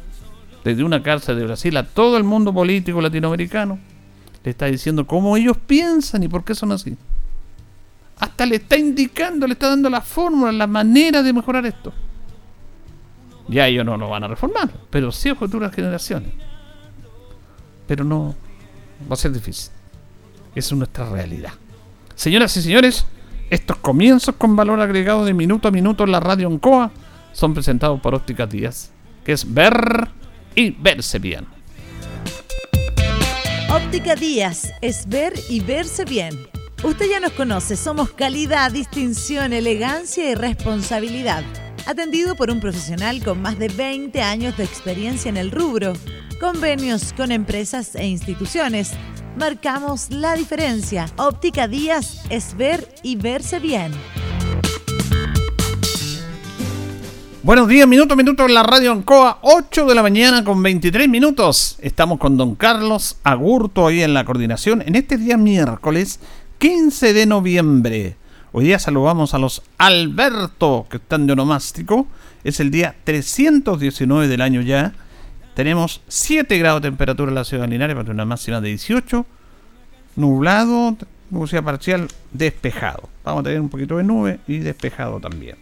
desde 0.62 0.84
una 0.84 1.02
cárcel 1.02 1.36
de 1.36 1.44
Brasil, 1.44 1.76
a 1.76 1.82
todo 1.82 2.16
el 2.16 2.24
mundo 2.24 2.52
político 2.52 3.00
latinoamericano, 3.00 3.78
le 4.44 4.50
está 4.50 4.66
diciendo 4.66 5.04
cómo 5.04 5.36
ellos 5.36 5.56
piensan 5.56 6.22
y 6.22 6.28
por 6.28 6.44
qué 6.44 6.54
son 6.54 6.70
así. 6.70 6.96
Hasta 8.20 8.46
le 8.46 8.56
está 8.56 8.76
indicando, 8.76 9.48
le 9.48 9.54
está 9.54 9.68
dando 9.68 9.90
la 9.90 10.00
fórmula, 10.00 10.52
la 10.52 10.66
manera 10.66 11.22
de 11.22 11.32
mejorar 11.32 11.66
esto. 11.66 11.92
Ya 13.48 13.66
ellos 13.66 13.84
no 13.84 13.96
lo 13.96 14.11
van 14.11 14.24
a 14.24 14.28
reformar, 14.28 14.70
pero 14.90 15.11
sí 15.11 15.30
a 15.30 15.34
futuras 15.34 15.74
generaciones. 15.74 16.30
Pero 17.87 18.04
no 18.04 18.34
va 19.11 19.14
a 19.14 19.16
ser 19.16 19.32
difícil. 19.32 19.72
Esa 20.54 20.74
es 20.74 20.78
nuestra 20.78 21.08
realidad. 21.08 21.52
Señoras 22.14 22.56
y 22.56 22.62
señores, 22.62 23.06
estos 23.48 23.76
comienzos 23.78 24.34
con 24.37 24.54
valor 24.54 24.80
agregado 24.80 25.24
de 25.24 25.32
minuto 25.32 25.68
a 25.68 25.70
minuto 25.70 26.04
en 26.04 26.12
la 26.12 26.20
radio 26.20 26.48
Oncoa 26.48 26.90
son 27.32 27.54
presentados 27.54 28.00
por 28.00 28.14
Ópticas 28.14 28.50
Díaz, 28.50 28.90
que 29.24 29.32
es 29.32 29.54
ver 29.54 30.08
y 30.54 30.70
verse 30.70 31.18
bien. 31.18 31.46
Óptica 33.70 34.14
Díaz 34.14 34.72
es 34.82 35.08
ver 35.08 35.32
y 35.48 35.61
verse 35.61 36.04
bien. 36.04 36.34
Usted 36.82 37.06
ya 37.11 37.20
nos 37.20 37.32
conoce, 37.32 37.76
somos 37.76 38.11
calidad, 38.11 38.72
distinción, 38.72 39.52
elegancia 39.52 40.30
y 40.30 40.34
responsabilidad 40.34 41.44
atendido 41.88 42.37
por 42.37 42.51
un 42.51 42.61
profesional 42.61 43.24
con 43.24 43.40
más 43.40 43.59
de 43.59 43.68
20 43.68 44.20
años 44.20 44.55
de 44.59 44.64
experiencia 44.64 45.31
en 45.31 45.38
el 45.38 45.51
rubro. 45.51 45.94
Convenios 46.38 47.14
con 47.14 47.33
empresas 47.33 47.94
e 47.94 48.07
instituciones. 48.07 48.90
Marcamos 49.38 50.11
la 50.11 50.35
diferencia. 50.35 51.07
Óptica 51.16 51.66
Díaz 51.66 52.24
es 52.29 52.55
ver 52.55 52.87
y 53.03 53.16
verse 53.16 53.59
bien. 53.59 53.92
Buenos 57.42 57.68
días, 57.68 57.88
minuto 57.88 58.12
a 58.12 58.16
minuto 58.18 58.44
en 58.44 58.53
la 58.53 58.62
radio 58.62 58.92
Ancoa, 58.92 59.38
8 59.40 59.87
de 59.87 59.94
la 59.94 60.03
mañana 60.03 60.44
con 60.44 60.62
23 60.62 61.09
minutos. 61.09 61.79
Estamos 61.81 62.18
con 62.18 62.37
don 62.37 62.55
Carlos 62.55 63.16
Agurto 63.24 63.87
ahí 63.87 64.03
en 64.03 64.12
la 64.12 64.27
coordinación 64.27 64.83
en 64.83 64.94
este 64.94 65.16
día 65.16 65.38
miércoles 65.38 66.20
15 66.59 67.14
de 67.14 67.24
noviembre. 67.24 68.16
Hoy 68.58 68.64
día 68.64 68.80
saludamos 68.80 69.34
a 69.34 69.38
los 69.38 69.62
Alberto 69.78 70.88
que 70.90 70.96
están 70.96 71.28
de 71.28 71.32
onomástico. 71.32 72.08
Es 72.42 72.58
el 72.58 72.72
día 72.72 72.96
319 73.04 74.26
del 74.26 74.40
año 74.40 74.62
ya. 74.62 74.94
Tenemos 75.54 76.00
7 76.08 76.58
grados 76.58 76.82
de 76.82 76.88
temperatura 76.88 77.28
en 77.28 77.36
la 77.36 77.44
ciudad 77.44 77.62
de 77.62 77.68
Linares 77.68 77.94
para 77.94 78.10
una 78.10 78.24
máxima 78.24 78.60
de 78.60 78.70
18. 78.70 79.24
Nublado, 80.16 80.96
nubosidad 81.30 81.62
parcial, 81.62 82.08
despejado. 82.32 83.08
Vamos 83.22 83.42
a 83.42 83.44
tener 83.44 83.60
un 83.60 83.68
poquito 83.68 83.98
de 83.98 84.02
nube 84.02 84.40
y 84.48 84.58
despejado 84.58 85.20
también. 85.20 85.56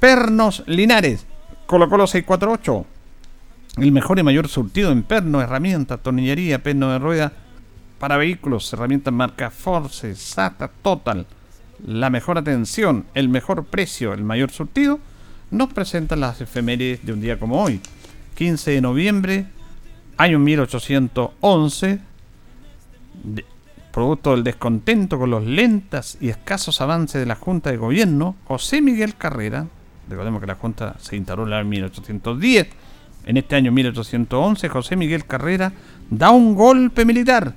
Pernos 0.00 0.62
Linares, 0.66 1.26
Colo 1.66 1.90
Colo 1.90 2.06
648. 2.06 2.86
El 3.76 3.92
mejor 3.92 4.18
y 4.18 4.22
mayor 4.22 4.48
surtido 4.48 4.90
en 4.90 5.02
perno, 5.02 5.42
herramientas, 5.42 6.02
tornillería, 6.02 6.62
perno 6.62 6.92
de 6.92 6.98
rueda 6.98 7.30
para 7.98 8.16
vehículos, 8.16 8.72
herramientas 8.72 9.12
marca 9.12 9.50
Force, 9.50 10.14
SATA, 10.14 10.70
Total 10.80 11.26
la 11.86 12.10
mejor 12.10 12.38
atención, 12.38 13.06
el 13.14 13.28
mejor 13.28 13.64
precio, 13.64 14.12
el 14.12 14.24
mayor 14.24 14.50
surtido, 14.50 14.98
nos 15.50 15.72
presentan 15.72 16.20
las 16.20 16.40
efemérides 16.40 17.04
de 17.04 17.12
un 17.12 17.20
día 17.20 17.38
como 17.38 17.62
hoy. 17.62 17.80
15 18.34 18.70
de 18.72 18.80
noviembre, 18.80 19.46
año 20.16 20.38
1811, 20.38 22.00
producto 23.92 24.32
del 24.32 24.44
descontento 24.44 25.18
con 25.18 25.30
los 25.30 25.44
lentas 25.44 26.18
y 26.20 26.28
escasos 26.28 26.80
avances 26.80 27.20
de 27.20 27.26
la 27.26 27.34
Junta 27.34 27.70
de 27.70 27.76
Gobierno, 27.76 28.36
José 28.44 28.80
Miguel 28.80 29.16
Carrera, 29.16 29.66
recordemos 30.08 30.40
que 30.40 30.46
la 30.46 30.54
Junta 30.54 30.96
se 31.00 31.16
instaló 31.16 31.42
en 31.42 31.48
el 31.48 31.54
año 31.54 31.68
1810, 31.68 32.68
en 33.26 33.36
este 33.36 33.56
año 33.56 33.72
1811 33.72 34.68
José 34.68 34.96
Miguel 34.96 35.24
Carrera 35.24 35.72
da 36.10 36.30
un 36.30 36.54
golpe 36.54 37.04
militar, 37.04 37.54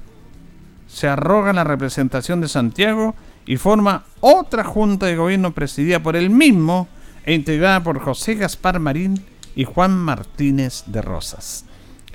se 0.87 1.07
arroga 1.07 1.53
la 1.53 1.63
representación 1.63 2.41
de 2.41 2.47
Santiago 2.47 3.15
y 3.45 3.57
forma 3.57 4.05
otra 4.19 4.63
junta 4.63 5.05
de 5.05 5.15
gobierno 5.15 5.51
presidida 5.51 6.01
por 6.01 6.15
él 6.15 6.29
mismo 6.29 6.87
e 7.25 7.33
integrada 7.33 7.83
por 7.83 7.99
José 7.99 8.35
Gaspar 8.35 8.79
Marín 8.79 9.23
y 9.55 9.63
Juan 9.63 9.97
Martínez 9.97 10.83
de 10.87 11.01
Rosas. 11.01 11.65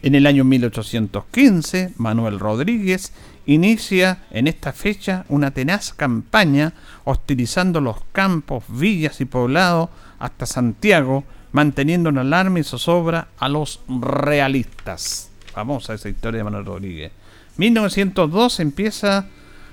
En 0.02 0.14
el 0.14 0.26
año 0.26 0.44
1815, 0.44 1.94
Manuel 1.96 2.38
Rodríguez 2.38 3.12
inicia 3.46 4.24
en 4.30 4.46
esta 4.46 4.72
fecha 4.72 5.24
una 5.28 5.52
tenaz 5.52 5.92
campaña 5.92 6.74
hostilizando 7.04 7.80
los 7.80 7.96
campos, 8.12 8.64
villas 8.68 9.20
y 9.20 9.24
poblados 9.24 9.88
hasta 10.18 10.46
Santiago, 10.46 11.24
manteniendo 11.52 12.10
en 12.10 12.18
alarma 12.18 12.60
y 12.60 12.64
zozobra 12.64 13.28
a 13.38 13.48
los 13.48 13.80
realistas. 13.88 15.30
Famosa 15.52 15.94
esa 15.94 16.08
historia 16.08 16.38
de 16.38 16.44
Manuel 16.44 16.66
Rodríguez. 16.66 17.12
1902 17.56 18.60
empieza 18.60 19.28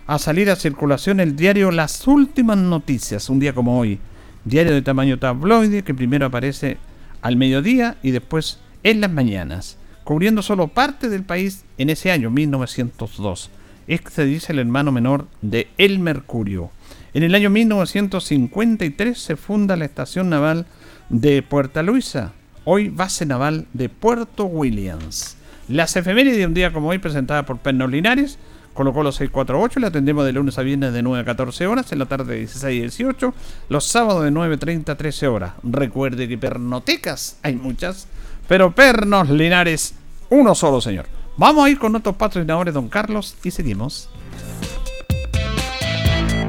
a 0.05 0.19
salir 0.19 0.49
a 0.49 0.55
circulación 0.55 1.19
el 1.19 1.35
diario 1.35 1.71
Las 1.71 2.07
Últimas 2.07 2.57
Noticias, 2.57 3.29
un 3.29 3.39
día 3.39 3.53
como 3.53 3.79
hoy. 3.79 3.99
Diario 4.43 4.73
de 4.73 4.81
tamaño 4.81 5.17
tabloide 5.19 5.83
que 5.83 5.93
primero 5.93 6.25
aparece 6.25 6.77
al 7.21 7.37
mediodía 7.37 7.95
y 8.03 8.11
después 8.11 8.59
en 8.83 8.99
las 8.99 9.11
mañanas, 9.11 9.77
cubriendo 10.03 10.41
solo 10.41 10.67
parte 10.67 11.07
del 11.07 11.23
país 11.23 11.63
en 11.77 11.89
ese 11.89 12.11
año 12.11 12.29
1902. 12.29 13.49
Este 13.87 14.25
dice 14.25 14.51
el 14.51 14.59
hermano 14.59 14.91
menor 14.91 15.27
de 15.41 15.69
El 15.77 15.99
Mercurio. 15.99 16.71
En 17.13 17.23
el 17.23 17.35
año 17.35 17.49
1953 17.49 19.17
se 19.17 19.35
funda 19.37 19.77
la 19.77 19.85
estación 19.85 20.29
naval 20.29 20.65
de 21.09 21.41
Puerta 21.43 21.81
Luisa, 21.81 22.33
hoy 22.65 22.89
base 22.89 23.25
naval 23.25 23.67
de 23.73 23.87
Puerto 23.87 24.45
Williams. 24.45 25.37
Las 25.69 25.95
efemérides 25.95 26.37
de 26.37 26.45
un 26.45 26.53
día 26.53 26.73
como 26.73 26.89
hoy 26.89 26.97
presentada 26.97 27.45
por 27.45 27.59
Pernos 27.59 27.89
Linares, 27.89 28.37
colocó 28.73 29.03
los 29.03 29.15
648, 29.15 29.79
le 29.79 29.87
atendemos 29.87 30.25
de 30.25 30.33
lunes 30.33 30.57
a 30.57 30.63
viernes 30.63 30.93
de 30.93 31.01
9 31.01 31.21
a 31.21 31.25
14 31.25 31.67
horas, 31.67 31.91
en 31.91 31.99
la 31.99 32.05
tarde 32.05 32.33
de 32.33 32.39
16 32.39 32.63
a 32.63 32.67
18, 32.67 33.33
los 33.69 33.85
sábados 33.85 34.23
de 34.23 34.31
9.30 34.31 34.89
a 34.89 34.95
13 34.95 35.27
horas. 35.27 35.53
Recuerde 35.63 36.27
que 36.27 36.37
pernotecas 36.37 37.37
hay 37.43 37.55
muchas, 37.55 38.07
pero 38.47 38.73
Pernos 38.73 39.29
Linares, 39.29 39.93
uno 40.29 40.55
solo, 40.55 40.81
señor. 40.81 41.05
Vamos 41.37 41.65
a 41.65 41.69
ir 41.69 41.79
con 41.79 41.91
nuestros 41.91 42.15
patrocinadores, 42.15 42.73
don 42.73 42.89
Carlos, 42.89 43.35
y 43.43 43.51
seguimos. 43.51 44.09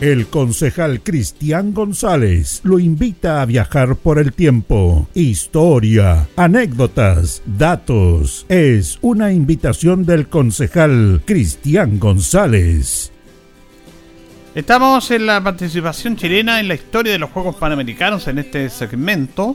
El 0.00 0.28
concejal 0.28 1.02
Cristian 1.02 1.74
González 1.74 2.62
lo 2.64 2.78
invita 2.78 3.42
a 3.42 3.44
viajar 3.44 3.96
por 3.96 4.18
el 4.18 4.32
tiempo. 4.32 5.06
Historia, 5.12 6.26
anécdotas, 6.36 7.42
datos. 7.44 8.46
Es 8.48 8.98
una 9.02 9.30
invitación 9.30 10.06
del 10.06 10.26
concejal 10.28 11.20
Cristian 11.26 11.98
González. 11.98 13.12
Estamos 14.54 15.10
en 15.10 15.26
la 15.26 15.44
participación 15.44 16.16
chilena 16.16 16.60
en 16.60 16.68
la 16.68 16.76
historia 16.76 17.12
de 17.12 17.18
los 17.18 17.28
Juegos 17.28 17.56
Panamericanos 17.56 18.26
en 18.26 18.38
este 18.38 18.70
segmento. 18.70 19.54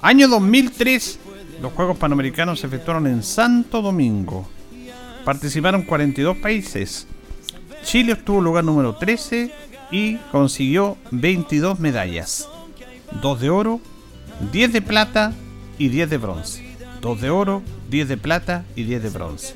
Año 0.00 0.28
2003, 0.28 1.18
los 1.60 1.74
Juegos 1.74 1.98
Panamericanos 1.98 2.60
se 2.60 2.68
efectuaron 2.68 3.06
en 3.06 3.22
Santo 3.22 3.82
Domingo. 3.82 4.48
Participaron 5.26 5.82
42 5.82 6.38
países. 6.38 7.06
Chile 7.82 8.14
obtuvo 8.14 8.40
lugar 8.40 8.64
número 8.64 8.94
13 8.94 9.63
y 9.90 10.16
consiguió 10.32 10.96
22 11.10 11.78
medallas. 11.80 12.48
2 13.22 13.40
de 13.40 13.50
oro, 13.50 13.80
10 14.52 14.72
de 14.72 14.82
plata 14.82 15.32
y 15.78 15.88
10 15.88 16.10
de 16.10 16.18
bronce. 16.18 16.76
2 17.00 17.20
de 17.20 17.30
oro, 17.30 17.62
10 17.90 18.08
de 18.08 18.16
plata 18.16 18.64
y 18.74 18.84
10 18.84 19.02
de 19.02 19.10
bronce. 19.10 19.54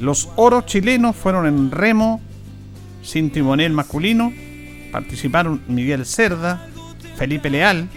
Los 0.00 0.28
oros 0.36 0.66
chilenos 0.66 1.16
fueron 1.16 1.46
en 1.46 1.70
remo, 1.70 2.20
sin 3.02 3.30
timonel 3.30 3.72
masculino. 3.72 4.32
Participaron 4.92 5.62
Miguel 5.66 6.06
Cerda, 6.06 6.66
Felipe 7.16 7.50
Leal, 7.50 7.88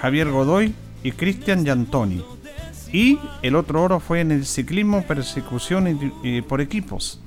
Javier 0.00 0.30
Godoy 0.30 0.74
y 1.02 1.12
Cristian 1.12 1.64
Giantoni. 1.64 2.22
Y 2.92 3.18
el 3.42 3.56
otro 3.56 3.82
oro 3.82 4.00
fue 4.00 4.20
en 4.20 4.32
el 4.32 4.46
ciclismo 4.46 5.02
persecución 5.02 6.12
por 6.48 6.60
equipos. 6.60 7.20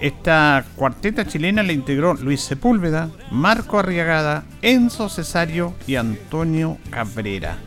Esta 0.00 0.64
cuarteta 0.76 1.26
chilena 1.26 1.62
la 1.62 1.74
integró 1.74 2.14
Luis 2.14 2.40
Sepúlveda, 2.40 3.10
Marco 3.30 3.78
Arriagada, 3.78 4.44
Enzo 4.62 5.10
Cesario 5.10 5.74
y 5.86 5.96
Antonio 5.96 6.78
Cabrera. 6.88 7.58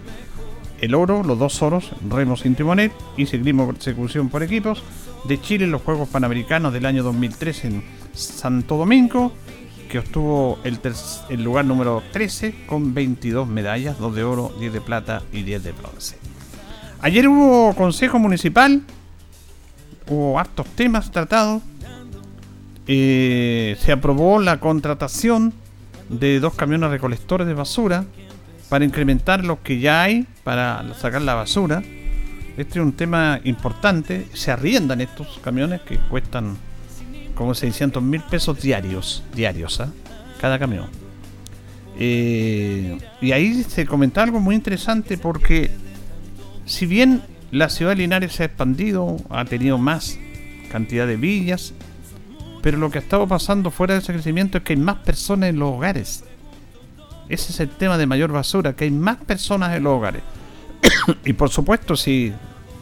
El 0.81 0.95
oro, 0.95 1.23
los 1.23 1.37
dos 1.37 1.61
oros, 1.61 1.91
remo 2.09 2.35
sin 2.35 2.55
timonet 2.55 2.91
y 3.17 3.27
ciclismo 3.27 3.67
persecución 3.67 4.29
por 4.29 4.41
equipos 4.41 4.83
de 5.25 5.39
Chile 5.39 5.65
en 5.65 5.71
los 5.71 5.83
Juegos 5.83 6.09
Panamericanos 6.09 6.73
del 6.73 6.87
año 6.87 7.03
2003 7.03 7.65
en 7.65 7.83
Santo 8.13 8.77
Domingo, 8.77 9.31
que 9.87 9.99
obtuvo 9.99 10.57
el, 10.63 10.79
el 11.29 11.43
lugar 11.43 11.65
número 11.65 12.01
13 12.13 12.65
con 12.65 12.95
22 12.95 13.47
medallas, 13.47 13.99
2 13.99 14.15
de 14.15 14.23
oro, 14.23 14.51
10 14.59 14.73
de 14.73 14.81
plata 14.81 15.21
y 15.31 15.43
10 15.43 15.63
de 15.63 15.71
bronce. 15.71 16.17
Ayer 16.99 17.27
hubo 17.27 17.75
consejo 17.75 18.17
municipal, 18.17 18.81
hubo 20.09 20.39
hartos 20.39 20.65
temas 20.69 21.11
tratados 21.11 21.61
eh, 22.87 23.77
se 23.79 23.91
aprobó 23.91 24.39
la 24.39 24.59
contratación 24.59 25.53
de 26.09 26.39
dos 26.39 26.53
camiones 26.53 26.89
recolectores 26.89 27.47
de 27.47 27.53
basura 27.53 28.05
para 28.69 28.85
incrementar 28.85 29.45
los 29.45 29.59
que 29.59 29.79
ya 29.79 30.03
hay 30.03 30.27
para 30.43 30.93
sacar 30.95 31.21
la 31.21 31.35
basura. 31.35 31.83
Este 32.57 32.79
es 32.79 32.85
un 32.85 32.93
tema 32.93 33.39
importante. 33.43 34.27
Se 34.33 34.51
arriendan 34.51 35.01
estos 35.01 35.39
camiones 35.43 35.81
que 35.81 35.97
cuestan 35.97 36.57
como 37.35 37.55
600 37.55 38.01
mil 38.03 38.21
pesos 38.21 38.61
diarios, 38.61 39.23
diarios, 39.33 39.79
¿ah? 39.79 39.89
cada 40.39 40.59
camión. 40.59 40.87
Eh, 41.97 42.97
y 43.21 43.31
ahí 43.31 43.63
se 43.63 43.85
comenta 43.85 44.23
algo 44.23 44.39
muy 44.39 44.55
interesante 44.55 45.17
porque 45.17 45.71
si 46.65 46.85
bien 46.85 47.21
la 47.51 47.69
ciudad 47.69 47.91
de 47.91 47.97
Linares 47.97 48.33
se 48.33 48.43
ha 48.43 48.45
expandido, 48.47 49.17
ha 49.29 49.45
tenido 49.45 49.77
más 49.77 50.17
cantidad 50.71 51.05
de 51.05 51.17
villas, 51.17 51.73
pero 52.63 52.77
lo 52.77 52.89
que 52.89 52.97
ha 52.97 53.01
estado 53.01 53.27
pasando 53.27 53.69
fuera 53.71 53.93
de 53.93 53.99
ese 53.99 54.13
crecimiento 54.13 54.57
es 54.57 54.63
que 54.63 54.71
hay 54.71 54.79
más 54.79 54.95
personas 54.99 55.49
en 55.49 55.59
los 55.59 55.73
hogares. 55.73 56.23
Ese 57.27 57.51
es 57.51 57.59
el 57.59 57.67
tema 57.67 57.97
de 57.97 58.07
mayor 58.07 58.31
basura, 58.31 58.73
que 58.73 58.85
hay 58.85 58.91
más 58.91 59.17
personas 59.17 59.75
en 59.75 59.83
los 59.83 59.93
hogares. 59.97 60.23
y 61.25 61.33
por 61.33 61.49
supuesto, 61.49 61.97
si 61.97 62.31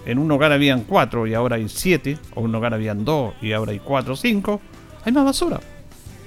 en 0.05 0.19
un 0.19 0.31
hogar 0.31 0.51
habían 0.51 0.83
cuatro 0.83 1.25
y 1.25 1.33
ahora 1.33 1.55
hay 1.55 1.67
siete, 1.67 2.19
o 2.35 2.41
en 2.41 2.45
un 2.45 2.55
hogar 2.55 2.75
habían 2.75 3.03
dos 3.03 3.33
y 3.41 3.53
ahora 3.53 3.71
hay 3.71 3.79
cuatro 3.79 4.13
o 4.13 4.15
cinco, 4.15 4.61
hay 5.03 5.11
más 5.13 5.25
basura. 5.25 5.59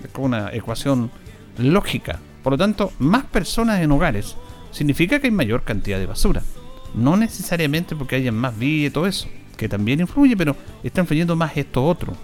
Es 0.03 0.11
como 0.11 0.27
una 0.27 0.53
ecuación 0.53 1.13
lógica. 1.57 2.19
Por 2.43 2.55
lo 2.55 2.59
tanto, 2.59 2.93
más 2.99 3.25
personas 3.25 3.81
en 3.81 3.93
hogares 3.93 4.37
significa 4.73 5.21
que 5.21 5.29
hay 5.29 5.33
mayor 5.33 5.63
cantidad 5.63 6.01
de 6.01 6.07
basura. 6.07 6.43
No 6.93 7.17
necesariamente 7.17 7.95
porque 7.95 8.17
haya 8.17 8.33
más 8.33 8.59
vías 8.59 8.91
y 8.91 8.93
todo 8.93 9.07
eso, 9.07 9.29
que 9.57 9.69
también 9.69 10.01
influye, 10.01 10.37
pero 10.37 10.57
está 10.83 11.03
influyendo 11.03 11.37
más 11.37 11.57
esto 11.57 11.85
otro. 11.85 12.15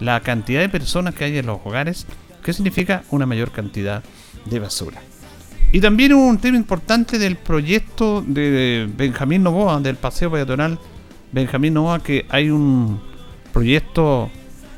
La 0.00 0.20
cantidad 0.20 0.60
de 0.60 0.68
personas 0.68 1.14
que 1.14 1.24
hay 1.24 1.38
en 1.38 1.46
los 1.46 1.60
hogares, 1.64 2.06
que 2.42 2.52
significa 2.52 3.04
una 3.10 3.26
mayor 3.26 3.50
cantidad 3.50 4.02
de 4.44 4.58
basura. 4.58 5.00
Y 5.72 5.80
también 5.80 6.14
un 6.14 6.38
tema 6.38 6.56
importante 6.56 7.18
del 7.18 7.36
proyecto 7.36 8.22
de 8.26 8.88
Benjamín 8.96 9.42
Novoa, 9.42 9.80
del 9.80 9.96
paseo 9.96 10.30
peatonal 10.30 10.78
Benjamín 11.32 11.74
Novoa, 11.74 12.00
que 12.00 12.26
hay 12.28 12.48
un 12.50 13.00
proyecto 13.52 14.30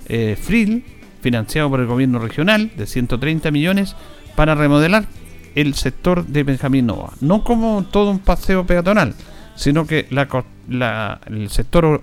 eh, 0.07 0.39
FRIL 0.41 0.85
financiado 1.21 1.69
por 1.69 1.81
el 1.81 1.87
gobierno 1.87 2.19
regional 2.19 2.71
de 2.77 2.87
130 2.87 3.51
millones 3.51 3.97
para 4.37 4.55
remodelar 4.55 5.07
el 5.55 5.75
sector 5.75 6.25
de 6.27 6.45
Benjamín 6.45 6.87
Novoa. 6.87 7.13
No 7.21 7.43
como 7.43 7.85
todo 7.91 8.11
un 8.11 8.21
paseo 8.21 8.67
peatonal, 8.67 9.15
sino 9.57 9.87
que 9.87 10.07
la, 10.11 11.21
el 11.27 11.51
sector 11.51 12.03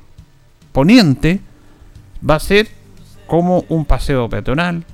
poniente 0.72 1.40
va 2.28 2.36
a 2.36 2.40
ser 2.40 2.68
como 3.34 3.66
un 3.70 3.84
paseo 3.86 4.30
peatonal 4.30 4.86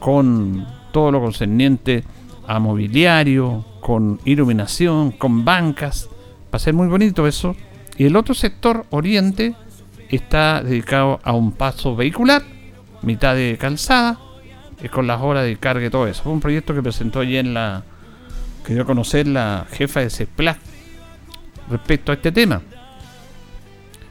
con 0.00 0.66
todo 0.90 1.12
lo 1.12 1.20
concerniente 1.20 2.02
a 2.44 2.58
mobiliario, 2.58 3.64
con 3.80 4.18
iluminación, 4.24 5.12
con 5.12 5.44
bancas. 5.44 6.08
Va 6.52 6.56
a 6.56 6.58
ser 6.58 6.74
muy 6.74 6.88
bonito 6.88 7.24
eso. 7.28 7.54
Y 7.96 8.06
el 8.06 8.16
otro 8.16 8.34
sector, 8.34 8.84
oriente, 8.90 9.54
está 10.08 10.60
dedicado 10.60 11.20
a 11.22 11.34
un 11.34 11.52
paso 11.52 11.94
vehicular, 11.94 12.42
mitad 13.02 13.36
de 13.36 13.56
calzada, 13.60 14.18
con 14.90 15.06
las 15.06 15.22
horas 15.22 15.44
de 15.44 15.56
carga 15.56 15.86
y 15.86 15.90
todo 15.90 16.08
eso. 16.08 16.24
Fue 16.24 16.32
un 16.32 16.40
proyecto 16.40 16.74
que 16.74 16.82
presentó 16.82 17.20
allí 17.20 17.36
en 17.36 17.54
la. 17.54 17.84
que 18.66 18.74
dio 18.74 18.84
conocer 18.84 19.28
la 19.28 19.66
jefa 19.70 20.00
de 20.00 20.10
CESPLA 20.10 20.58
respecto 21.70 22.10
a 22.10 22.16
este 22.16 22.32
tema. 22.32 22.60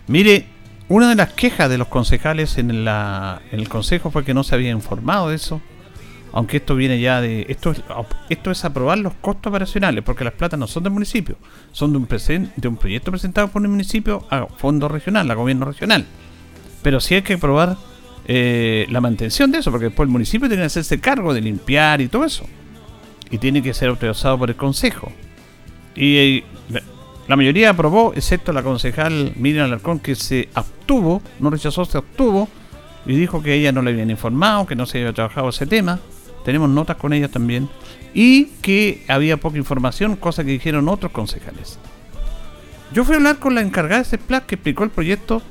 Mire, 0.08 0.53
una 0.94 1.10
de 1.10 1.16
las 1.16 1.34
quejas 1.34 1.70
de 1.70 1.80
los 1.80 1.88
concejales 1.88 2.58
en, 2.60 2.70
el 2.70 3.70
consejo 3.70 4.12
fue 4.12 4.24
que 4.24 4.34
no 4.34 4.44
se 4.44 4.54
había 4.54 4.70
informado 4.70 5.30
de 5.30 5.36
eso 5.36 5.60
aunque 6.34 6.58
esto 6.58 6.76
viene 6.76 7.00
ya 7.00 7.20
de 7.20 7.46
esto 7.50 7.72
es, 8.52 8.66
aprobar 8.66 9.00
los 9.00 9.14
costos 9.16 9.50
operacionales 9.50 10.04
porque 10.04 10.24
las 10.24 10.34
platas 10.34 10.60
no 10.60 10.68
son 10.68 10.84
del 10.84 10.94
municipio 10.94 11.36
son 11.72 11.92
de 11.92 11.98
un 11.98 12.08
de 12.56 12.68
un 12.68 12.78
proyecto 12.78 13.12
presentado 13.12 13.48
por 13.48 13.64
el 13.64 13.70
municipio 13.70 14.26
a 14.30 14.46
fondo 14.46 14.88
regional 14.88 15.30
a 15.30 15.34
gobierno 15.34 15.66
regional. 15.66 16.06
Pero 16.84 17.00
sí 17.00 17.16
hay 17.16 17.22
que 17.22 17.34
aprobar 17.34 17.78
eh, 18.28 18.86
la 18.90 19.02
mantención 19.02 19.52
de 19.52 19.60
eso 19.60 19.72
porque 19.72 19.86
después 19.86 20.06
el 20.06 20.12
municipio 20.12 20.48
tiene 20.48 20.62
que 20.64 20.68
hacerse 20.68 21.00
cargo 21.00 21.34
de 21.34 21.42
limpiar 21.42 22.02
y 22.02 22.08
todo 22.08 22.26
eso 22.26 22.46
y 23.32 23.40
tiene 23.40 23.64
que 23.64 23.74
ser 23.74 23.90
autorizado 23.90 24.38
por 24.38 24.50
el 24.50 24.56
consejo. 24.56 25.12
Y 25.96 26.18
eh, 26.18 26.44
la 27.28 27.36
mayoría 27.36 27.70
aprobó 27.70 28.14
excepto 28.16 28.52
la 28.54 28.64
concejal 28.64 29.34
Miriam 29.36 29.66
Alarcón 29.66 30.00
que 30.00 30.16
se 30.16 30.50
abstuvo 30.54 31.22
no 31.40 31.50
rechazó 31.50 31.86
se 31.86 31.98
abstuvo 31.98 32.48
y 33.06 33.16
dijo 33.16 33.42
que 33.42 33.54
ella 33.54 33.72
no 33.72 33.82
le 33.82 33.92
habían 33.92 34.10
informado 34.10 34.66
que 34.66 34.76
no 34.76 34.86
se 34.86 35.00
había 35.00 35.14
trabajado 35.14 35.50
ese 35.50 35.66
tema 35.66 36.00
tenemos 36.44 36.70
notas 36.70 36.98
con 36.98 37.14
ellas 37.14 37.32
también, 37.32 37.70
y 38.14 38.46
que 38.62 39.04
había 39.08 39.38
poca 39.38 39.58
información, 39.58 40.16
cosa 40.16 40.44
que 40.44 40.52
dijeron 40.52 40.88
otros 40.90 41.12
concejales. 41.12 41.80
Yo 42.94 43.04
fui 43.04 43.16
a 43.16 43.18
hablar 43.18 43.40
con 43.40 43.56
la 43.56 43.62
encargada 43.62 44.00
de 44.00 44.06
CEPLAC 44.06 44.46
que 44.46 44.56
explicó 44.56 44.84
el 44.84 44.92
proyecto 44.92 45.42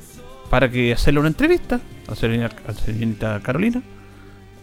para 0.49 0.71
que 0.71 0.93
hacerle 0.93 1.21
una 1.21 1.31
entrevista 1.31 1.81
a 2.07 2.11
la 2.11 2.75
señorita 2.75 3.41
Carolina. 3.41 3.83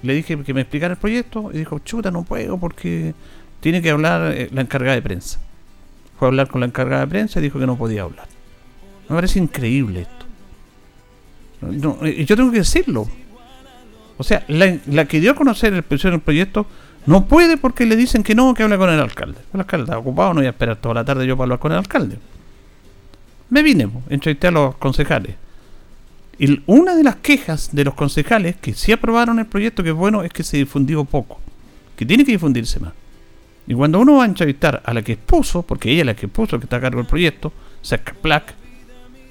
Le 0.02 0.14
dije 0.14 0.42
que 0.44 0.54
me 0.54 0.62
explicara 0.62 0.94
el 0.94 1.00
proyecto 1.00 1.50
y 1.54 1.58
dijo, 1.58 1.80
chuta, 1.80 2.10
no 2.10 2.24
puedo 2.24 2.58
porque 2.58 3.14
tiene 3.60 3.82
que 3.82 3.90
hablar 3.90 4.32
eh, 4.32 4.50
la 4.54 4.62
encargada 4.62 4.96
de 4.96 5.02
prensa. 5.02 5.40
Fue 6.20 6.28
a 6.28 6.30
hablar 6.30 6.50
con 6.50 6.60
la 6.60 6.68
encargada 6.68 7.06
de 7.06 7.08
prensa 7.08 7.40
y 7.40 7.44
dijo 7.44 7.58
que 7.58 7.66
no 7.66 7.78
podía 7.78 8.04
hablar. 8.04 8.28
Me 9.08 9.16
parece 9.16 9.40
increíble 9.40 10.02
esto. 11.62 12.06
y 12.06 12.26
yo 12.26 12.36
tengo 12.36 12.52
que 12.52 12.58
decirlo. 12.60 13.08
O 14.18 14.24
sea, 14.24 14.44
la, 14.50 15.06
que 15.06 15.22
dio 15.22 15.32
a 15.32 15.36
conocer 15.36 15.74
el, 15.74 15.84
el 15.90 16.20
proyecto 16.20 16.68
no 17.06 17.26
puede 17.26 17.56
porque 17.56 17.86
le 17.86 17.96
dicen 17.96 18.22
que 18.22 18.36
no, 18.36 18.54
que 18.54 18.64
hable 18.64 18.78
con 18.78 18.90
el 18.90 19.00
alcalde. 19.00 19.40
El 19.54 19.62
alcalde 19.62 19.86
está 19.86 19.98
ocupado, 19.98 20.34
no 20.34 20.42
voy 20.42 20.48
a 20.48 20.50
esperar 20.50 20.76
toda 20.76 20.96
la 20.96 21.06
tarde 21.06 21.26
yo 21.26 21.38
para 21.38 21.46
hablar 21.46 21.60
con 21.60 21.72
el 21.72 21.78
alcalde. 21.78 22.20
Me 23.50 23.64
vine, 23.64 23.90
entrevisté 24.10 24.48
a 24.48 24.52
los 24.52 24.76
concejales. 24.76 25.36
Y 26.38 26.62
una 26.68 26.96
de 26.96 27.04
las 27.04 27.16
quejas 27.16 27.70
de 27.72 27.86
los 27.86 27.94
concejales 27.94 28.58
que 28.58 28.74
sí 28.74 28.92
aprobaron 28.92 29.40
el 29.40 29.46
proyecto, 29.46 29.84
que 29.84 29.90
es 29.90 29.96
bueno, 29.96 30.24
es 30.24 30.32
que 30.32 30.44
se 30.44 30.58
difundió 30.58 31.06
poco. 31.06 31.40
Que 31.96 32.06
tiene 32.06 32.26
que 32.26 32.34
difundirse 32.34 32.80
más. 32.80 32.94
Y 33.70 33.74
cuando 33.74 34.02
uno 34.02 34.18
va 34.18 34.24
a 34.24 34.26
entrevistar 34.26 34.82
a 34.84 34.94
la 34.94 35.02
que 35.02 35.14
expuso, 35.14 35.62
porque 35.62 35.90
ella 35.92 36.02
es 36.02 36.06
la 36.08 36.16
que 36.16 36.26
expuso, 36.26 36.60
que 36.60 36.66
está 36.66 36.76
a 36.76 36.82
cargo 36.82 36.98
del 36.98 37.08
proyecto, 37.08 37.54
Saca 37.82 38.14
Plac, 38.22 38.54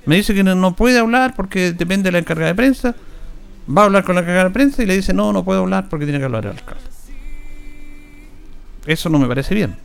me 0.06 0.16
dice 0.16 0.32
que 0.32 0.42
no 0.42 0.74
puede 0.74 0.98
hablar 0.98 1.34
porque 1.36 1.72
depende 1.72 2.04
de 2.04 2.12
la 2.12 2.18
encargada 2.20 2.48
de 2.48 2.54
prensa 2.54 2.94
va 3.76 3.82
a 3.82 3.84
hablar 3.86 4.04
con 4.04 4.14
la 4.14 4.24
cagada 4.24 4.44
de 4.44 4.50
prensa 4.50 4.82
y 4.82 4.86
le 4.86 4.96
dice, 4.96 5.12
no, 5.12 5.32
no 5.32 5.44
puedo 5.44 5.60
hablar 5.60 5.88
porque 5.88 6.06
tiene 6.06 6.18
que 6.18 6.24
hablar 6.24 6.46
el 6.46 6.52
alcalde. 6.52 6.82
Eso 8.86 9.08
no 9.08 9.18
me 9.18 9.26
parece 9.26 9.54
bien. 9.54 9.76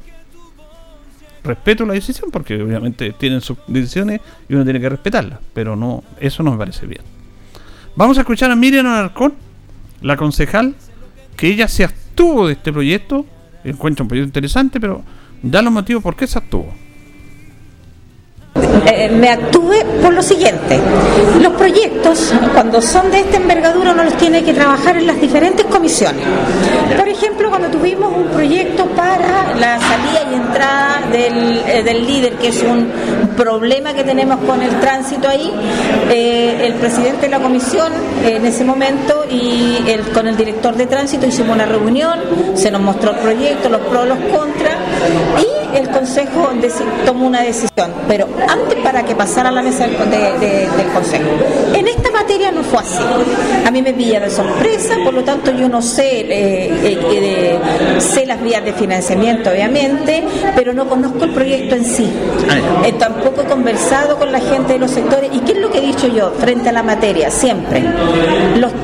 Respeto 1.44 1.86
la 1.86 1.94
decisión 1.94 2.32
porque 2.32 2.62
obviamente 2.62 3.12
tienen 3.12 3.42
sus 3.42 3.58
decisiones 3.68 4.22
y 4.48 4.54
uno 4.54 4.64
tiene 4.64 4.80
que 4.80 4.88
respetarlas, 4.88 5.40
pero 5.54 5.76
no, 5.76 6.04
eso 6.20 6.42
no 6.42 6.52
me 6.52 6.58
parece 6.58 6.86
bien. 6.86 7.02
Vamos 7.96 8.18
a 8.18 8.22
escuchar 8.22 8.50
a 8.50 8.56
Miriam 8.56 8.88
Alarcón, 8.88 9.34
la 10.02 10.16
concejal, 10.16 10.76
que 11.36 11.48
ella 11.48 11.68
se 11.68 11.84
abstuvo 11.84 12.48
de 12.48 12.54
este 12.54 12.72
proyecto, 12.72 13.26
encuentra 13.64 14.04
un 14.04 14.08
proyecto 14.08 14.28
interesante, 14.28 14.80
pero 14.80 15.04
da 15.42 15.62
los 15.62 15.74
motivos 15.74 16.04
por 16.04 16.16
qué 16.16 16.28
se 16.28 16.38
abstuvo. 16.38 16.74
Eh, 18.86 19.10
me 19.10 19.30
actúe 19.30 19.74
por 20.02 20.14
lo 20.14 20.22
siguiente. 20.22 20.80
Los 21.42 21.54
proyectos, 21.54 22.34
cuando 22.54 22.82
son 22.82 23.10
de 23.12 23.22
esta 23.22 23.38
envergadura, 23.38 23.92
uno 23.92 24.04
los 24.04 24.18
tiene 24.18 24.44
que 24.44 24.54
trabajar 24.54 24.98
en 24.98 25.08
las 25.08 25.20
diferentes 25.22 25.66
comisiones. 25.68 26.26
Por 26.98 27.08
ejemplo, 27.08 27.50
cuando 27.50 27.70
tuvimos 27.70 28.14
un 28.14 28.26
proyecto 28.26 28.86
para 28.88 29.54
la 29.56 29.80
salida 29.80 30.32
y 30.32 30.36
entrada 30.36 31.02
del, 31.12 31.62
eh, 31.66 31.94
líder, 31.94 32.34
que 32.34 32.50
es 32.50 32.62
un 32.62 32.92
problema 33.38 33.94
que 33.94 34.04
tenemos 34.04 34.40
con 34.46 34.62
el 34.62 34.78
tránsito 34.80 35.30
ahí, 35.30 35.52
eh, 36.10 36.66
el 36.66 36.74
presidente 36.74 37.22
de 37.22 37.30
la 37.30 37.40
comisión 37.40 37.92
en 38.26 38.46
ese 38.46 38.66
momento 38.66 39.26
y 39.30 39.78
con 40.14 40.28
el 40.28 40.36
director 40.36 40.76
de 40.76 40.88
tránsito 40.88 41.26
hicimos 41.26 41.56
una 41.56 41.66
reunión, 41.66 42.20
se 42.56 42.70
nos 42.70 42.82
mostró 42.82 43.12
el 43.12 43.18
proyecto, 43.18 43.70
los 43.70 43.82
pros, 43.82 44.08
los 44.08 44.18
contras, 44.20 44.76
y 45.40 45.63
el 45.76 45.90
consejo 45.90 46.50
tomó 47.06 47.28
una 47.28 47.42
decisión. 47.42 47.92
Pero 48.08 48.28
antes 48.48 48.78
para 48.84 49.04
que 49.04 49.16
pasara 49.16 49.50
a 49.50 49.52
la 49.52 49.62
mesa 49.62 49.88
del, 49.88 49.94
Consejo. 50.94 51.24
En 51.74 51.88
esta 51.88 52.12
materia 52.12 52.52
no 52.52 52.62
fue 52.64 52.80
así. 52.80 53.04
A 53.66 53.72
mí 53.72 53.82
me 53.82 53.94
pilla 53.94 54.20
de 54.20 54.30
sorpresa, 54.30 54.96
por 55.04 55.14
lo 55.14 55.24
tanto 55.24 55.52
yo 55.52 55.68
no 55.68 55.82
sé, 55.82 56.20
eh, 56.22 56.70
eh, 56.84 57.00
eh, 57.12 57.60
sé 58.00 58.26
las 58.26 58.42
vías 58.42 58.64
de 58.64 58.74
financiamiento 58.74 59.50
obviamente, 59.50 60.24
pero 60.56 60.74
no 60.74 60.88
conozco 60.88 61.24
el 61.24 61.32
proyecto 61.32 61.76
en 61.76 61.86
sí. 61.86 62.12
Ah, 62.50 62.86
tampoco 63.00 63.42
he 63.42 63.46
conversado 63.46 64.18
con 64.18 64.32
la 64.32 64.40
gente 64.40 64.74
de 64.74 64.80
los 64.80 64.92
sectores. 64.92 65.32
¿Y 65.34 65.40
qué 65.40 65.54
es 65.54 65.58
lo 65.58 65.72
que 65.72 65.80
he 65.80 65.82
dicho 65.82 66.08
yo 66.08 66.32
frente 66.40 66.70
a 66.70 66.72
la 66.72 66.84
materia? 66.84 67.32
Siempre. 67.32 67.84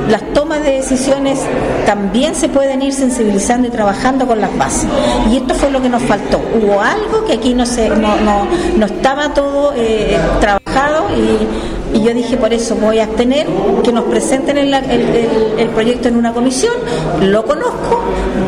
las 0.09 0.33
tomas 0.33 0.63
de 0.63 0.71
decisiones 0.71 1.39
también 1.85 2.35
se 2.35 2.49
pueden 2.49 2.81
ir 2.81 2.93
sensibilizando 2.93 3.67
y 3.67 3.71
trabajando 3.71 4.25
con 4.25 4.41
las 4.41 4.55
bases. 4.57 4.87
Y 5.31 5.37
esto 5.37 5.53
fue 5.53 5.69
lo 5.69 5.81
que 5.81 5.89
nos 5.89 6.01
faltó. 6.03 6.41
Hubo 6.59 6.78
algo 6.81 7.25
que 7.25 7.33
aquí 7.33 7.53
no, 7.53 7.65
se, 7.65 7.89
no, 7.89 8.17
no, 8.17 8.47
no 8.77 8.85
estaba 8.85 9.33
todo 9.33 9.73
eh, 9.75 10.17
trabajado 10.39 11.07
y, 11.15 11.99
yo 12.03 12.13
dije 12.13 12.37
por 12.37 12.53
eso 12.53 12.75
voy 12.75 12.99
a 12.99 13.07
tener 13.07 13.47
que 13.83 13.91
nos 13.91 14.03
presenten 14.05 14.59
el, 14.59 14.71
el, 14.71 15.69
proyecto 15.69 16.07
en 16.07 16.17
una 16.17 16.33
comisión, 16.33 16.73
lo 17.21 17.43
conozco, 17.43 17.99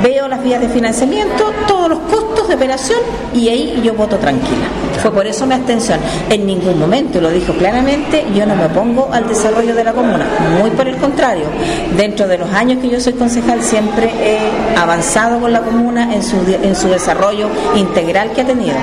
veo 0.03 0.27
las 0.27 0.43
vías 0.43 0.61
de 0.61 0.69
financiamiento, 0.69 1.51
todos 1.67 1.89
los 1.89 1.99
costos 1.99 2.47
de 2.47 2.55
operación 2.55 2.99
y 3.33 3.49
ahí 3.49 3.81
yo 3.83 3.95
voto 3.95 4.17
tranquila. 4.17 4.67
Fue 5.01 5.11
por 5.11 5.25
eso 5.25 5.45
mi 5.47 5.55
abstención. 5.55 5.99
En 6.29 6.45
ningún 6.45 6.79
momento, 6.79 7.19
lo 7.19 7.31
dijo 7.31 7.53
claramente, 7.53 8.25
yo 8.35 8.45
no 8.45 8.55
me 8.55 8.65
opongo 8.65 9.09
al 9.11 9.27
desarrollo 9.27 9.73
de 9.73 9.83
la 9.83 9.93
comuna. 9.93 10.25
Muy 10.59 10.69
por 10.71 10.87
el 10.87 10.97
contrario. 10.97 11.45
Dentro 11.97 12.27
de 12.27 12.37
los 12.37 12.51
años 12.53 12.79
que 12.81 12.89
yo 12.89 12.99
soy 12.99 13.13
concejal 13.13 13.63
siempre 13.63 14.11
he 14.21 14.77
avanzado 14.77 15.39
con 15.39 15.51
la 15.51 15.61
comuna 15.61 16.13
en 16.13 16.21
su, 16.21 16.37
en 16.61 16.75
su 16.75 16.87
desarrollo 16.89 17.49
integral 17.75 18.31
que 18.31 18.41
ha 18.41 18.45
tenido. 18.45 18.75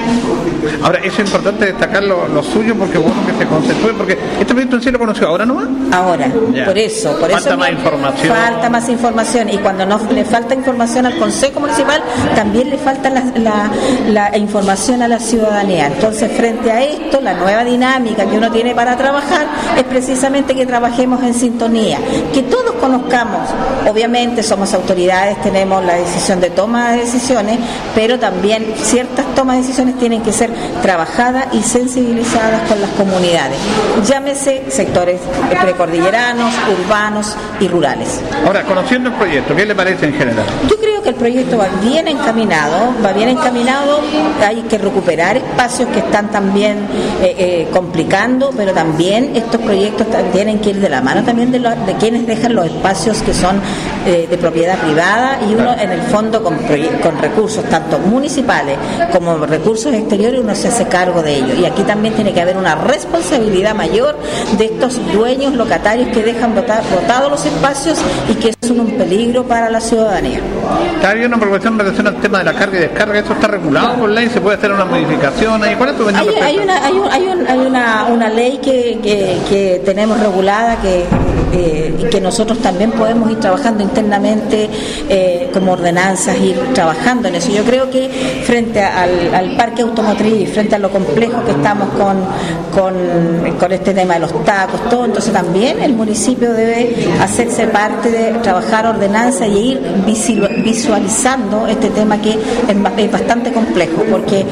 Ahora, 0.82 0.98
es 1.04 1.18
importante 1.18 1.66
destacar 1.66 2.02
lo, 2.02 2.42
suyo 2.42 2.74
porque 2.76 2.98
bueno 2.98 3.16
que 3.26 3.32
se 3.44 3.46
concentró, 3.46 3.96
porque 3.96 4.18
este 4.40 4.54
proyecto 4.54 4.76
en 4.76 4.82
sí 4.82 4.90
lo 4.90 4.98
conoció 4.98 5.28
ahora 5.28 5.44
no 5.44 5.58
Ahora, 5.92 6.30
por 6.64 6.78
eso. 6.78 7.18
Por 7.18 7.30
falta 7.30 7.56
más 7.56 7.70
información. 7.70 8.36
Falta 8.36 8.70
más 8.70 8.88
información 8.88 9.48
y 9.50 9.58
cuando 9.58 9.86
no 9.86 10.00
le 10.12 10.24
falta 10.24 10.54
información 10.54 11.06
al 11.06 11.16
Consejo 11.18 11.60
Municipal, 11.60 12.02
también 12.34 12.70
le 12.70 12.78
falta 12.78 13.10
la, 13.10 13.70
la 14.08 14.36
información 14.36 15.02
a 15.02 15.08
la 15.08 15.18
ciudadanía. 15.18 15.86
Entonces, 15.86 16.07
frente 16.16 16.70
a 16.70 16.82
esto, 16.82 17.20
la 17.20 17.34
nueva 17.34 17.64
dinámica 17.64 18.24
que 18.24 18.36
uno 18.36 18.50
tiene 18.50 18.74
para 18.74 18.96
trabajar 18.96 19.46
es 19.76 19.84
precisamente 19.84 20.54
que 20.54 20.66
trabajemos 20.66 21.22
en 21.22 21.34
sintonía, 21.34 21.98
que 22.32 22.42
todos 22.42 22.72
conozcamos. 22.80 23.48
Obviamente 23.88 24.42
somos 24.42 24.72
autoridades, 24.74 25.40
tenemos 25.42 25.84
la 25.84 25.94
decisión 25.94 26.40
de 26.40 26.50
toma 26.50 26.92
de 26.92 26.98
decisiones, 26.98 27.58
pero 27.94 28.18
también 28.18 28.74
ciertas 28.76 29.26
tomas 29.34 29.56
de 29.56 29.62
decisiones 29.62 29.98
tienen 29.98 30.22
que 30.22 30.32
ser 30.32 30.50
trabajadas 30.82 31.46
y 31.52 31.62
sensibilizadas 31.62 32.68
con 32.68 32.80
las 32.80 32.90
comunidades. 32.90 33.58
Llámese 34.06 34.64
sectores 34.70 35.20
precordilleranos, 35.60 36.52
urbanos 36.84 37.36
y 37.60 37.68
rurales. 37.68 38.20
Ahora, 38.46 38.64
conociendo 38.64 39.10
el 39.10 39.16
proyecto, 39.16 39.54
¿qué 39.54 39.66
le 39.66 39.74
parece 39.74 40.06
en 40.06 40.14
general? 40.14 40.46
Yo 40.68 40.76
creo 40.78 40.97
que 41.08 41.14
el 41.14 41.16
proyecto 41.16 41.56
va 41.56 41.68
bien 41.80 42.06
encaminado, 42.06 42.92
va 43.02 43.14
bien 43.14 43.30
encaminado, 43.30 44.00
hay 44.46 44.60
que 44.62 44.76
recuperar 44.76 45.38
espacios 45.38 45.88
que 45.88 46.00
están 46.00 46.30
también 46.30 46.80
eh, 47.22 47.34
eh, 47.38 47.68
complicando, 47.72 48.52
pero 48.54 48.74
también 48.74 49.34
estos 49.34 49.58
proyectos 49.62 50.06
tienen 50.32 50.58
que 50.58 50.70
ir 50.70 50.80
de 50.80 50.90
la 50.90 51.00
mano 51.00 51.24
también 51.24 51.50
de, 51.50 51.60
de 51.60 51.94
quienes 51.98 52.26
dejan 52.26 52.54
los 52.54 52.66
espacios 52.66 53.22
que 53.22 53.32
son 53.32 53.58
eh, 54.06 54.26
de 54.28 54.38
propiedad 54.38 54.78
privada 54.78 55.38
y 55.48 55.54
uno 55.54 55.72
en 55.78 55.90
el 55.90 56.02
fondo 56.02 56.42
con, 56.42 56.58
con 57.02 57.18
recursos 57.18 57.64
tanto 57.64 57.98
municipales 57.98 58.76
como 59.12 59.36
recursos 59.46 59.92
exteriores 59.94 60.40
uno 60.40 60.54
se 60.54 60.68
hace 60.68 60.86
cargo 60.88 61.22
de 61.22 61.36
ello 61.36 61.54
y 61.54 61.64
aquí 61.64 61.82
también 61.82 62.14
tiene 62.14 62.32
que 62.32 62.40
haber 62.40 62.56
una 62.56 62.74
responsabilidad 62.74 63.74
mayor 63.74 64.16
de 64.58 64.66
estos 64.66 65.00
dueños 65.12 65.54
locatarios 65.54 66.08
que 66.08 66.22
dejan 66.22 66.54
botados 66.54 67.30
los 67.30 67.44
espacios 67.46 67.98
y 68.28 68.34
que 68.34 68.52
son 68.66 68.80
un 68.80 68.90
peligro 68.92 69.44
para 69.44 69.70
la 69.70 69.80
ciudadanía. 69.80 70.40
Está 71.00 71.14
una 71.14 71.36
preocupación 71.36 71.74
en 71.74 71.78
relación 71.78 72.06
al 72.08 72.16
tema 72.16 72.38
de 72.38 72.44
la 72.44 72.54
carga 72.54 72.76
y 72.76 72.80
descarga, 72.80 73.20
¿eso 73.20 73.32
está 73.32 73.46
regulado 73.46 73.94
por 73.94 74.10
ley? 74.10 74.28
¿Se 74.28 74.40
puede 74.40 74.56
hacer 74.56 74.72
una 74.72 74.84
modificación? 74.84 75.62
¿Cuál 75.78 75.90
es 75.90 75.96
tu 75.96 76.08
hay, 76.08 76.28
hay, 76.42 76.58
una, 76.58 76.84
hay, 76.84 77.00
hay, 77.46 77.58
una, 77.58 78.06
una 78.06 78.28
ley 78.28 78.58
que, 78.58 78.98
que, 79.00 79.38
que 79.48 79.80
tenemos 79.84 80.18
regulada 80.18 80.76
que 80.82 81.04
eh, 81.52 81.94
y 81.98 82.04
que 82.10 82.20
nosotros 82.20 82.58
también 82.58 82.90
podemos 82.90 83.30
ir 83.30 83.40
trabajando 83.40 83.82
internamente 83.82 84.68
eh, 85.08 85.48
como 85.52 85.72
ordenanzas, 85.72 86.38
ir 86.38 86.58
trabajando 86.74 87.28
en 87.28 87.36
eso. 87.36 87.50
Yo 87.50 87.64
creo 87.64 87.90
que 87.90 88.08
frente 88.44 88.82
al, 88.82 89.56
parque 89.56 89.82
automotriz, 89.82 90.52
frente 90.52 90.74
a 90.74 90.78
lo 90.78 90.90
complejo 90.90 91.42
que 91.44 91.52
estamos 91.52 91.88
con, 91.90 92.18
con, 92.74 93.72
este 93.72 93.94
tema 93.94 94.14
de 94.14 94.20
los 94.20 94.44
tacos, 94.44 94.88
todo, 94.88 95.04
entonces 95.04 95.32
también 95.32 95.80
el 95.80 95.94
municipio 95.94 96.52
debe 96.52 96.94
hacerse 97.20 97.66
parte 97.66 98.10
de 98.10 98.32
trabajar 98.40 98.86
ordenanza 98.86 99.46
y 99.46 99.70
ir 99.70 100.04
visualizando 100.78 101.66
este 101.66 101.90
tema 101.90 102.20
que 102.20 102.38
es 102.98 103.10
bastante 103.10 103.52
complejo, 103.52 104.04
porque 104.08 104.46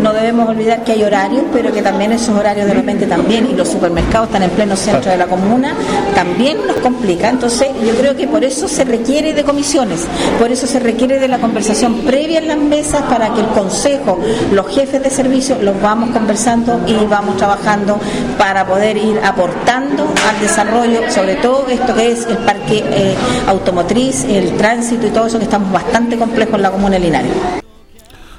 no 0.00 0.14
debemos 0.14 0.48
olvidar 0.48 0.82
que 0.84 0.92
hay 0.92 1.02
horarios, 1.04 1.42
pero 1.52 1.70
que 1.70 1.82
también 1.82 2.12
esos 2.12 2.34
horarios 2.34 2.66
de 2.66 2.72
repente 2.72 3.06
también, 3.06 3.46
y 3.46 3.54
los 3.54 3.68
supermercados 3.68 4.28
están 4.28 4.42
en 4.42 4.50
pleno 4.50 4.74
centro 4.74 5.10
de 5.10 5.18
la 5.18 5.26
comuna, 5.26 5.74
también 6.14 6.66
nos 6.66 6.76
complica. 6.76 7.28
Entonces, 7.28 7.68
yo 7.86 7.94
creo 7.94 8.16
que 8.16 8.26
por 8.26 8.42
eso 8.42 8.68
se 8.68 8.84
requiere 8.84 9.34
de 9.34 9.44
comisiones, 9.44 10.06
por 10.38 10.50
eso 10.50 10.66
se 10.66 10.78
requiere 10.78 11.18
de 11.18 11.28
la 11.28 11.38
conversación 11.38 12.00
previa 12.06 12.38
en 12.38 12.48
las 12.48 12.58
mesas 12.58 13.02
para 13.02 13.34
que 13.34 13.40
el 13.40 13.48
Consejo, 13.48 14.18
los 14.52 14.66
jefes 14.74 15.02
de 15.02 15.10
servicio, 15.10 15.58
los 15.60 15.80
vamos 15.82 16.10
conversando 16.10 16.80
y 16.86 16.94
vamos 17.04 17.36
trabajando 17.36 17.98
para 18.38 18.66
poder 18.66 18.96
ir 18.96 19.20
aportando 19.22 20.04
al 20.26 20.40
desarrollo, 20.40 21.10
sobre 21.10 21.34
todo 21.34 21.66
esto 21.68 21.94
que 21.94 22.12
es 22.12 22.26
el 22.26 22.38
parque 22.38 22.82
eh, 22.90 23.14
automotriz, 23.46 24.24
el 24.24 24.56
tránsito 24.56 25.06
y 25.06 25.10
todo 25.10 25.26
eso 25.26 25.38
que 25.38 25.44
estamos 25.44 25.65
bastante 25.72 26.16
complejos 26.16 26.54
en 26.54 26.62
la 26.62 26.70
comuna 26.70 26.94
de 26.94 27.00
Linares. 27.00 27.32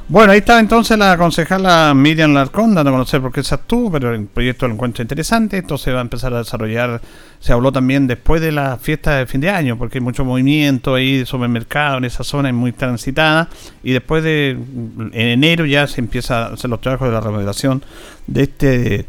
Bueno, 0.09 0.31
ahí 0.31 0.37
está 0.37 0.57
entonces 0.61 0.97
la 0.97 1.17
concejala 1.17 1.93
Miriam 1.93 2.33
Larcón, 2.33 2.73
dando 2.73 2.91
a 2.91 2.93
conocer 2.93 3.19
por 3.19 3.33
qué 3.33 3.43
se 3.43 3.53
actuó, 3.53 3.91
pero 3.91 4.15
el 4.15 4.25
proyecto 4.25 4.65
lo 4.65 4.73
encuentro 4.73 5.01
interesante. 5.01 5.57
Esto 5.57 5.77
se 5.77 5.91
va 5.91 5.99
a 5.99 6.01
empezar 6.01 6.33
a 6.33 6.37
desarrollar, 6.37 7.01
se 7.41 7.51
habló 7.51 7.73
también 7.73 8.07
después 8.07 8.39
de 8.39 8.53
la 8.53 8.77
fiesta 8.77 9.17
de 9.17 9.25
fin 9.25 9.41
de 9.41 9.49
año, 9.49 9.77
porque 9.77 9.97
hay 9.97 10.01
mucho 10.01 10.23
movimiento 10.23 10.95
ahí 10.95 11.17
de 11.17 11.25
supermercado 11.25 11.97
en 11.97 12.05
esa 12.05 12.23
zona, 12.23 12.47
es 12.47 12.55
muy 12.55 12.71
transitada. 12.71 13.49
Y 13.83 13.91
después 13.91 14.23
de 14.23 14.51
en 14.51 15.13
enero 15.13 15.65
ya 15.65 15.85
se 15.87 15.99
empieza 15.99 16.45
a 16.45 16.53
hacer 16.53 16.69
los 16.69 16.79
trabajos 16.79 17.09
de 17.09 17.13
la 17.13 17.19
remodelación 17.19 17.83
de 18.27 18.43
este 18.43 19.05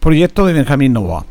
proyecto 0.00 0.46
de 0.46 0.52
Benjamín 0.52 0.94
Novoa. 0.94 1.26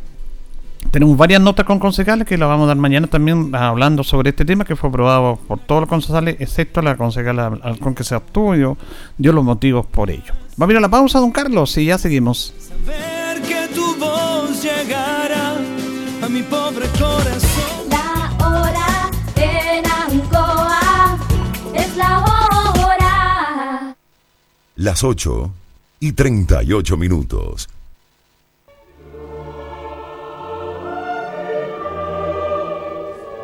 Tenemos 0.91 1.17
varias 1.17 1.41
notas 1.41 1.65
con 1.65 1.79
concejales 1.79 2.27
que 2.27 2.37
las 2.37 2.47
vamos 2.47 2.65
a 2.65 2.67
dar 2.67 2.77
mañana 2.77 3.07
también 3.07 3.53
hablando 3.55 4.03
sobre 4.03 4.29
este 4.29 4.45
tema 4.45 4.63
que 4.63 4.75
fue 4.75 4.89
aprobado 4.89 5.39
por 5.47 5.59
todos 5.59 5.81
los 5.81 5.89
concejales, 5.89 6.37
excepto 6.39 6.81
la 6.81 6.95
concejala 6.95 7.59
con 7.79 7.95
que 7.95 8.03
se 8.03 8.15
obtuvo 8.15 8.53
dio, 8.53 8.77
dio 9.17 9.33
los 9.33 9.43
motivos 9.43 9.85
por 9.85 10.11
ello. 10.11 10.33
Va 10.61 10.67
a 10.67 10.71
ir 10.71 10.77
a 10.77 10.81
la 10.81 10.89
pausa, 10.89 11.19
don 11.19 11.31
Carlos, 11.31 11.75
y 11.77 11.85
ya 11.85 11.97
seguimos. 11.97 12.53
Saber 12.59 13.41
que 13.41 13.73
tu 13.73 13.95
voz 13.97 14.61
llegará 14.61 15.55
a 16.21 16.29
mi 16.29 16.43
pobre 16.43 16.85
corazón. 16.99 17.89
La 17.89 18.45
hora 18.45 19.09
en 19.35 19.83
Ancoa 19.85 21.17
es 21.73 21.97
la 21.97 22.19
hora. 22.19 23.95
Las 24.75 25.03
8 25.03 25.51
y 25.99 26.11
38 26.11 26.97
minutos. 26.97 27.67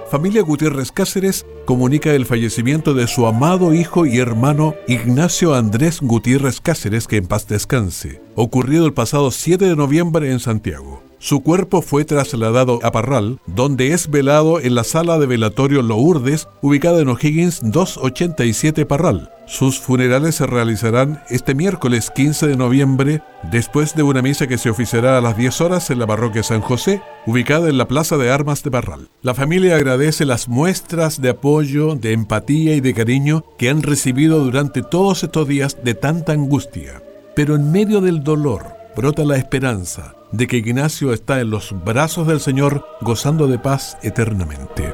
Familia 0.10 0.41
Gutiérrez 0.41 0.91
Cáceres 0.91 1.45
comunica 1.66 2.12
el 2.14 2.26
fallecimiento 2.26 2.93
de 2.93 3.07
su 3.07 3.28
amado 3.28 3.74
hijo 3.74 4.05
y 4.05 4.18
hermano 4.18 4.74
Ignacio 4.88 5.53
Andrés 5.53 5.99
Gutiérrez 6.01 6.60
Cáceres, 6.62 7.07
que 7.07 7.18
en 7.18 7.28
paz 7.28 7.47
descanse, 7.47 8.22
ocurrido 8.36 8.86
el 8.86 8.93
pasado 8.93 9.30
7 9.32 9.66
de 9.66 9.76
noviembre 9.76 10.32
en 10.32 10.39
Santiago. 10.39 11.09
Su 11.22 11.41
cuerpo 11.43 11.82
fue 11.82 12.05
trasladado 12.05 12.80
a 12.82 12.93
Parral, 12.93 13.41
donde 13.45 13.91
es 13.91 14.09
velado 14.09 14.61
en 14.61 14.74
la 14.74 14.86
sala 14.86 15.20
de 15.20 15.26
velatorio 15.26 15.82
Lourdes, 15.82 16.47
ubicada 16.61 17.01
en 17.01 17.09
O'Higgins 17.09 17.59
287 17.61 18.86
Parral. 18.86 19.30
Sus 19.45 19.80
funerales 19.80 20.36
se 20.36 20.47
realizarán 20.47 21.22
este 21.30 21.55
miércoles 21.55 22.09
15 22.15 22.47
de 22.47 22.55
noviembre, 22.55 23.22
después 23.51 23.95
de 23.95 24.03
una 24.03 24.22
misa 24.22 24.47
que 24.47 24.57
se 24.57 24.70
oficiará 24.70 25.17
a 25.17 25.22
las 25.22 25.36
10 25.36 25.59
horas 25.59 25.89
en 25.89 25.99
la 25.99 26.07
parroquia 26.07 26.41
San 26.41 26.61
José, 26.61 27.01
ubicada 27.26 27.67
en 27.67 27.78
la 27.78 27.89
Plaza 27.89 28.15
de 28.15 28.32
Armas 28.32 28.63
de 28.63 28.72
Parral. 28.72 29.09
La 29.22 29.34
familia 29.34 29.76
agradece 29.76 30.24
las 30.24 30.47
muestras 30.47 31.22
de 31.22 31.32
apoyo, 31.32 31.95
de 31.95 32.13
empatía 32.13 32.76
y 32.76 32.80
de 32.80 32.93
cariño 32.93 33.43
que 33.57 33.70
han 33.70 33.84
recibido 33.84 34.41
durante 34.41 34.84
todos 34.84 35.22
estos 35.26 35.45
días 35.49 35.84
de 35.84 35.95
tanta 35.95 36.32
angustia. 36.32 37.03
Pero 37.36 37.55
en 37.55 37.74
medio 37.74 37.99
del 37.99 38.24
dolor 38.24 38.78
brota 38.99 39.23
la 39.23 39.37
esperanza 39.37 40.13
de 40.33 40.45
que 40.45 40.57
Ignacio 40.57 41.13
está 41.13 41.39
en 41.39 41.51
los 41.51 41.73
brazos 41.85 42.27
del 42.27 42.41
Señor 42.41 42.85
gozando 42.99 43.47
de 43.47 43.57
paz 43.57 43.97
eternamente. 44.03 44.93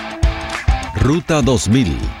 Ruta 0.95 1.41
2000 1.41 2.20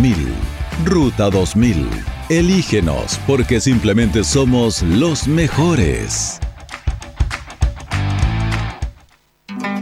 Ruta 0.83 1.29
2000. 1.29 1.87
Elígenos 2.29 3.19
porque 3.27 3.59
simplemente 3.59 4.23
somos 4.23 4.81
los 4.81 5.27
mejores. 5.27 6.39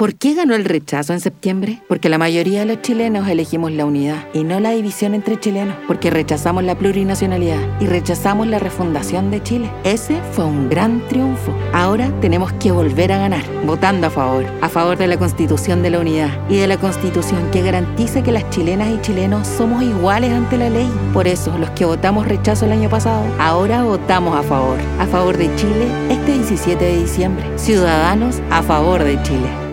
¿Por 0.00 0.14
qué 0.14 0.32
ganó 0.32 0.54
el 0.54 0.64
rechazo 0.64 1.12
en 1.12 1.20
septiembre? 1.20 1.82
Porque 1.86 2.08
la 2.08 2.16
mayoría 2.16 2.60
de 2.60 2.64
los 2.64 2.80
chilenos 2.80 3.28
elegimos 3.28 3.70
la 3.70 3.84
unidad 3.84 4.28
y 4.32 4.44
no 4.44 4.58
la 4.58 4.70
división 4.70 5.14
entre 5.14 5.38
chilenos, 5.38 5.76
porque 5.86 6.08
rechazamos 6.08 6.64
la 6.64 6.74
plurinacionalidad 6.74 7.60
y 7.82 7.86
rechazamos 7.86 8.46
la 8.46 8.58
refundación 8.58 9.30
de 9.30 9.42
Chile. 9.42 9.70
Ese 9.84 10.16
fue 10.32 10.46
un 10.46 10.70
gran 10.70 11.06
triunfo. 11.08 11.54
Ahora 11.74 12.10
tenemos 12.22 12.50
que 12.54 12.72
volver 12.72 13.12
a 13.12 13.18
ganar, 13.18 13.44
votando 13.66 14.06
a 14.06 14.10
favor, 14.10 14.46
a 14.62 14.70
favor 14.70 14.96
de 14.96 15.06
la 15.06 15.18
constitución 15.18 15.82
de 15.82 15.90
la 15.90 15.98
unidad 15.98 16.30
y 16.48 16.56
de 16.56 16.66
la 16.66 16.78
constitución 16.78 17.50
que 17.50 17.60
garantice 17.60 18.22
que 18.22 18.32
las 18.32 18.48
chilenas 18.48 18.88
y 18.88 19.02
chilenos 19.02 19.46
somos 19.46 19.82
iguales 19.82 20.32
ante 20.32 20.56
la 20.56 20.70
ley. 20.70 20.90
Por 21.12 21.28
eso, 21.28 21.58
los 21.58 21.68
que 21.72 21.84
votamos 21.84 22.26
rechazo 22.26 22.64
el 22.64 22.72
año 22.72 22.88
pasado, 22.88 23.22
ahora 23.38 23.82
votamos 23.82 24.34
a 24.34 24.42
favor, 24.42 24.78
a 24.98 25.06
favor 25.06 25.36
de 25.36 25.54
Chile 25.56 25.86
este 26.08 26.32
17 26.38 26.82
de 26.82 27.00
diciembre. 27.02 27.44
Ciudadanos 27.58 28.40
a 28.50 28.62
favor 28.62 29.04
de 29.04 29.22
Chile. 29.24 29.69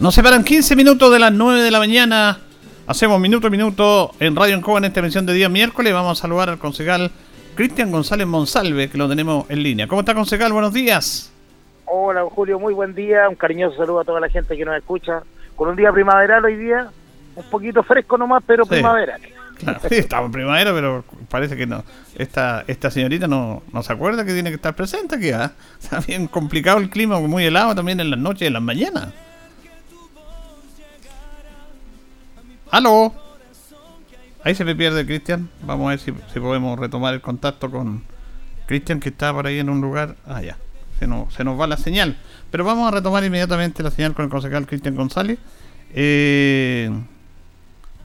Nos 0.00 0.14
separan 0.14 0.44
15 0.44 0.76
minutos 0.76 1.12
de 1.12 1.18
las 1.18 1.32
9 1.32 1.60
de 1.60 1.72
la 1.72 1.80
mañana. 1.80 2.38
Hacemos 2.86 3.18
minuto 3.18 3.48
a 3.48 3.50
minuto 3.50 4.12
en 4.20 4.36
Radio 4.36 4.54
Encoba 4.54 4.78
en 4.78 4.84
esta 4.84 5.00
emisión 5.00 5.26
de 5.26 5.32
día 5.32 5.48
miércoles. 5.48 5.92
Vamos 5.92 6.16
a 6.16 6.22
saludar 6.22 6.48
al 6.50 6.58
concejal 6.58 7.10
Cristian 7.56 7.90
González 7.90 8.24
Monsalve, 8.24 8.88
que 8.88 8.96
lo 8.96 9.08
tenemos 9.08 9.50
en 9.50 9.60
línea. 9.60 9.88
¿Cómo 9.88 10.02
está, 10.02 10.14
concejal? 10.14 10.52
Buenos 10.52 10.72
días. 10.72 11.32
Hola, 11.84 12.22
Julio, 12.30 12.60
muy 12.60 12.74
buen 12.74 12.94
día. 12.94 13.28
Un 13.28 13.34
cariñoso 13.34 13.76
saludo 13.76 13.98
a 13.98 14.04
toda 14.04 14.20
la 14.20 14.28
gente 14.28 14.56
que 14.56 14.64
nos 14.64 14.76
escucha. 14.76 15.24
Con 15.56 15.70
un 15.70 15.74
día 15.74 15.90
primaveral 15.90 16.44
hoy 16.44 16.54
día, 16.54 16.88
un 17.34 17.44
poquito 17.50 17.82
fresco 17.82 18.16
nomás, 18.16 18.44
pero 18.46 18.66
primaveral. 18.66 19.20
Claro, 19.56 19.80
sí, 19.88 19.96
estamos 19.96 20.26
en 20.26 20.32
primavera, 20.32 20.72
pero 20.72 21.04
parece 21.28 21.56
que 21.56 21.66
no. 21.66 21.82
Esta 22.16 22.62
esta 22.68 22.92
señorita 22.92 23.26
no, 23.26 23.64
no 23.72 23.82
se 23.82 23.92
acuerda 23.92 24.24
que 24.24 24.32
tiene 24.32 24.50
que 24.50 24.56
estar 24.56 24.76
presente 24.76 25.16
aquí. 25.16 25.32
¿ah? 25.32 25.50
Está 25.82 25.98
bien 25.98 26.28
complicado 26.28 26.78
el 26.78 26.88
clima, 26.88 27.18
muy 27.18 27.44
helado 27.44 27.74
también 27.74 27.98
en 27.98 28.10
las 28.10 28.20
noches 28.20 28.42
y 28.42 28.46
en 28.46 28.52
las 28.52 28.62
mañanas. 28.62 29.08
¡Aló! 32.70 33.14
Ahí 34.44 34.54
se 34.54 34.64
me 34.64 34.74
pierde 34.74 35.04
Cristian. 35.04 35.48
Vamos 35.62 35.86
a 35.86 35.90
ver 35.90 35.98
si, 35.98 36.12
podemos 36.12 36.78
retomar 36.78 37.14
el 37.14 37.20
contacto 37.20 37.70
con 37.70 38.02
Cristian, 38.66 39.00
que 39.00 39.08
está 39.08 39.32
por 39.32 39.46
ahí 39.46 39.58
en 39.58 39.68
un 39.68 39.80
lugar. 39.80 40.16
Ah, 40.26 40.42
ya. 40.42 40.56
Se 40.98 41.06
nos, 41.06 41.32
se 41.32 41.44
nos 41.44 41.58
va 41.58 41.66
la 41.66 41.76
señal. 41.76 42.16
Pero 42.50 42.64
vamos 42.64 42.88
a 42.88 42.90
retomar 42.94 43.24
inmediatamente 43.24 43.82
la 43.82 43.90
señal 43.90 44.14
con 44.14 44.24
el 44.24 44.30
concejal 44.30 44.66
Cristian 44.66 44.94
González. 44.94 45.38
Eh, 45.94 46.90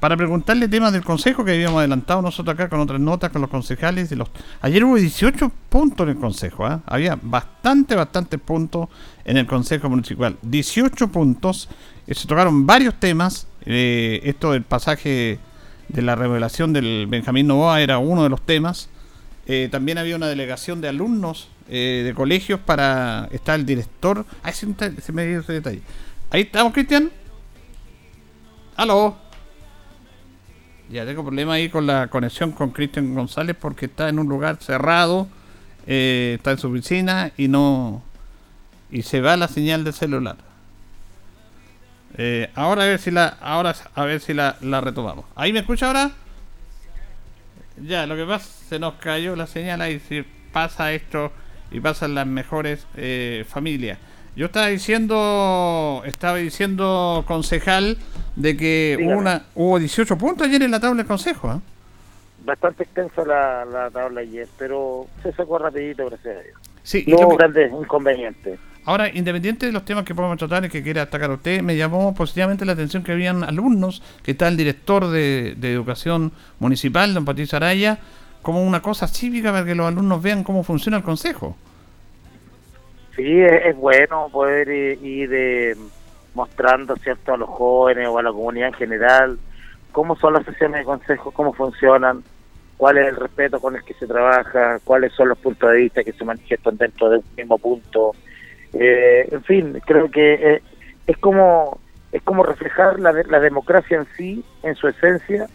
para 0.03 0.18
preguntarle 0.18 0.68
temas 0.68 0.91
del 0.91 1.01
consejo 1.01 1.45
que 1.45 1.51
habíamos 1.51 1.80
adelantado 1.80 2.22
nosotros 2.22 2.53
acá 2.55 2.68
con 2.68 2.82
otras 2.82 2.99
notas 2.99 3.32
con 3.32 3.39
los 3.39 3.49
concejales. 3.49 4.09
De 4.09 4.18
los... 4.18 4.30
Ayer 4.59 4.84
hubo 4.84 4.97
18 4.97 5.49
puntos 5.70 6.03
en 6.03 6.09
el 6.09 6.20
consejo. 6.20 6.66
¿ah? 6.66 6.82
Había 6.86 7.18
bastante, 7.22 7.95
bastante 7.95 8.38
puntos 8.38 8.89
en 9.24 9.38
el 9.38 9.47
consejo 9.47 9.89
municipal. 9.89 10.38
18 10.41 11.07
puntos. 11.07 11.70
Eh, 12.05 12.14
se 12.14 12.28
tocaron 12.28 12.66
varios 12.66 12.95
temas. 12.95 13.47
Eh, 13.66 14.22
esto 14.24 14.51
del 14.51 14.64
pasaje 14.64 15.39
de 15.89 16.01
la 16.01 16.16
revelación 16.16 16.74
del 16.74 17.07
Benjamín 17.07 17.47
Novoa 17.47 17.82
era 17.82 17.97
uno 17.97 18.24
de 18.24 18.30
los 18.30 18.41
temas. 18.41 18.89
Eh, 19.45 19.70
también 19.72 19.97
había 19.97 20.16
una 20.16 20.28
delegación 20.28 20.82
de 20.82 20.89
alumnos 20.89 21.49
de 21.68 22.14
colegios 22.16 22.59
para 22.59 23.30
estar 23.32 23.59
el 23.59 23.66
director. 23.66 24.26
Ahí 24.43 24.53
se, 24.53 24.68
me 25.11 25.26
dio 25.26 25.39
ese 25.39 25.53
detalle. 25.53 25.82
Ahí 26.30 26.41
estamos, 26.41 26.74
Cristian. 26.74 27.09
Aló. 28.76 29.16
Ya 30.89 31.05
tengo 31.05 31.24
problema 31.24 31.53
ahí 31.53 31.70
con 31.70 31.88
la 31.88 32.07
conexión 32.07 32.51
con 32.51 32.72
Cristian 32.72 33.16
González 33.16 33.55
porque 33.59 33.86
está 33.88 34.09
en 34.09 34.20
un 34.20 34.28
lugar 34.28 34.57
cerrado, 34.61 35.28
eh, 35.88 36.34
está 36.38 36.51
en 36.51 36.57
su 36.57 36.68
oficina 36.68 37.32
y 37.38 37.47
no 37.47 38.03
y 38.91 39.01
se 39.01 39.22
va 39.22 39.36
la 39.38 39.47
señal 39.47 39.84
del 39.84 39.93
celular. 39.93 40.38
Eh, 42.18 42.49
ahora 42.55 42.84
a 42.84 42.86
ver 42.88 42.99
si 42.99 43.09
la 43.11 43.28
ahora 43.41 43.74
a 43.95 44.05
ver 44.05 44.20
si 44.20 44.34
la, 44.34 44.57
la 44.61 44.82
retomamos. 44.82 45.26
¿Ahí 45.36 45.51
me 45.51 45.59
escucha 45.59 45.88
ahora? 45.88 46.11
Ya, 47.82 48.05
lo 48.05 48.16
que 48.16 48.26
pasa 48.26 48.47
se 48.70 48.80
nos 48.80 48.95
cayó 48.95 49.36
la 49.36 49.47
señal 49.47 49.82
ahí 49.82 49.99
si 49.99 50.24
pasa 50.51 50.93
esto 50.93 51.32
y 51.72 51.80
pasan 51.80 52.16
las 52.16 52.28
mejores 52.28 52.86
eh, 52.95 53.45
familias. 53.47 53.97
Yo 54.36 54.47
estaba 54.47 54.68
diciendo, 54.68 56.01
estaba 56.05 56.38
diciendo 56.38 57.24
concejal 57.28 57.97
de 58.36 58.57
que 58.57 58.97
una, 58.99 59.45
hubo 59.53 59.78
18 59.78 60.18
puntos 60.18 60.47
ayer 60.47 60.64
en 60.64 60.72
la 60.72 60.80
tabla 60.80 60.97
del 60.97 61.07
consejo. 61.07 61.51
¿eh? 61.53 61.59
Bastante 62.43 62.84
extensa 62.84 63.24
la, 63.26 63.64
la, 63.66 63.91
tabla 63.91 64.22
ayer, 64.22 64.47
pero 64.57 65.07
se 65.22 65.32
sacó 65.34 65.59
rapidito, 65.59 66.07
gracias 66.07 66.38
a 66.38 66.41
Dios. 66.41 66.57
Sí, 66.82 67.05
no 67.07 67.18
hubo 67.18 67.38
grandes 67.38 67.72
inconvenientes. 67.72 68.59
Ahora, 68.86 69.10
independiente 69.10 69.66
de 69.66 69.72
los 69.72 69.86
temas 69.86 70.04
que 70.04 70.14
podemos 70.14 70.38
tratar 70.38 70.66
y 70.66 70.70
que 70.70 70.84
quiera 70.84 71.04
atacar 71.04 71.32
usted, 71.32 71.62
me 71.62 71.78
llamó 71.78 72.14
positivamente 72.14 72.66
la 72.66 72.74
atención 72.74 73.04
que 73.04 73.14
habían 73.14 73.44
alumnos, 73.44 74.04
que 74.24 74.32
está 74.32 74.50
el 74.50 74.58
director 74.58 75.08
de, 75.08 75.56
Educación 75.62 76.34
Municipal, 76.60 77.14
don 77.14 77.24
Patricio 77.24 77.56
Araya, 77.56 78.00
como 78.42 78.62
una 78.62 78.82
cosa 78.82 79.08
cívica 79.08 79.52
para 79.52 79.66
que 79.66 79.74
los 79.74 79.88
alumnos 79.88 80.22
vean 80.22 80.44
cómo 80.44 80.64
funciona 80.64 80.98
el 80.98 81.04
consejo. 81.04 81.56
Sí, 83.16 83.42
es, 83.42 83.76
bueno 83.78 84.28
poder 84.32 84.70
ir, 84.70 85.30
eh, 85.34 85.76
mostrando 86.34 86.96
cierto 86.98 87.34
a 87.34 87.38
los 87.38 87.48
jóvenes 87.48 88.08
o 88.10 88.18
a 88.18 88.24
la 88.24 88.32
comunidad 88.32 88.70
en 88.70 88.74
general 88.74 89.40
cómo 89.94 90.18
son 90.18 90.34
las 90.34 90.44
sesiones 90.44 90.80
de 90.80 90.86
consejo, 90.86 91.32
cómo 91.32 91.54
funcionan, 91.54 92.24
cuál 92.76 92.98
es 92.98 93.08
el 93.08 93.16
respeto 93.16 93.62
con 93.62 93.76
el 93.76 93.84
que 93.84 93.94
se 93.94 94.08
trabaja, 94.08 94.80
cuáles 94.84 95.14
son 95.14 95.30
los 95.30 95.38
puntos 95.38 95.72
de 95.72 95.78
vista 95.78 96.04
que 96.04 96.12
se 96.12 96.26
manifiestan 96.26 96.76
dentro 96.76 97.10
de 97.10 97.18
un 97.20 97.24
mismo 97.38 97.58
punto. 97.58 98.14
Eh, 98.74 99.28
en 99.32 99.43
fin, 99.43 99.82
creo 99.86 100.09
que 100.09 100.34
eh, 100.34 100.61
es 101.07 101.17
como 101.17 101.80
es 102.11 102.21
como 102.21 102.43
reflejar 102.43 102.99
la, 102.99 103.11
la 103.11 103.39
democracia 103.39 103.97
en 103.97 104.07
sí, 104.15 104.45
en 104.61 104.76
su 104.76 104.88
esencia, 104.88 105.47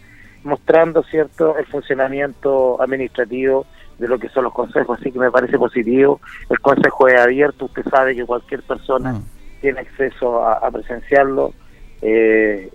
mostrando 0.43 1.03
cierto 1.03 1.57
el 1.57 1.65
funcionamiento 1.65 2.81
administrativo 2.81 3.65
de 3.97 4.07
lo 4.07 4.19
que 4.19 4.29
son 4.29 4.43
los 4.45 4.53
consejos, 4.53 4.99
así 4.99 5.11
que 5.11 5.19
me 5.19 5.31
parece 5.31 5.57
positivo. 5.57 6.19
El 6.49 6.59
consejo 6.59 7.07
es 7.07 7.19
abierto, 7.19 7.65
usted 7.65 7.83
sabe 7.89 8.15
que 8.15 8.25
cualquier 8.25 8.61
persona 8.63 9.13
mm. 9.13 9.23
tiene 9.61 9.79
acceso 9.79 10.45
a, 10.45 10.69
presenciarlo, 10.69 11.53
eh, 12.01 12.69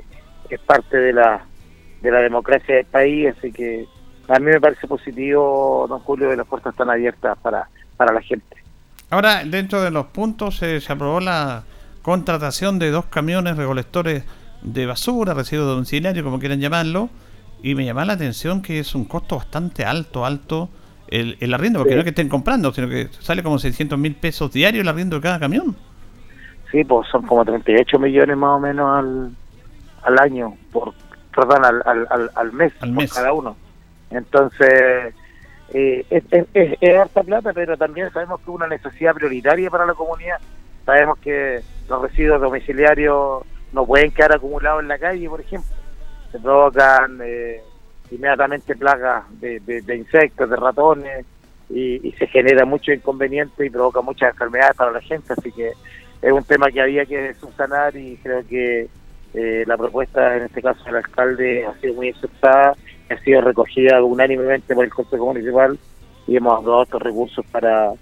es 0.49 0.61
parte 0.61 0.97
de 0.97 1.13
la, 1.13 1.45
de 2.01 2.11
la 2.11 2.21
democracia 2.21 2.77
del 2.77 2.87
país, 2.87 3.35
así 3.37 3.53
que 3.53 3.87
a 4.29 4.39
mí 4.39 4.47
me 4.47 4.61
parece 4.61 4.87
positivo, 4.87 5.87
don 5.89 6.01
Julio, 6.01 6.31
que 6.31 6.37
las 6.37 6.47
puertas 6.47 6.73
están 6.73 6.89
abiertas 6.89 7.37
para, 7.39 7.69
para 7.99 8.15
la 8.15 8.23
gente. 8.23 8.64
Ahora, 9.15 9.45
dentro 9.45 9.81
de 9.81 9.93
los 9.93 10.07
puntos 10.07 10.57
se 10.57 10.83
aprobó 10.89 11.21
la 11.21 11.63
contratación 12.03 12.81
de 12.81 12.91
dos 12.91 13.05
camiones 13.05 13.57
recolectores 13.57 14.25
de 14.61 14.87
basura, 14.87 15.35
residuos 15.35 15.69
domiciliarios, 15.69 16.25
como 16.25 16.41
quieran 16.41 16.59
llamarlo, 16.59 17.11
y 17.63 17.77
me 17.77 17.85
llama 17.85 18.05
la 18.05 18.15
atención 18.15 18.61
que 18.61 18.81
es 18.81 18.93
un 18.97 19.05
costo 19.05 19.37
bastante 19.37 19.85
alto, 19.85 20.27
alto, 20.27 20.69
el, 21.07 21.37
el 21.39 21.55
arriendo, 21.55 21.79
porque 21.79 21.95
no 21.95 22.01
es 22.01 22.05
que 22.07 22.11
estén 22.11 22.29
comprando, 22.29 22.73
sino 22.73 22.89
que 22.89 23.09
sale 23.21 23.45
como 23.45 23.61
600 23.61 23.97
mil 23.97 24.17
pesos 24.17 24.51
diarios 24.51 24.83
el 24.83 24.89
arriendo 24.89 25.15
de 25.15 25.23
cada 25.23 25.39
camión. 25.39 25.77
Sí, 26.73 26.83
pues 26.83 27.07
son 27.07 27.25
como 27.25 27.45
38 27.45 27.97
millones 28.01 28.37
más 28.37 28.51
o 28.51 28.59
menos 28.59 28.99
al, 28.99 29.31
al 30.03 30.19
año, 30.19 30.57
por 30.73 30.93
perdón, 31.33 31.65
al, 31.65 31.83
al, 31.87 32.31
al 32.35 32.53
mes, 32.53 32.73
al 32.81 32.91
mes. 32.91 33.13
cada 33.13 33.33
uno. 33.33 33.57
Entonces, 34.11 35.15
eh, 35.75 36.07
es, 36.09 36.25
es, 36.31 36.47
es, 36.81 36.97
harta 36.97 37.23
plata, 37.23 37.53
pero 37.53 37.77
también 37.77 38.11
sabemos 38.13 38.41
que 38.41 38.45
es 38.45 38.57
una 38.57 38.69
necesidad 38.69 39.15
prioritaria 39.15 39.69
para 39.69 39.85
la 39.85 39.95
comunidad. 39.95 40.39
Sabemos 40.87 41.19
que 41.19 41.61
los 41.89 42.03
residuos 42.03 42.41
domiciliarios 42.41 43.43
no 43.73 43.85
pueden 43.85 44.11
quedar 44.11 44.33
acumulados 44.33 44.81
en 44.81 44.89
la 44.89 44.99
calle, 44.99 45.29
por 45.29 45.41
ejemplo. 45.41 45.71
Se 46.33 46.39
provocan... 46.39 47.19
Eh, 47.23 47.61
inmediatamente 48.11 48.77
plagas 48.77 49.25
de, 49.41 49.61
de, 49.61 49.97
insectos, 49.97 50.49
de 50.49 50.57
ratones, 50.57 51.27
y, 51.71 52.15
se 52.19 52.27
genera 52.27 52.65
mucho 52.65 52.93
inconveniente 52.93 53.67
y 53.67 53.71
provoca 53.71 54.01
muchas 54.01 54.31
enfermedades 54.31 54.77
para 54.77 54.93
la 54.93 55.01
gente, 55.01 55.33
así 55.33 55.51
que 55.51 55.73
es 56.23 56.33
un 56.33 56.45
tema 56.45 56.71
que 56.71 56.81
había 56.81 57.05
que 57.07 57.35
subsanar 57.35 57.97
y 57.97 58.17
creo 58.23 58.47
que 58.47 58.89
eh, 59.35 59.65
la 59.67 59.77
propuesta, 59.77 60.37
en 60.37 60.45
este 60.45 60.63
caso 60.63 60.85
del 60.85 60.97
alcalde, 60.97 61.67
ha 61.67 61.75
sido 61.81 61.95
muy 61.95 62.11
aceptada, 62.11 62.75
ha 63.11 63.19
sido 63.21 63.41
recogida 63.41 64.03
unánimemente 64.03 64.75
por 64.75 64.85
el 64.85 64.91
Consejo 64.91 65.27
Municipal 65.27 65.79
y 66.27 66.37
hemos 66.37 66.59
aprobado 66.59 66.85
estos 66.85 67.03
recursos 67.03 67.45
para, 67.51 67.93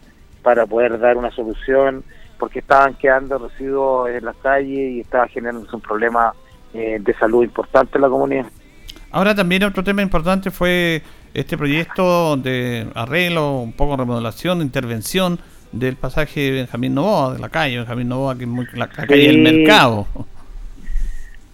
para 0.42 0.66
poder 0.66 0.98
dar 0.98 1.16
una 1.16 1.30
solución, 1.30 2.04
porque 2.38 2.60
estaban 2.60 2.94
quedando 2.94 3.38
residuos 3.38 4.10
en 4.10 4.24
las 4.24 4.36
calles 4.36 4.92
y 4.92 5.00
estaba 5.00 5.26
generando 5.28 5.66
un 5.72 5.80
problema 5.80 6.32
eh, 6.74 6.98
de 7.00 7.14
salud 7.14 7.42
importante 7.42 7.98
en 7.98 8.02
la 8.02 8.08
comunidad. 8.08 8.46
Ahora 9.10 9.34
también 9.34 9.62
otro 9.64 9.84
tema 9.84 10.02
importante 10.02 10.50
fue 10.50 11.02
este 11.34 11.56
proyecto 11.56 12.36
de 12.36 12.88
arreglo, 12.94 13.58
un 13.58 13.72
poco 13.72 13.96
remodelación, 13.96 14.62
intervención 14.62 15.38
del 15.72 15.96
pasaje 15.96 16.50
Benjamín 16.50 16.94
Novoa, 16.94 17.34
de 17.34 17.38
la 17.40 17.48
calle 17.48 17.78
Benjamín 17.78 18.08
Novoa, 18.08 18.36
que 18.36 18.44
es 18.44 18.48
muy, 18.48 18.66
la, 18.74 18.88
calle 18.88 19.28
del 19.28 19.38
mercado. 19.38 20.06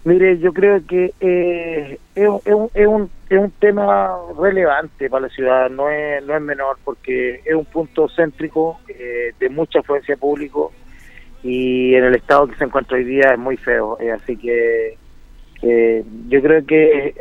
Mire, 0.05 0.39
yo 0.39 0.53
creo 0.53 0.85
que 0.87 1.13
eh, 1.19 1.99
es, 2.15 2.27
un, 2.27 2.69
es, 2.73 2.87
un, 2.87 3.09
es 3.29 3.37
un 3.37 3.51
tema 3.51 4.15
relevante 4.39 5.09
para 5.09 5.27
la 5.27 5.29
ciudad, 5.29 5.69
no 5.69 5.89
es, 5.89 6.23
no 6.23 6.35
es 6.35 6.41
menor, 6.41 6.77
porque 6.85 7.41
es 7.43 7.53
un 7.53 7.65
punto 7.65 8.07
céntrico 8.07 8.79
eh, 8.87 9.33
de 9.37 9.49
mucha 9.49 9.79
afluencia 9.79 10.15
público 10.15 10.71
y 11.43 11.95
en 11.95 12.05
el 12.05 12.15
estado 12.15 12.47
que 12.47 12.55
se 12.55 12.63
encuentra 12.63 12.97
hoy 12.97 13.03
día 13.03 13.31
es 13.33 13.39
muy 13.39 13.57
feo. 13.57 13.97
Eh, 13.99 14.11
así 14.11 14.37
que 14.37 14.97
yo 15.61 16.41
creo 16.41 16.65
que 16.65 17.13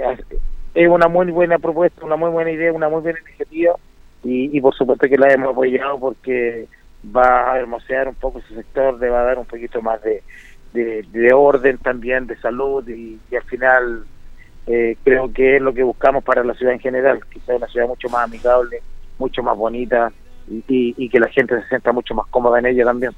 es 0.75 0.89
una 0.89 1.09
muy 1.09 1.33
buena 1.33 1.59
propuesta, 1.59 2.05
una 2.05 2.15
muy 2.15 2.31
buena 2.31 2.53
idea, 2.53 2.73
una 2.73 2.89
muy 2.89 3.01
buena 3.01 3.19
iniciativa 3.19 3.75
y, 4.23 4.57
y 4.57 4.61
por 4.61 4.75
supuesto 4.77 5.09
que 5.09 5.19
la 5.19 5.33
hemos 5.33 5.51
apoyado 5.51 5.99
porque 5.99 6.69
va 7.05 7.53
a 7.53 7.59
hermosear 7.59 8.09
un 8.09 8.15
poco 8.15 8.39
ese 8.39 8.55
sector, 8.55 8.99
le 9.01 9.09
va 9.09 9.21
a 9.23 9.25
dar 9.25 9.39
un 9.39 9.47
poquito 9.47 9.83
más 9.83 10.01
de, 10.03 10.23
de, 10.73 11.33
orden 11.35 11.79
también, 11.79 12.27
de 12.27 12.37
salud 12.37 12.87
y, 12.89 13.19
al 13.35 13.43
final 13.45 14.05
eh, 14.67 14.97
creo 15.03 15.33
que 15.33 15.57
es 15.57 15.63
lo 15.63 15.73
que 15.73 15.83
buscamos 15.83 16.23
para 16.25 16.45
la 16.45 16.55
ciudad 16.55 16.75
en 16.75 16.81
general, 16.81 17.21
que 17.31 17.41
sea 17.41 17.57
una 17.57 17.67
ciudad 17.69 17.87
mucho 17.87 18.09
más 18.09 18.25
amigable, 18.25 18.83
mucho 19.19 19.43
más 19.43 19.57
bonita 19.57 20.13
y, 20.49 20.95
y 20.97 21.09
que 21.09 21.21
la 21.21 21.29
gente 21.29 21.61
se 21.63 21.69
sienta 21.69 21.93
mucho 21.93 22.15
más 22.15 22.27
cómoda 22.29 22.59
en 22.59 22.67
ella 22.67 22.85
también. 22.85 23.13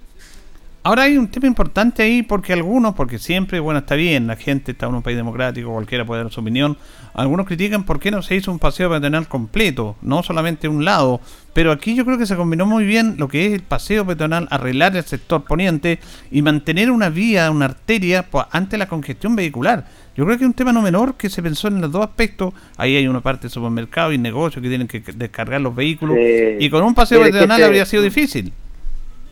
Ahora 0.82 1.02
hay 1.02 1.18
un 1.18 1.28
tema 1.28 1.46
importante 1.46 2.02
ahí 2.02 2.22
porque 2.22 2.54
algunos, 2.54 2.94
porque 2.94 3.18
siempre, 3.18 3.60
bueno, 3.60 3.80
está 3.80 3.96
bien, 3.96 4.26
la 4.26 4.36
gente 4.36 4.72
está 4.72 4.86
en 4.86 4.94
un 4.94 5.02
país 5.02 5.14
democrático, 5.14 5.70
cualquiera 5.70 6.06
puede 6.06 6.22
dar 6.22 6.32
su 6.32 6.40
opinión. 6.40 6.78
Algunos 7.12 7.46
critican 7.46 7.84
por 7.84 8.00
qué 8.00 8.10
no 8.10 8.22
se 8.22 8.36
hizo 8.36 8.50
un 8.50 8.58
paseo 8.58 8.88
peatonal 8.88 9.28
completo, 9.28 9.96
no 10.00 10.22
solamente 10.22 10.68
un 10.68 10.86
lado. 10.86 11.20
Pero 11.52 11.70
aquí 11.70 11.94
yo 11.94 12.06
creo 12.06 12.16
que 12.16 12.24
se 12.24 12.34
combinó 12.34 12.64
muy 12.64 12.84
bien 12.84 13.16
lo 13.18 13.28
que 13.28 13.44
es 13.44 13.52
el 13.52 13.60
paseo 13.60 14.06
peatonal, 14.06 14.48
arreglar 14.50 14.96
el 14.96 15.04
sector 15.04 15.44
poniente 15.44 15.98
y 16.30 16.40
mantener 16.40 16.90
una 16.90 17.10
vía, 17.10 17.50
una 17.50 17.66
arteria 17.66 18.22
pues, 18.30 18.46
ante 18.50 18.78
la 18.78 18.88
congestión 18.88 19.36
vehicular. 19.36 19.84
Yo 20.16 20.24
creo 20.24 20.38
que 20.38 20.44
es 20.44 20.48
un 20.48 20.54
tema 20.54 20.72
no 20.72 20.80
menor 20.80 21.16
que 21.16 21.28
se 21.28 21.42
pensó 21.42 21.68
en 21.68 21.82
los 21.82 21.92
dos 21.92 22.06
aspectos. 22.06 22.54
Ahí 22.78 22.96
hay 22.96 23.06
una 23.06 23.20
parte 23.20 23.48
de 23.48 23.50
supermercado 23.50 24.14
y 24.14 24.18
negocio 24.18 24.62
que 24.62 24.68
tienen 24.68 24.88
que 24.88 25.00
descargar 25.00 25.60
los 25.60 25.74
vehículos. 25.74 26.16
y 26.58 26.70
con 26.70 26.82
un 26.84 26.94
paseo 26.94 27.20
peatonal 27.20 27.62
habría 27.64 27.84
sido 27.84 28.02
difícil 28.02 28.50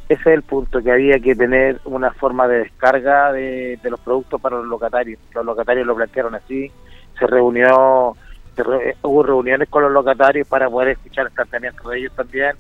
ese 0.09 0.20
es 0.20 0.26
el 0.26 0.42
punto, 0.42 0.82
que 0.82 0.90
había 0.90 1.18
que 1.20 1.34
tener 1.34 1.80
una 1.84 2.11
forma 2.12 2.48
de 2.48 2.61
descarga 2.61 3.30
de, 3.30 3.78
los 3.84 4.00
productos 4.00 4.40
para 4.40 4.56
los 4.56 4.66
locatarios. 4.66 5.20
Los 5.34 5.44
locatarios 5.44 5.86
lo 5.86 5.94
plantearon 5.94 6.34
así, 6.34 6.70
se 7.18 7.26
reunió, 7.26 8.16
hubo 9.02 9.22
reuniones 9.22 9.68
con 9.68 9.82
los 9.82 9.92
locatarios 9.92 10.48
para 10.48 10.70
poder 10.70 10.90
escuchar 10.90 11.26
el 11.26 11.32
planteamiento 11.32 11.90
de 11.90 11.98
ellos 11.98 12.12
también, 12.16 12.56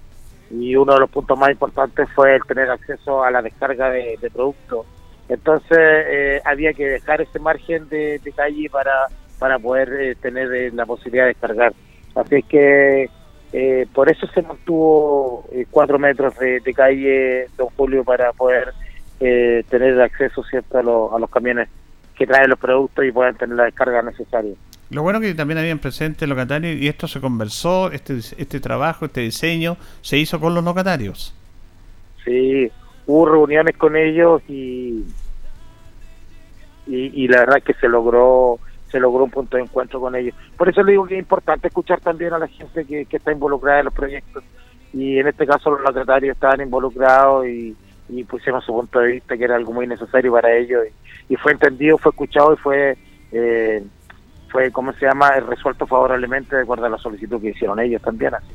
y 0.50 0.76
uno 0.76 0.92
de 0.92 1.00
los 1.00 1.10
puntos 1.10 1.38
más 1.38 1.50
importantes 1.50 2.06
fue 2.14 2.34
el 2.34 2.42
tener 2.42 2.70
acceso 2.70 3.24
a 3.24 3.30
la 3.30 3.40
descarga 3.40 3.88
de, 3.90 4.18
productos. 4.30 4.86
Entonces 5.30 5.78
eh, 5.78 6.42
había 6.44 6.74
que 6.74 6.86
dejar 6.86 7.22
ese 7.22 7.38
margen 7.38 7.88
de, 7.88 8.20
calle 8.36 8.68
para, 8.70 9.06
para 9.38 9.58
poder 9.58 9.92
eh, 9.94 10.14
tener 10.16 10.52
eh, 10.52 10.70
la 10.72 10.84
posibilidad 10.84 11.24
de 11.24 11.28
descargar. 11.28 11.72
Así 12.14 12.36
es 12.36 12.44
que 12.44 13.10
eh, 13.52 13.86
por 13.94 14.10
eso 14.10 14.26
se 14.28 14.42
mantuvo 14.42 15.48
eh, 15.52 15.66
cuatro 15.70 15.98
metros 15.98 16.34
de, 16.38 16.74
calle, 16.74 17.46
don 17.56 17.68
Julio, 17.76 18.04
para 18.04 18.32
poder 18.32 18.74
eh, 19.20 19.64
tener 19.70 20.00
acceso 20.00 20.42
cierto 20.44 20.78
a, 20.78 21.18
los 21.18 21.30
camiones 21.30 21.68
que 22.16 22.26
traen 22.26 22.50
los 22.50 22.58
productos 22.58 23.04
y 23.04 23.12
puedan 23.12 23.36
tener 23.36 23.56
la 23.56 23.64
descarga 23.64 24.02
necesaria. 24.02 24.54
Lo 24.90 25.02
bueno 25.02 25.20
que 25.20 25.34
también 25.34 25.58
habían 25.58 25.78
presentes 25.78 26.28
locatarios 26.28 26.80
y 26.80 26.88
esto 26.88 27.08
se 27.08 27.20
conversó, 27.20 27.90
este, 27.90 28.18
este 28.18 28.60
trabajo, 28.60 29.06
este 29.06 29.20
diseño, 29.22 29.76
se 30.02 30.18
hizo 30.18 30.40
con 30.40 30.54
los 30.54 30.64
locatarios. 30.64 31.34
Sí, 32.24 32.70
hubo 33.06 33.30
reuniones 33.30 33.76
con 33.76 33.96
ellos 33.96 34.42
y, 34.48 35.04
y, 36.86 37.24
y 37.24 37.28
la 37.28 37.40
verdad 37.40 37.62
que 37.62 37.74
se 37.74 37.88
logró 37.88 38.58
se 38.90 39.00
logró 39.00 39.24
un 39.24 39.30
punto 39.30 39.56
de 39.56 39.64
encuentro 39.64 40.00
con 40.00 40.14
ellos. 40.14 40.34
Por 40.56 40.68
eso 40.68 40.82
le 40.82 40.92
digo 40.92 41.06
que 41.06 41.14
es 41.14 41.20
importante 41.20 41.68
escuchar 41.68 42.00
también 42.00 42.32
a 42.32 42.38
la 42.38 42.48
gente 42.48 42.84
que, 42.84 43.06
está 43.10 43.32
involucrada 43.32 43.80
en 43.80 43.86
los 43.86 43.94
proyectos 43.94 44.44
y 44.92 45.18
en 45.18 45.28
este 45.28 45.46
caso 45.46 45.70
los 45.70 45.82
locatarios 45.82 46.34
estaban 46.34 46.60
involucrados 46.60 47.46
y, 47.46 47.76
y 48.08 48.24
pusieron 48.24 48.60
su 48.62 48.72
punto 48.72 49.00
de 49.00 49.12
vista 49.12 49.36
que 49.36 49.44
era 49.44 49.56
algo 49.56 49.72
muy 49.72 49.86
necesario 49.86 50.32
para 50.32 50.56
ellos 50.56 50.84
y, 51.28 51.36
fue 51.36 51.52
entendido, 51.52 51.98
fue 51.98 52.10
escuchado 52.10 52.54
y 52.54 52.56
fue, 52.56 52.96
eh, 53.32 53.84
fue 54.48 54.70
¿cómo 54.70 54.92
se 54.94 55.06
llama?, 55.06 55.30
resuelto 55.40 55.86
favorablemente 55.86 56.56
de 56.56 56.62
acuerdo 56.62 56.86
a 56.86 56.88
la 56.88 56.98
solicitud 56.98 57.40
que 57.40 57.50
hicieron 57.50 57.78
ellos 57.80 58.00
también. 58.00 58.34
Así. 58.34 58.46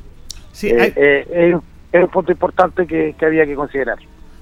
Sí, 0.50 0.68
eh, 0.70 0.92
eh, 0.96 1.56
es, 1.92 2.02
un 2.02 2.10
punto 2.10 2.32
importante 2.32 2.86
que, 2.86 3.14
que 3.16 3.26
había 3.26 3.46
que 3.46 3.54
considerar. 3.54 3.98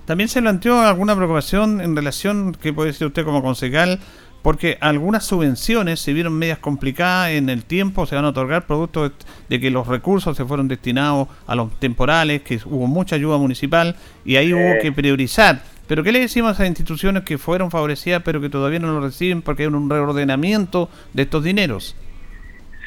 También 0.07 0.28
se 0.28 0.40
planteó 0.40 0.80
alguna 0.80 1.14
preocupación 1.14 1.80
en 1.80 1.95
relación, 1.95 2.53
que 2.53 2.72
puede 2.72 2.88
decir 2.88 3.07
usted 3.07 3.24
como 3.24 3.43
concejal, 3.43 4.01
porque 4.43 4.76
algunas 4.80 5.24
subvenciones 5.24 6.01
se 6.01 6.12
vieron 6.12 6.34
medias 6.34 6.59
complicadas 6.59 7.30
en 7.30 7.49
el 7.49 7.64
tiempo, 7.64 8.07
se 8.07 8.16
van 8.16 8.24
a 8.24 8.30
otorgar 8.30 8.66
producto 8.66 9.11
de, 9.49 9.61
que 9.61 9.70
los 9.70 9.86
recursos 9.86 10.36
se 10.36 10.45
fueron 10.45 10.68
destinados 10.68 11.28
a 11.47 11.55
los 11.55 11.78
temporales, 11.78 12.43
que 12.43 12.59
hubo 12.66 12.86
mucha 12.86 13.16
ayuda 13.16 13.38
municipal 13.38 13.97
y 14.24 14.36
ahí 14.36 14.53
hubo 14.53 14.80
que 14.80 14.93
priorizar. 14.93 15.62
Pero 15.86 16.03
¿qué 16.03 16.12
le 16.12 16.20
decimos 16.20 16.51
a 16.51 16.53
esas 16.55 16.68
instituciones 16.68 17.22
que 17.22 17.38
fueron 17.38 17.70
favorecidas 17.70 18.22
pero 18.24 18.40
que 18.40 18.49
todavía 18.49 18.78
no 18.78 18.93
lo 18.93 19.01
reciben 19.01 19.43
porque 19.43 19.62
hay 19.62 19.68
un 19.68 19.88
reordenamiento 19.88 20.88
de 21.12 21.22
estos 21.22 21.45
dineros? 21.45 21.97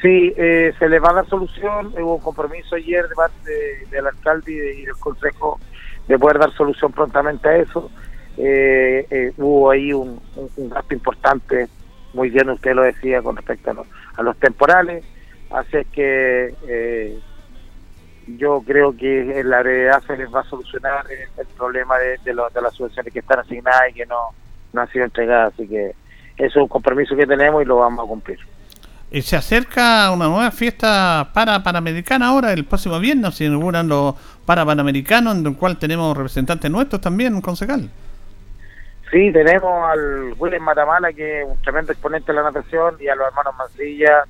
Sí, 0.02 0.34
eh, 0.36 0.72
se 0.78 0.88
les 0.88 1.02
va 1.02 1.10
a 1.10 1.14
dar 1.14 1.28
solución. 1.28 1.94
Hubo 1.98 2.16
un 2.16 2.20
compromiso 2.20 2.76
ayer 2.76 3.08
de 3.08 3.14
parte 3.14 3.50
del 3.90 4.06
alcalde 4.06 4.52
y 4.78 4.84
del 4.84 4.96
consejo 4.96 5.58
de 6.06 6.18
poder 6.18 6.38
dar 6.38 6.52
solución 6.52 6.92
prontamente 6.92 7.48
a 7.48 7.56
eso 7.56 7.90
eh, 8.38 9.06
eh, 9.10 9.32
hubo 9.38 9.70
ahí 9.70 9.92
un, 9.92 10.20
gasto 10.56 10.94
importante, 10.94 11.68
muy 12.12 12.30
bien 12.30 12.50
usted 12.50 12.74
lo 12.74 12.82
decía 12.82 13.22
con 13.22 13.36
respecto 13.36 13.86
a, 14.16 14.22
los 14.22 14.36
temporales, 14.36 15.04
así 15.50 15.78
que 15.92 16.54
eh, 16.68 17.18
yo 18.26 18.62
creo 18.66 18.94
que 18.94 19.40
en 19.40 19.48
la 19.48 19.60
brevedad 19.60 20.02
se 20.06 20.16
les 20.16 20.32
va 20.34 20.40
a 20.40 20.44
solucionar 20.44 21.06
el, 21.10 21.46
problema 21.56 21.96
de, 21.98 22.18
de, 22.24 22.34
de, 22.54 22.62
las 22.62 22.74
subvenciones 22.74 23.12
que 23.12 23.20
están 23.20 23.38
asignadas 23.38 23.90
y 23.90 23.94
que 23.94 24.06
no, 24.06 24.34
han 24.78 24.90
sido 24.90 25.06
entregadas, 25.06 25.54
así 25.54 25.66
que 25.66 25.94
eso 26.36 26.46
es 26.46 26.56
un 26.56 26.68
compromiso 26.68 27.16
que 27.16 27.26
tenemos 27.26 27.62
y 27.62 27.64
lo 27.64 27.76
vamos 27.76 28.04
a 28.04 28.08
cumplir. 28.08 28.38
Y 29.10 29.22
se 29.22 29.36
acerca 29.36 30.10
una 30.10 30.26
nueva 30.26 30.50
fiesta 30.50 31.30
para 31.32 31.62
Panamericana 31.62 32.28
ahora, 32.28 32.52
el 32.52 32.66
próximo 32.66 32.98
viernes, 32.98 33.36
se 33.36 33.44
inauguran 33.44 33.88
los 33.88 34.14
para 34.44 34.66
Panamericanos, 34.66 35.36
en 35.36 35.46
el 35.46 35.56
cual 35.56 35.78
tenemos 35.78 36.14
representantes 36.14 36.70
nuestros 36.70 37.00
también, 37.00 37.40
concejal. 37.40 37.88
Sí, 39.10 39.30
tenemos 39.32 39.88
al 39.88 40.34
William 40.36 40.62
Matamala, 40.62 41.12
que 41.12 41.42
es 41.42 41.48
un 41.48 41.60
tremendo 41.62 41.92
exponente 41.92 42.32
de 42.32 42.38
la 42.38 42.50
natación, 42.50 42.96
y 42.98 43.06
a 43.06 43.14
los 43.14 43.28
hermanos 43.28 43.54
Mancilla, 43.56 44.24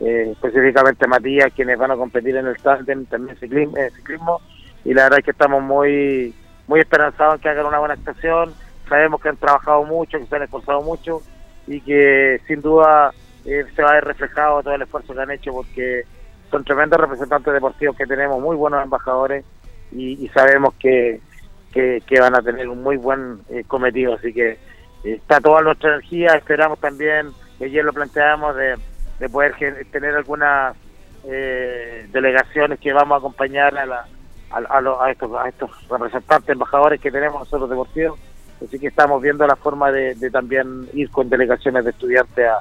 eh, 0.00 0.28
específicamente 0.32 1.06
Matías, 1.06 1.52
quienes 1.54 1.78
van 1.78 1.92
a 1.92 1.96
competir 1.96 2.36
en 2.36 2.46
el 2.46 2.56
tándem, 2.58 3.06
también 3.06 3.38
ciclismo, 3.38 3.76
eh, 3.78 3.90
ciclismo, 3.96 4.42
y 4.84 4.92
la 4.92 5.04
verdad 5.04 5.20
es 5.20 5.24
que 5.24 5.30
estamos 5.30 5.62
muy 5.62 6.34
muy 6.66 6.80
esperanzados 6.80 7.36
en 7.36 7.40
que 7.40 7.48
hagan 7.48 7.64
una 7.64 7.78
buena 7.78 7.94
actuación, 7.94 8.52
sabemos 8.86 9.22
que 9.22 9.30
han 9.30 9.38
trabajado 9.38 9.84
mucho, 9.84 10.18
que 10.18 10.26
se 10.26 10.36
han 10.36 10.42
esforzado 10.42 10.82
mucho, 10.82 11.22
y 11.66 11.80
que 11.80 12.38
sin 12.46 12.60
duda 12.60 13.12
eh, 13.46 13.64
se 13.74 13.82
va 13.82 13.90
a 13.90 13.94
ver 13.94 14.04
reflejado 14.04 14.62
todo 14.62 14.74
el 14.74 14.82
esfuerzo 14.82 15.14
que 15.14 15.20
han 15.22 15.30
hecho, 15.30 15.52
porque 15.52 16.02
son 16.50 16.64
tremendos 16.64 17.00
representantes 17.00 17.54
deportivos 17.54 17.96
que 17.96 18.06
tenemos, 18.06 18.38
muy 18.42 18.56
buenos 18.56 18.84
embajadores, 18.84 19.42
y 19.90 20.28
sabemos 20.34 20.74
que 20.74 21.18
que, 21.72 22.20
van 22.20 22.34
a 22.34 22.42
tener 22.42 22.68
un 22.68 22.82
muy 22.82 22.96
buen 22.96 23.40
eh, 23.48 23.64
cometido. 23.66 24.14
Así 24.14 24.32
que 24.32 24.52
eh, 24.52 24.58
está 25.04 25.40
toda 25.40 25.62
nuestra 25.62 25.90
energía. 25.90 26.34
Esperamos 26.34 26.78
también, 26.80 27.30
que 27.58 27.66
ayer 27.66 27.84
lo 27.84 27.92
planteamos, 27.92 28.56
de, 28.56 28.76
poder 29.30 29.54
tener 29.90 30.14
algunas 30.14 30.76
eh, 31.24 32.06
delegaciones 32.12 32.78
que 32.78 32.92
vamos 32.92 33.16
a 33.16 33.18
acompañar 33.18 33.76
a, 33.76 33.86
la, 33.86 34.06
a, 34.50 35.10
estos, 35.10 35.32
a 35.34 35.48
estos 35.48 35.70
representantes, 35.88 36.50
embajadores 36.50 37.00
que 37.00 37.10
tenemos 37.10 37.40
nosotros 37.40 37.68
deportivos. 37.68 38.18
Así 38.64 38.78
que 38.78 38.88
estamos 38.88 39.22
viendo 39.22 39.46
la 39.46 39.56
forma 39.56 39.92
de, 39.92 40.14
también 40.30 40.88
ir 40.92 41.10
con 41.10 41.28
delegaciones 41.28 41.84
de 41.84 41.90
estudiantes 41.90 42.44
a, 42.46 42.58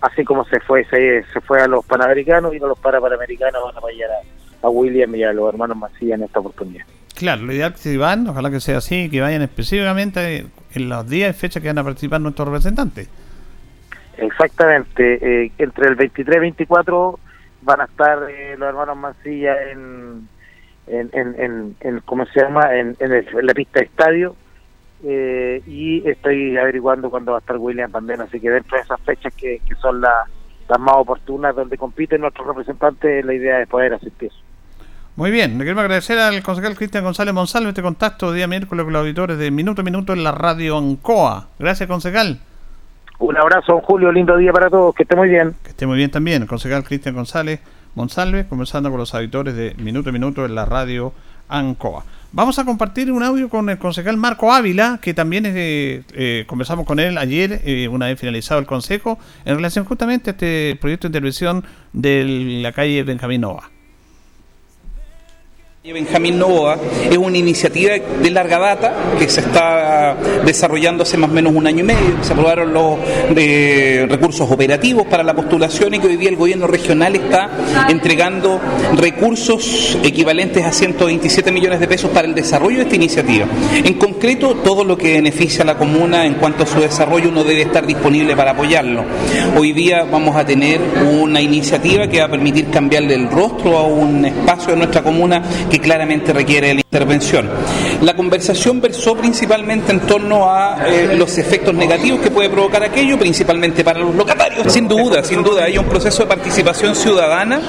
así 0.00 0.24
como 0.24 0.44
se 0.46 0.58
fue 0.58 0.84
se, 0.86 1.22
fue 1.42 1.62
a 1.62 1.68
los 1.68 1.84
panamericanos 1.86 2.52
y 2.52 2.56
a 2.56 2.66
los 2.66 2.78
parapanamericanos 2.80 3.62
van 3.62 3.76
a 3.76 3.78
apoyar 3.78 4.10
a, 4.10 4.66
a 4.66 4.68
William 4.68 5.14
y 5.14 5.22
a 5.22 5.32
los 5.32 5.48
hermanos 5.48 5.76
Macías 5.76 6.18
en 6.18 6.24
esta 6.24 6.40
oportunidad. 6.40 6.84
Claro, 7.22 7.42
lo 7.42 7.52
ideal 7.52 7.70
que 7.70 7.78
si 7.78 7.96
van, 7.96 8.26
ojalá 8.26 8.50
que 8.50 8.58
sea 8.58 8.78
así, 8.78 9.08
que 9.08 9.20
vayan 9.20 9.42
específicamente 9.42 10.44
en 10.74 10.88
los 10.88 11.08
días 11.08 11.36
y 11.36 11.38
fechas 11.38 11.62
que 11.62 11.68
van 11.68 11.78
a 11.78 11.84
participar 11.84 12.20
nuestros 12.20 12.48
representantes. 12.48 13.08
Exactamente, 14.16 15.44
eh, 15.44 15.52
entre 15.56 15.88
el 15.88 15.94
23 15.94 16.36
y 16.36 16.40
24 16.40 17.20
van 17.62 17.80
a 17.80 17.84
estar 17.84 18.28
eh, 18.28 18.56
los 18.58 18.68
hermanos 18.68 18.96
Mancilla 18.96 19.54
en, 19.70 20.26
en, 20.88 21.76
en, 21.78 22.00
¿cómo 22.00 22.26
se 22.26 22.40
llama?, 22.40 22.74
en, 22.74 22.96
la 22.98 23.54
pista 23.54 23.78
de 23.78 23.86
estadio. 23.86 24.34
Eh, 25.04 25.62
y 25.64 26.02
estoy 26.08 26.56
averiguando 26.56 27.08
cuándo 27.08 27.30
va 27.30 27.38
a 27.38 27.40
estar 27.40 27.56
William 27.56 27.92
también, 27.92 28.20
así 28.20 28.40
que 28.40 28.50
dentro 28.50 28.78
de 28.78 28.82
esas 28.82 29.00
fechas 29.02 29.32
que, 29.34 29.60
que 29.64 29.76
son 29.76 30.00
las 30.00 30.28
las 30.68 30.80
más 30.80 30.96
oportunas 30.96 31.54
donde 31.54 31.78
compiten 31.78 32.20
nuestros 32.20 32.48
representantes, 32.48 33.24
la 33.24 33.34
idea 33.34 33.60
es 33.60 33.68
poder 33.68 33.94
asistir. 33.94 34.32
Muy 35.14 35.30
bien, 35.30 35.58
le 35.58 35.64
queremos 35.64 35.82
agradecer 35.82 36.18
al 36.18 36.42
concejal 36.42 36.74
Cristian 36.74 37.04
González 37.04 37.34
Monsalve 37.34 37.68
este 37.68 37.82
contacto 37.82 38.32
día 38.32 38.46
miércoles 38.46 38.82
con 38.82 38.94
los 38.94 39.00
auditores 39.00 39.36
de 39.36 39.50
Minuto 39.50 39.82
a 39.82 39.84
Minuto 39.84 40.14
en 40.14 40.24
la 40.24 40.32
radio 40.32 40.78
Ancoa. 40.78 41.48
Gracias, 41.58 41.86
concejal. 41.86 42.40
Un 43.18 43.36
abrazo, 43.36 43.82
Julio, 43.82 44.10
lindo 44.10 44.34
día 44.38 44.54
para 44.54 44.70
todos, 44.70 44.94
que 44.94 45.02
esté 45.02 45.14
muy 45.14 45.28
bien. 45.28 45.54
Que 45.62 45.68
esté 45.68 45.86
muy 45.86 45.98
bien 45.98 46.10
también, 46.10 46.40
el 46.40 46.48
concejal 46.48 46.82
Cristian 46.82 47.14
González 47.14 47.60
Monsalve, 47.94 48.46
conversando 48.46 48.88
con 48.88 48.98
los 48.98 49.14
auditores 49.14 49.54
de 49.54 49.74
Minuto 49.74 50.08
a 50.08 50.12
Minuto 50.12 50.46
en 50.46 50.54
la 50.54 50.64
radio 50.64 51.12
Ancoa. 51.46 52.04
Vamos 52.32 52.58
a 52.58 52.64
compartir 52.64 53.12
un 53.12 53.22
audio 53.22 53.50
con 53.50 53.68
el 53.68 53.76
concejal 53.76 54.16
Marco 54.16 54.50
Ávila, 54.50 54.98
que 55.02 55.12
también 55.12 55.44
eh, 55.46 56.44
conversamos 56.46 56.86
con 56.86 56.98
él 56.98 57.18
ayer, 57.18 57.60
eh, 57.66 57.86
una 57.86 58.06
vez 58.06 58.18
finalizado 58.18 58.60
el 58.60 58.66
consejo, 58.66 59.18
en 59.44 59.56
relación 59.56 59.84
justamente 59.84 60.30
a 60.30 60.32
este 60.32 60.78
proyecto 60.80 61.06
de 61.06 61.10
intervención 61.10 61.64
de 61.92 62.60
la 62.62 62.72
calle 62.72 63.02
Benjamín 63.02 63.42
Nova. 63.42 63.68
Benjamín 65.84 66.38
Novoa 66.38 66.78
es 67.10 67.18
una 67.18 67.36
iniciativa 67.36 67.94
de 67.94 68.30
larga 68.30 68.56
data 68.56 68.94
que 69.18 69.28
se 69.28 69.40
está 69.40 70.16
desarrollando 70.46 71.02
hace 71.02 71.16
más 71.16 71.28
o 71.28 71.32
menos 71.32 71.52
un 71.52 71.66
año 71.66 71.80
y 71.80 71.82
medio. 71.82 72.22
Se 72.22 72.34
aprobaron 72.34 72.72
los 72.72 72.98
eh, 73.34 74.06
recursos 74.08 74.48
operativos 74.48 75.08
para 75.08 75.24
la 75.24 75.34
postulación 75.34 75.92
y 75.94 75.98
que 75.98 76.06
hoy 76.06 76.16
día 76.18 76.28
el 76.28 76.36
gobierno 76.36 76.68
regional 76.68 77.16
está 77.16 77.50
entregando 77.88 78.60
recursos 78.96 79.98
equivalentes 80.04 80.64
a 80.64 80.70
127 80.70 81.50
millones 81.50 81.80
de 81.80 81.88
pesos 81.88 82.12
para 82.12 82.28
el 82.28 82.34
desarrollo 82.36 82.76
de 82.76 82.84
esta 82.84 82.94
iniciativa. 82.94 83.46
En 83.82 83.94
concreto, 83.94 84.54
todo 84.62 84.84
lo 84.84 84.96
que 84.96 85.14
beneficia 85.14 85.64
a 85.64 85.66
la 85.66 85.76
comuna 85.76 86.26
en 86.26 86.34
cuanto 86.34 86.62
a 86.62 86.66
su 86.66 86.78
desarrollo 86.78 87.28
uno 87.28 87.42
debe 87.42 87.62
estar 87.62 87.84
disponible 87.84 88.36
para 88.36 88.52
apoyarlo. 88.52 89.02
Hoy 89.58 89.72
día 89.72 90.04
vamos 90.04 90.36
a 90.36 90.46
tener 90.46 90.80
una 91.20 91.40
iniciativa 91.40 92.06
que 92.06 92.20
va 92.20 92.26
a 92.26 92.30
permitir 92.30 92.70
cambiarle 92.70 93.16
el 93.16 93.28
rostro 93.28 93.76
a 93.76 93.82
un 93.82 94.24
espacio 94.24 94.74
de 94.74 94.76
nuestra 94.76 95.02
comuna 95.02 95.42
que 95.72 95.80
claramente 95.80 96.34
requiere 96.34 96.74
la 96.74 96.80
intervención. 96.80 97.48
La 98.02 98.14
conversación 98.14 98.78
versó 98.78 99.16
principalmente 99.16 99.90
en 99.90 100.00
torno 100.00 100.50
a 100.50 100.86
eh, 100.86 101.14
los 101.16 101.38
efectos 101.38 101.72
negativos 101.72 102.20
que 102.20 102.30
puede 102.30 102.50
provocar 102.50 102.82
aquello, 102.82 103.18
principalmente 103.18 103.82
para 103.82 104.00
los 104.00 104.14
locatarios. 104.14 104.70
Sin 104.70 104.86
duda, 104.86 105.24
sin 105.24 105.42
duda, 105.42 105.64
hay 105.64 105.78
un 105.78 105.86
proceso 105.86 106.24
de 106.24 106.28
participación 106.28 106.94
ciudadana 106.94 107.62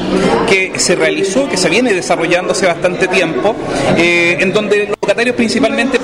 que 0.49 0.77
se 0.77 0.95
realizó, 0.95 1.47
que 1.47 1.55
se 1.55 1.69
viene 1.69 1.93
desarrollando 1.93 2.51
hace 2.51 2.65
bastante 2.65 3.07
tiempo, 3.07 3.55
eh, 3.97 4.35
en 4.37 4.51
donde 4.51 4.93
locatarios 5.03 5.35
principalmente 5.35 5.99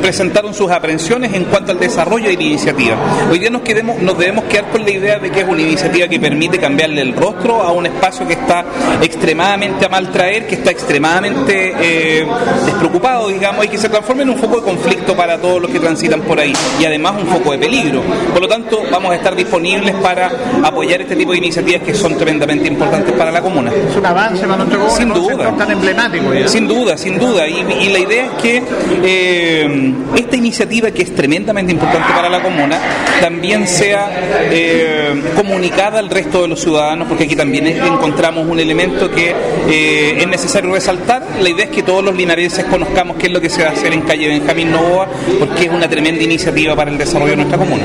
presentaron 0.00 0.54
sus 0.54 0.70
aprensiones 0.70 1.34
en 1.34 1.44
cuanto 1.44 1.72
al 1.72 1.78
desarrollo 1.78 2.28
de 2.30 2.36
la 2.36 2.42
iniciativa. 2.42 2.96
Hoy 3.30 3.38
día 3.38 3.50
nos, 3.50 3.62
nos 4.00 4.18
debemos 4.18 4.44
quedar 4.44 4.70
con 4.70 4.82
la 4.82 4.90
idea 4.90 5.18
de 5.18 5.30
que 5.30 5.40
es 5.40 5.48
una 5.48 5.60
iniciativa 5.60 6.08
que 6.08 6.18
permite 6.18 6.58
cambiarle 6.58 7.02
el 7.02 7.14
rostro 7.14 7.60
a 7.60 7.70
un 7.72 7.84
espacio 7.84 8.26
que 8.26 8.32
está 8.32 8.64
extremadamente 9.02 9.84
a 9.84 9.90
maltraer, 9.90 10.46
que 10.46 10.54
está 10.54 10.70
extremadamente 10.70 11.74
eh, 11.80 12.26
despreocupado, 12.64 13.28
digamos, 13.28 13.66
y 13.66 13.68
que 13.68 13.76
se 13.76 13.90
transforme 13.90 14.22
en 14.22 14.30
un 14.30 14.38
foco 14.38 14.56
de 14.56 14.62
conflicto 14.62 15.14
para 15.14 15.36
todos 15.36 15.60
los 15.60 15.70
que 15.70 15.78
transitan 15.78 16.22
por 16.22 16.40
ahí 16.40 16.54
y 16.80 16.84
además 16.86 17.16
un 17.20 17.26
foco 17.26 17.52
de 17.52 17.58
peligro. 17.58 18.00
Por 18.32 18.40
lo 18.40 18.48
tanto, 18.48 18.80
vamos 18.90 19.12
a 19.12 19.16
estar 19.16 19.36
disponibles 19.36 19.94
para 19.96 20.30
apoyar 20.64 21.02
este 21.02 21.14
tipo 21.14 21.32
de 21.32 21.38
iniciativas 21.38 21.82
que 21.82 21.92
son 21.92 22.16
tremendamente 22.16 22.68
importantes 22.68 23.12
para 23.12 23.30
la 23.30 23.42
comuna. 23.42 23.70
Es 23.70 23.96
un 23.96 24.06
avance 24.06 24.46
para 24.46 24.64
nuestro 24.64 24.88
sin 24.88 25.12
duda. 25.12 25.54
tan 25.58 25.70
emblemático. 25.72 26.24
Sin 26.46 26.66
duda, 26.66 26.96
sin 26.96 27.18
duda. 27.18 27.46
Y, 27.46 27.90
la 27.90 27.98
idea 27.98 28.29
que 28.32 28.62
eh, 29.02 29.94
esta 30.16 30.36
iniciativa, 30.36 30.90
que 30.90 31.02
es 31.02 31.14
tremendamente 31.14 31.72
importante 31.72 32.12
para 32.12 32.28
la 32.28 32.42
comuna, 32.42 32.78
también 33.20 33.66
sea 33.66 34.08
eh, 34.50 35.22
comunicada 35.34 35.98
al 35.98 36.10
resto 36.10 36.42
de 36.42 36.48
los 36.48 36.60
ciudadanos, 36.60 37.08
porque 37.08 37.24
aquí 37.24 37.36
también 37.36 37.66
encontramos 37.66 38.46
un 38.46 38.58
elemento 38.58 39.10
que 39.10 39.34
es 39.68 40.28
necesario 40.28 40.72
resaltar 40.72 41.00
la 41.40 41.48
idea 41.48 41.64
es 41.64 41.70
que 41.70 41.82
todos 41.82 42.04
los 42.04 42.14
linarenses 42.14 42.64
conozcamos 42.66 43.16
qué 43.16 43.26
es 43.26 43.32
lo 43.32 43.40
que 43.40 43.48
se 43.48 43.62
va 43.62 43.70
a 43.70 43.72
hacer 43.72 43.92
en 43.92 44.02
calle 44.02 44.28
Benjamín 44.28 44.70
Novoa, 44.70 45.08
porque 45.38 45.64
es 45.64 45.70
una 45.70 45.88
tremenda 45.88 46.22
iniciativa 46.22 46.76
para 46.76 46.90
el 46.90 46.98
desarrollo 46.98 47.30
de 47.30 47.36
nuestra 47.36 47.58
comuna. 47.58 47.84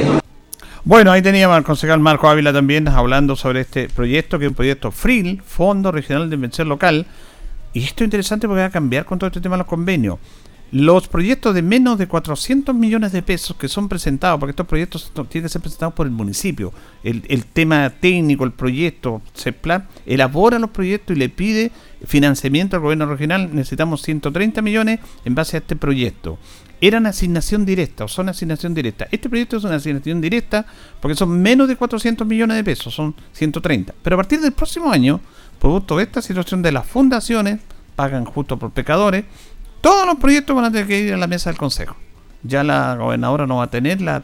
Bueno, 0.83 1.11
ahí 1.11 1.21
teníamos 1.21 1.57
al 1.57 1.63
concejal 1.63 1.99
Marco 1.99 2.29
Ávila 2.29 2.53
también 2.53 2.87
hablando 2.87 3.35
sobre 3.35 3.61
este 3.61 3.89
proyecto, 3.89 4.37
que 4.37 4.45
es 4.45 4.49
un 4.49 4.55
proyecto 4.55 4.91
FRIL, 4.91 5.41
Fondo 5.45 5.91
Regional 5.91 6.29
de 6.29 6.35
Invención 6.35 6.69
Local. 6.69 7.07
Y 7.75 7.83
esto 7.83 8.05
es 8.05 8.07
interesante 8.07 8.47
porque 8.47 8.61
va 8.61 8.67
a 8.67 8.71
cambiar 8.71 9.03
con 9.03 9.19
todo 9.19 9.27
este 9.27 9.41
tema 9.41 9.55
de 9.55 9.59
los 9.59 9.67
convenios. 9.67 10.17
Los 10.71 11.09
proyectos 11.09 11.53
de 11.53 11.61
menos 11.61 11.97
de 11.97 12.07
400 12.07 12.73
millones 12.73 13.11
de 13.11 13.21
pesos 13.21 13.57
que 13.57 13.67
son 13.67 13.89
presentados, 13.89 14.39
porque 14.39 14.51
estos 14.51 14.65
proyectos 14.65 15.11
tienen 15.29 15.43
que 15.43 15.49
ser 15.49 15.61
presentados 15.61 15.93
por 15.93 16.07
el 16.07 16.13
municipio, 16.13 16.73
el, 17.03 17.45
tema 17.45 17.89
técnico, 17.89 18.45
el 18.45 18.53
proyecto, 18.53 19.21
CEPLAN, 19.35 19.87
elabora 20.05 20.57
los 20.57 20.69
proyectos 20.69 21.17
y 21.17 21.19
le 21.19 21.27
pide 21.27 21.71
financiamiento 22.05 22.77
al 22.77 22.81
gobierno 22.81 23.07
regional, 23.07 23.53
necesitamos 23.53 24.01
130 24.03 24.61
millones 24.61 25.01
en 25.25 25.35
base 25.35 25.57
a 25.57 25.59
este 25.59 25.75
proyecto. 25.75 26.39
Eran 26.87 27.07
asignación 27.07 27.65
directa 27.65 28.03
o 28.03 28.07
son 28.07 28.29
asignación 28.29 28.75
directa. 28.75 29.07
Este 29.09 29.27
proyecto 29.27 29.57
es 29.57 29.63
una 29.63 29.77
asignación 29.77 30.21
directa 30.21 30.67
porque 31.01 31.15
son 31.15 31.41
menos 31.41 31.67
de 31.67 31.75
400 31.75 32.27
millones 32.27 32.57
de 32.57 32.63
pesos, 32.63 32.93
son 32.93 33.15
130. 33.33 33.95
Pero 34.03 34.15
a 34.15 34.17
partir 34.17 34.39
del 34.39 34.51
próximo 34.51 34.91
año, 34.91 35.19
producto 35.59 35.97
de 35.97 36.03
esta 36.03 36.21
situación 36.21 36.61
de 36.61 36.71
las 36.71 36.85
fundaciones, 36.85 37.59
pagan 37.95 38.23
justo 38.23 38.59
por 38.59 38.69
pecadores, 38.69 39.25
todos 39.81 40.05
los 40.05 40.17
proyectos 40.17 40.55
van 40.55 40.65
a 40.65 40.71
tener 40.71 40.85
que 40.85 40.99
ir 40.99 41.13
a 41.15 41.17
la 41.17 41.25
mesa 41.25 41.49
del 41.49 41.57
Consejo. 41.57 41.95
Ya 42.43 42.63
la 42.63 42.95
gobernadora 42.95 43.47
no 43.47 43.55
va 43.55 43.63
a 43.63 43.71
tener 43.71 43.99
las 43.99 44.21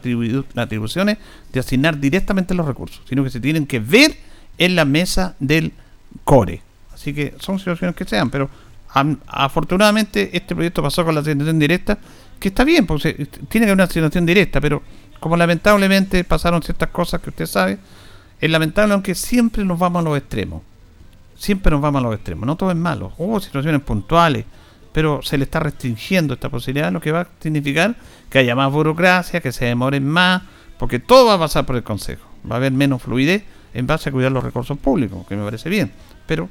atribuciones 0.54 1.18
de 1.52 1.58
asignar 1.58 1.98
directamente 1.98 2.54
los 2.54 2.64
recursos, 2.64 3.02
sino 3.08 3.24
que 3.24 3.30
se 3.30 3.40
tienen 3.40 3.66
que 3.66 3.80
ver 3.80 4.16
en 4.58 4.76
la 4.76 4.84
mesa 4.84 5.34
del 5.40 5.72
CORE. 6.22 6.62
Así 6.94 7.12
que 7.12 7.34
son 7.40 7.58
situaciones 7.58 7.96
que 7.96 8.04
sean, 8.04 8.30
pero 8.30 8.48
afortunadamente 9.26 10.30
este 10.36 10.54
proyecto 10.54 10.82
pasó 10.82 11.04
con 11.04 11.14
la 11.14 11.20
asignación 11.20 11.58
directa, 11.58 11.98
que 12.38 12.48
está 12.48 12.64
bien, 12.64 12.86
porque 12.86 13.14
tiene 13.48 13.66
que 13.66 13.70
haber 13.70 13.74
una 13.74 13.84
asignación 13.84 14.26
directa, 14.26 14.60
pero 14.60 14.82
como 15.20 15.36
lamentablemente 15.36 16.24
pasaron 16.24 16.62
ciertas 16.62 16.90
cosas 16.90 17.20
que 17.20 17.30
usted 17.30 17.46
sabe, 17.46 17.78
es 18.40 18.50
lamentable 18.50 18.92
aunque 18.92 19.14
siempre 19.14 19.64
nos 19.64 19.78
vamos 19.78 20.00
a 20.00 20.08
los 20.08 20.18
extremos. 20.18 20.62
Siempre 21.36 21.70
nos 21.70 21.80
vamos 21.80 22.00
a 22.00 22.04
los 22.04 22.14
extremos, 22.14 22.46
no 22.46 22.56
todo 22.56 22.70
es 22.70 22.76
malo. 22.76 23.12
Hubo 23.18 23.40
situaciones 23.40 23.80
puntuales, 23.82 24.44
pero 24.92 25.22
se 25.22 25.38
le 25.38 25.44
está 25.44 25.60
restringiendo 25.60 26.34
esta 26.34 26.48
posibilidad, 26.48 26.92
lo 26.92 27.00
que 27.00 27.12
va 27.12 27.22
a 27.22 27.28
significar 27.40 27.96
que 28.28 28.38
haya 28.38 28.54
más 28.54 28.70
burocracia, 28.70 29.40
que 29.40 29.52
se 29.52 29.64
demoren 29.64 30.06
más, 30.06 30.42
porque 30.78 30.98
todo 30.98 31.26
va 31.26 31.34
a 31.34 31.38
pasar 31.38 31.64
por 31.64 31.76
el 31.76 31.82
Consejo. 31.82 32.26
Va 32.50 32.56
a 32.56 32.58
haber 32.58 32.72
menos 32.72 33.02
fluidez 33.02 33.44
en 33.74 33.86
base 33.86 34.08
a 34.08 34.12
cuidar 34.12 34.32
los 34.32 34.44
recursos 34.44 34.76
públicos, 34.78 35.26
que 35.26 35.36
me 35.36 35.44
parece 35.44 35.70
bien, 35.70 35.92
pero 36.26 36.48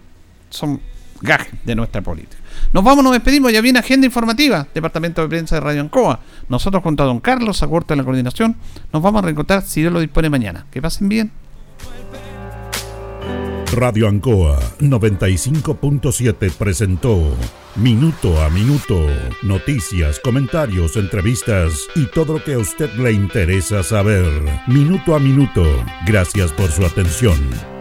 son 0.50 0.82
gajes 1.22 1.54
de 1.64 1.76
nuestra 1.76 2.02
política. 2.02 2.38
Nos 2.74 2.84
vamos, 2.84 3.04
nos 3.04 3.14
despedimos, 3.14 3.52
ya 3.52 3.62
viene 3.62 3.80
agenda 3.80 4.06
informativa, 4.06 4.68
Departamento 4.74 5.22
de 5.22 5.28
Prensa 5.28 5.56
de 5.56 5.62
Radio 5.62 5.82
Ancoa. 5.82 6.20
Nosotros 6.50 6.84
junto 6.84 7.04
a 7.04 7.06
don 7.06 7.20
Carlos 7.20 7.64
Agurta 7.64 7.94
en 7.94 8.00
la 8.00 8.04
coordinación, 8.04 8.56
nos 8.94 9.02
vamos 9.02 9.22
a 9.22 9.26
reencontrar 9.26 9.62
si 9.64 9.82
Dios 9.82 9.94
lo 9.94 10.00
dispone 10.00 10.30
mañana. 10.30 10.66
Que 10.72 10.82
pasen 10.82 11.10
bien. 11.10 11.32
Radio 13.74 14.10
Ancoa 14.10 14.60
95.7 14.80 16.52
presentó 16.52 17.34
Minuto 17.78 18.42
a 18.42 18.50
Minuto, 18.50 19.08
noticias, 19.44 20.20
comentarios, 20.20 20.98
entrevistas 20.98 21.88
y 21.96 22.06
todo 22.08 22.34
lo 22.34 22.44
que 22.44 22.56
a 22.56 22.58
usted 22.58 22.94
le 22.96 23.14
interesa 23.14 23.82
saber. 23.82 24.26
Minuto 24.68 25.16
a 25.16 25.20
Minuto, 25.20 25.64
gracias 26.06 26.52
por 26.52 26.70
su 26.70 26.86
atención. 26.86 27.81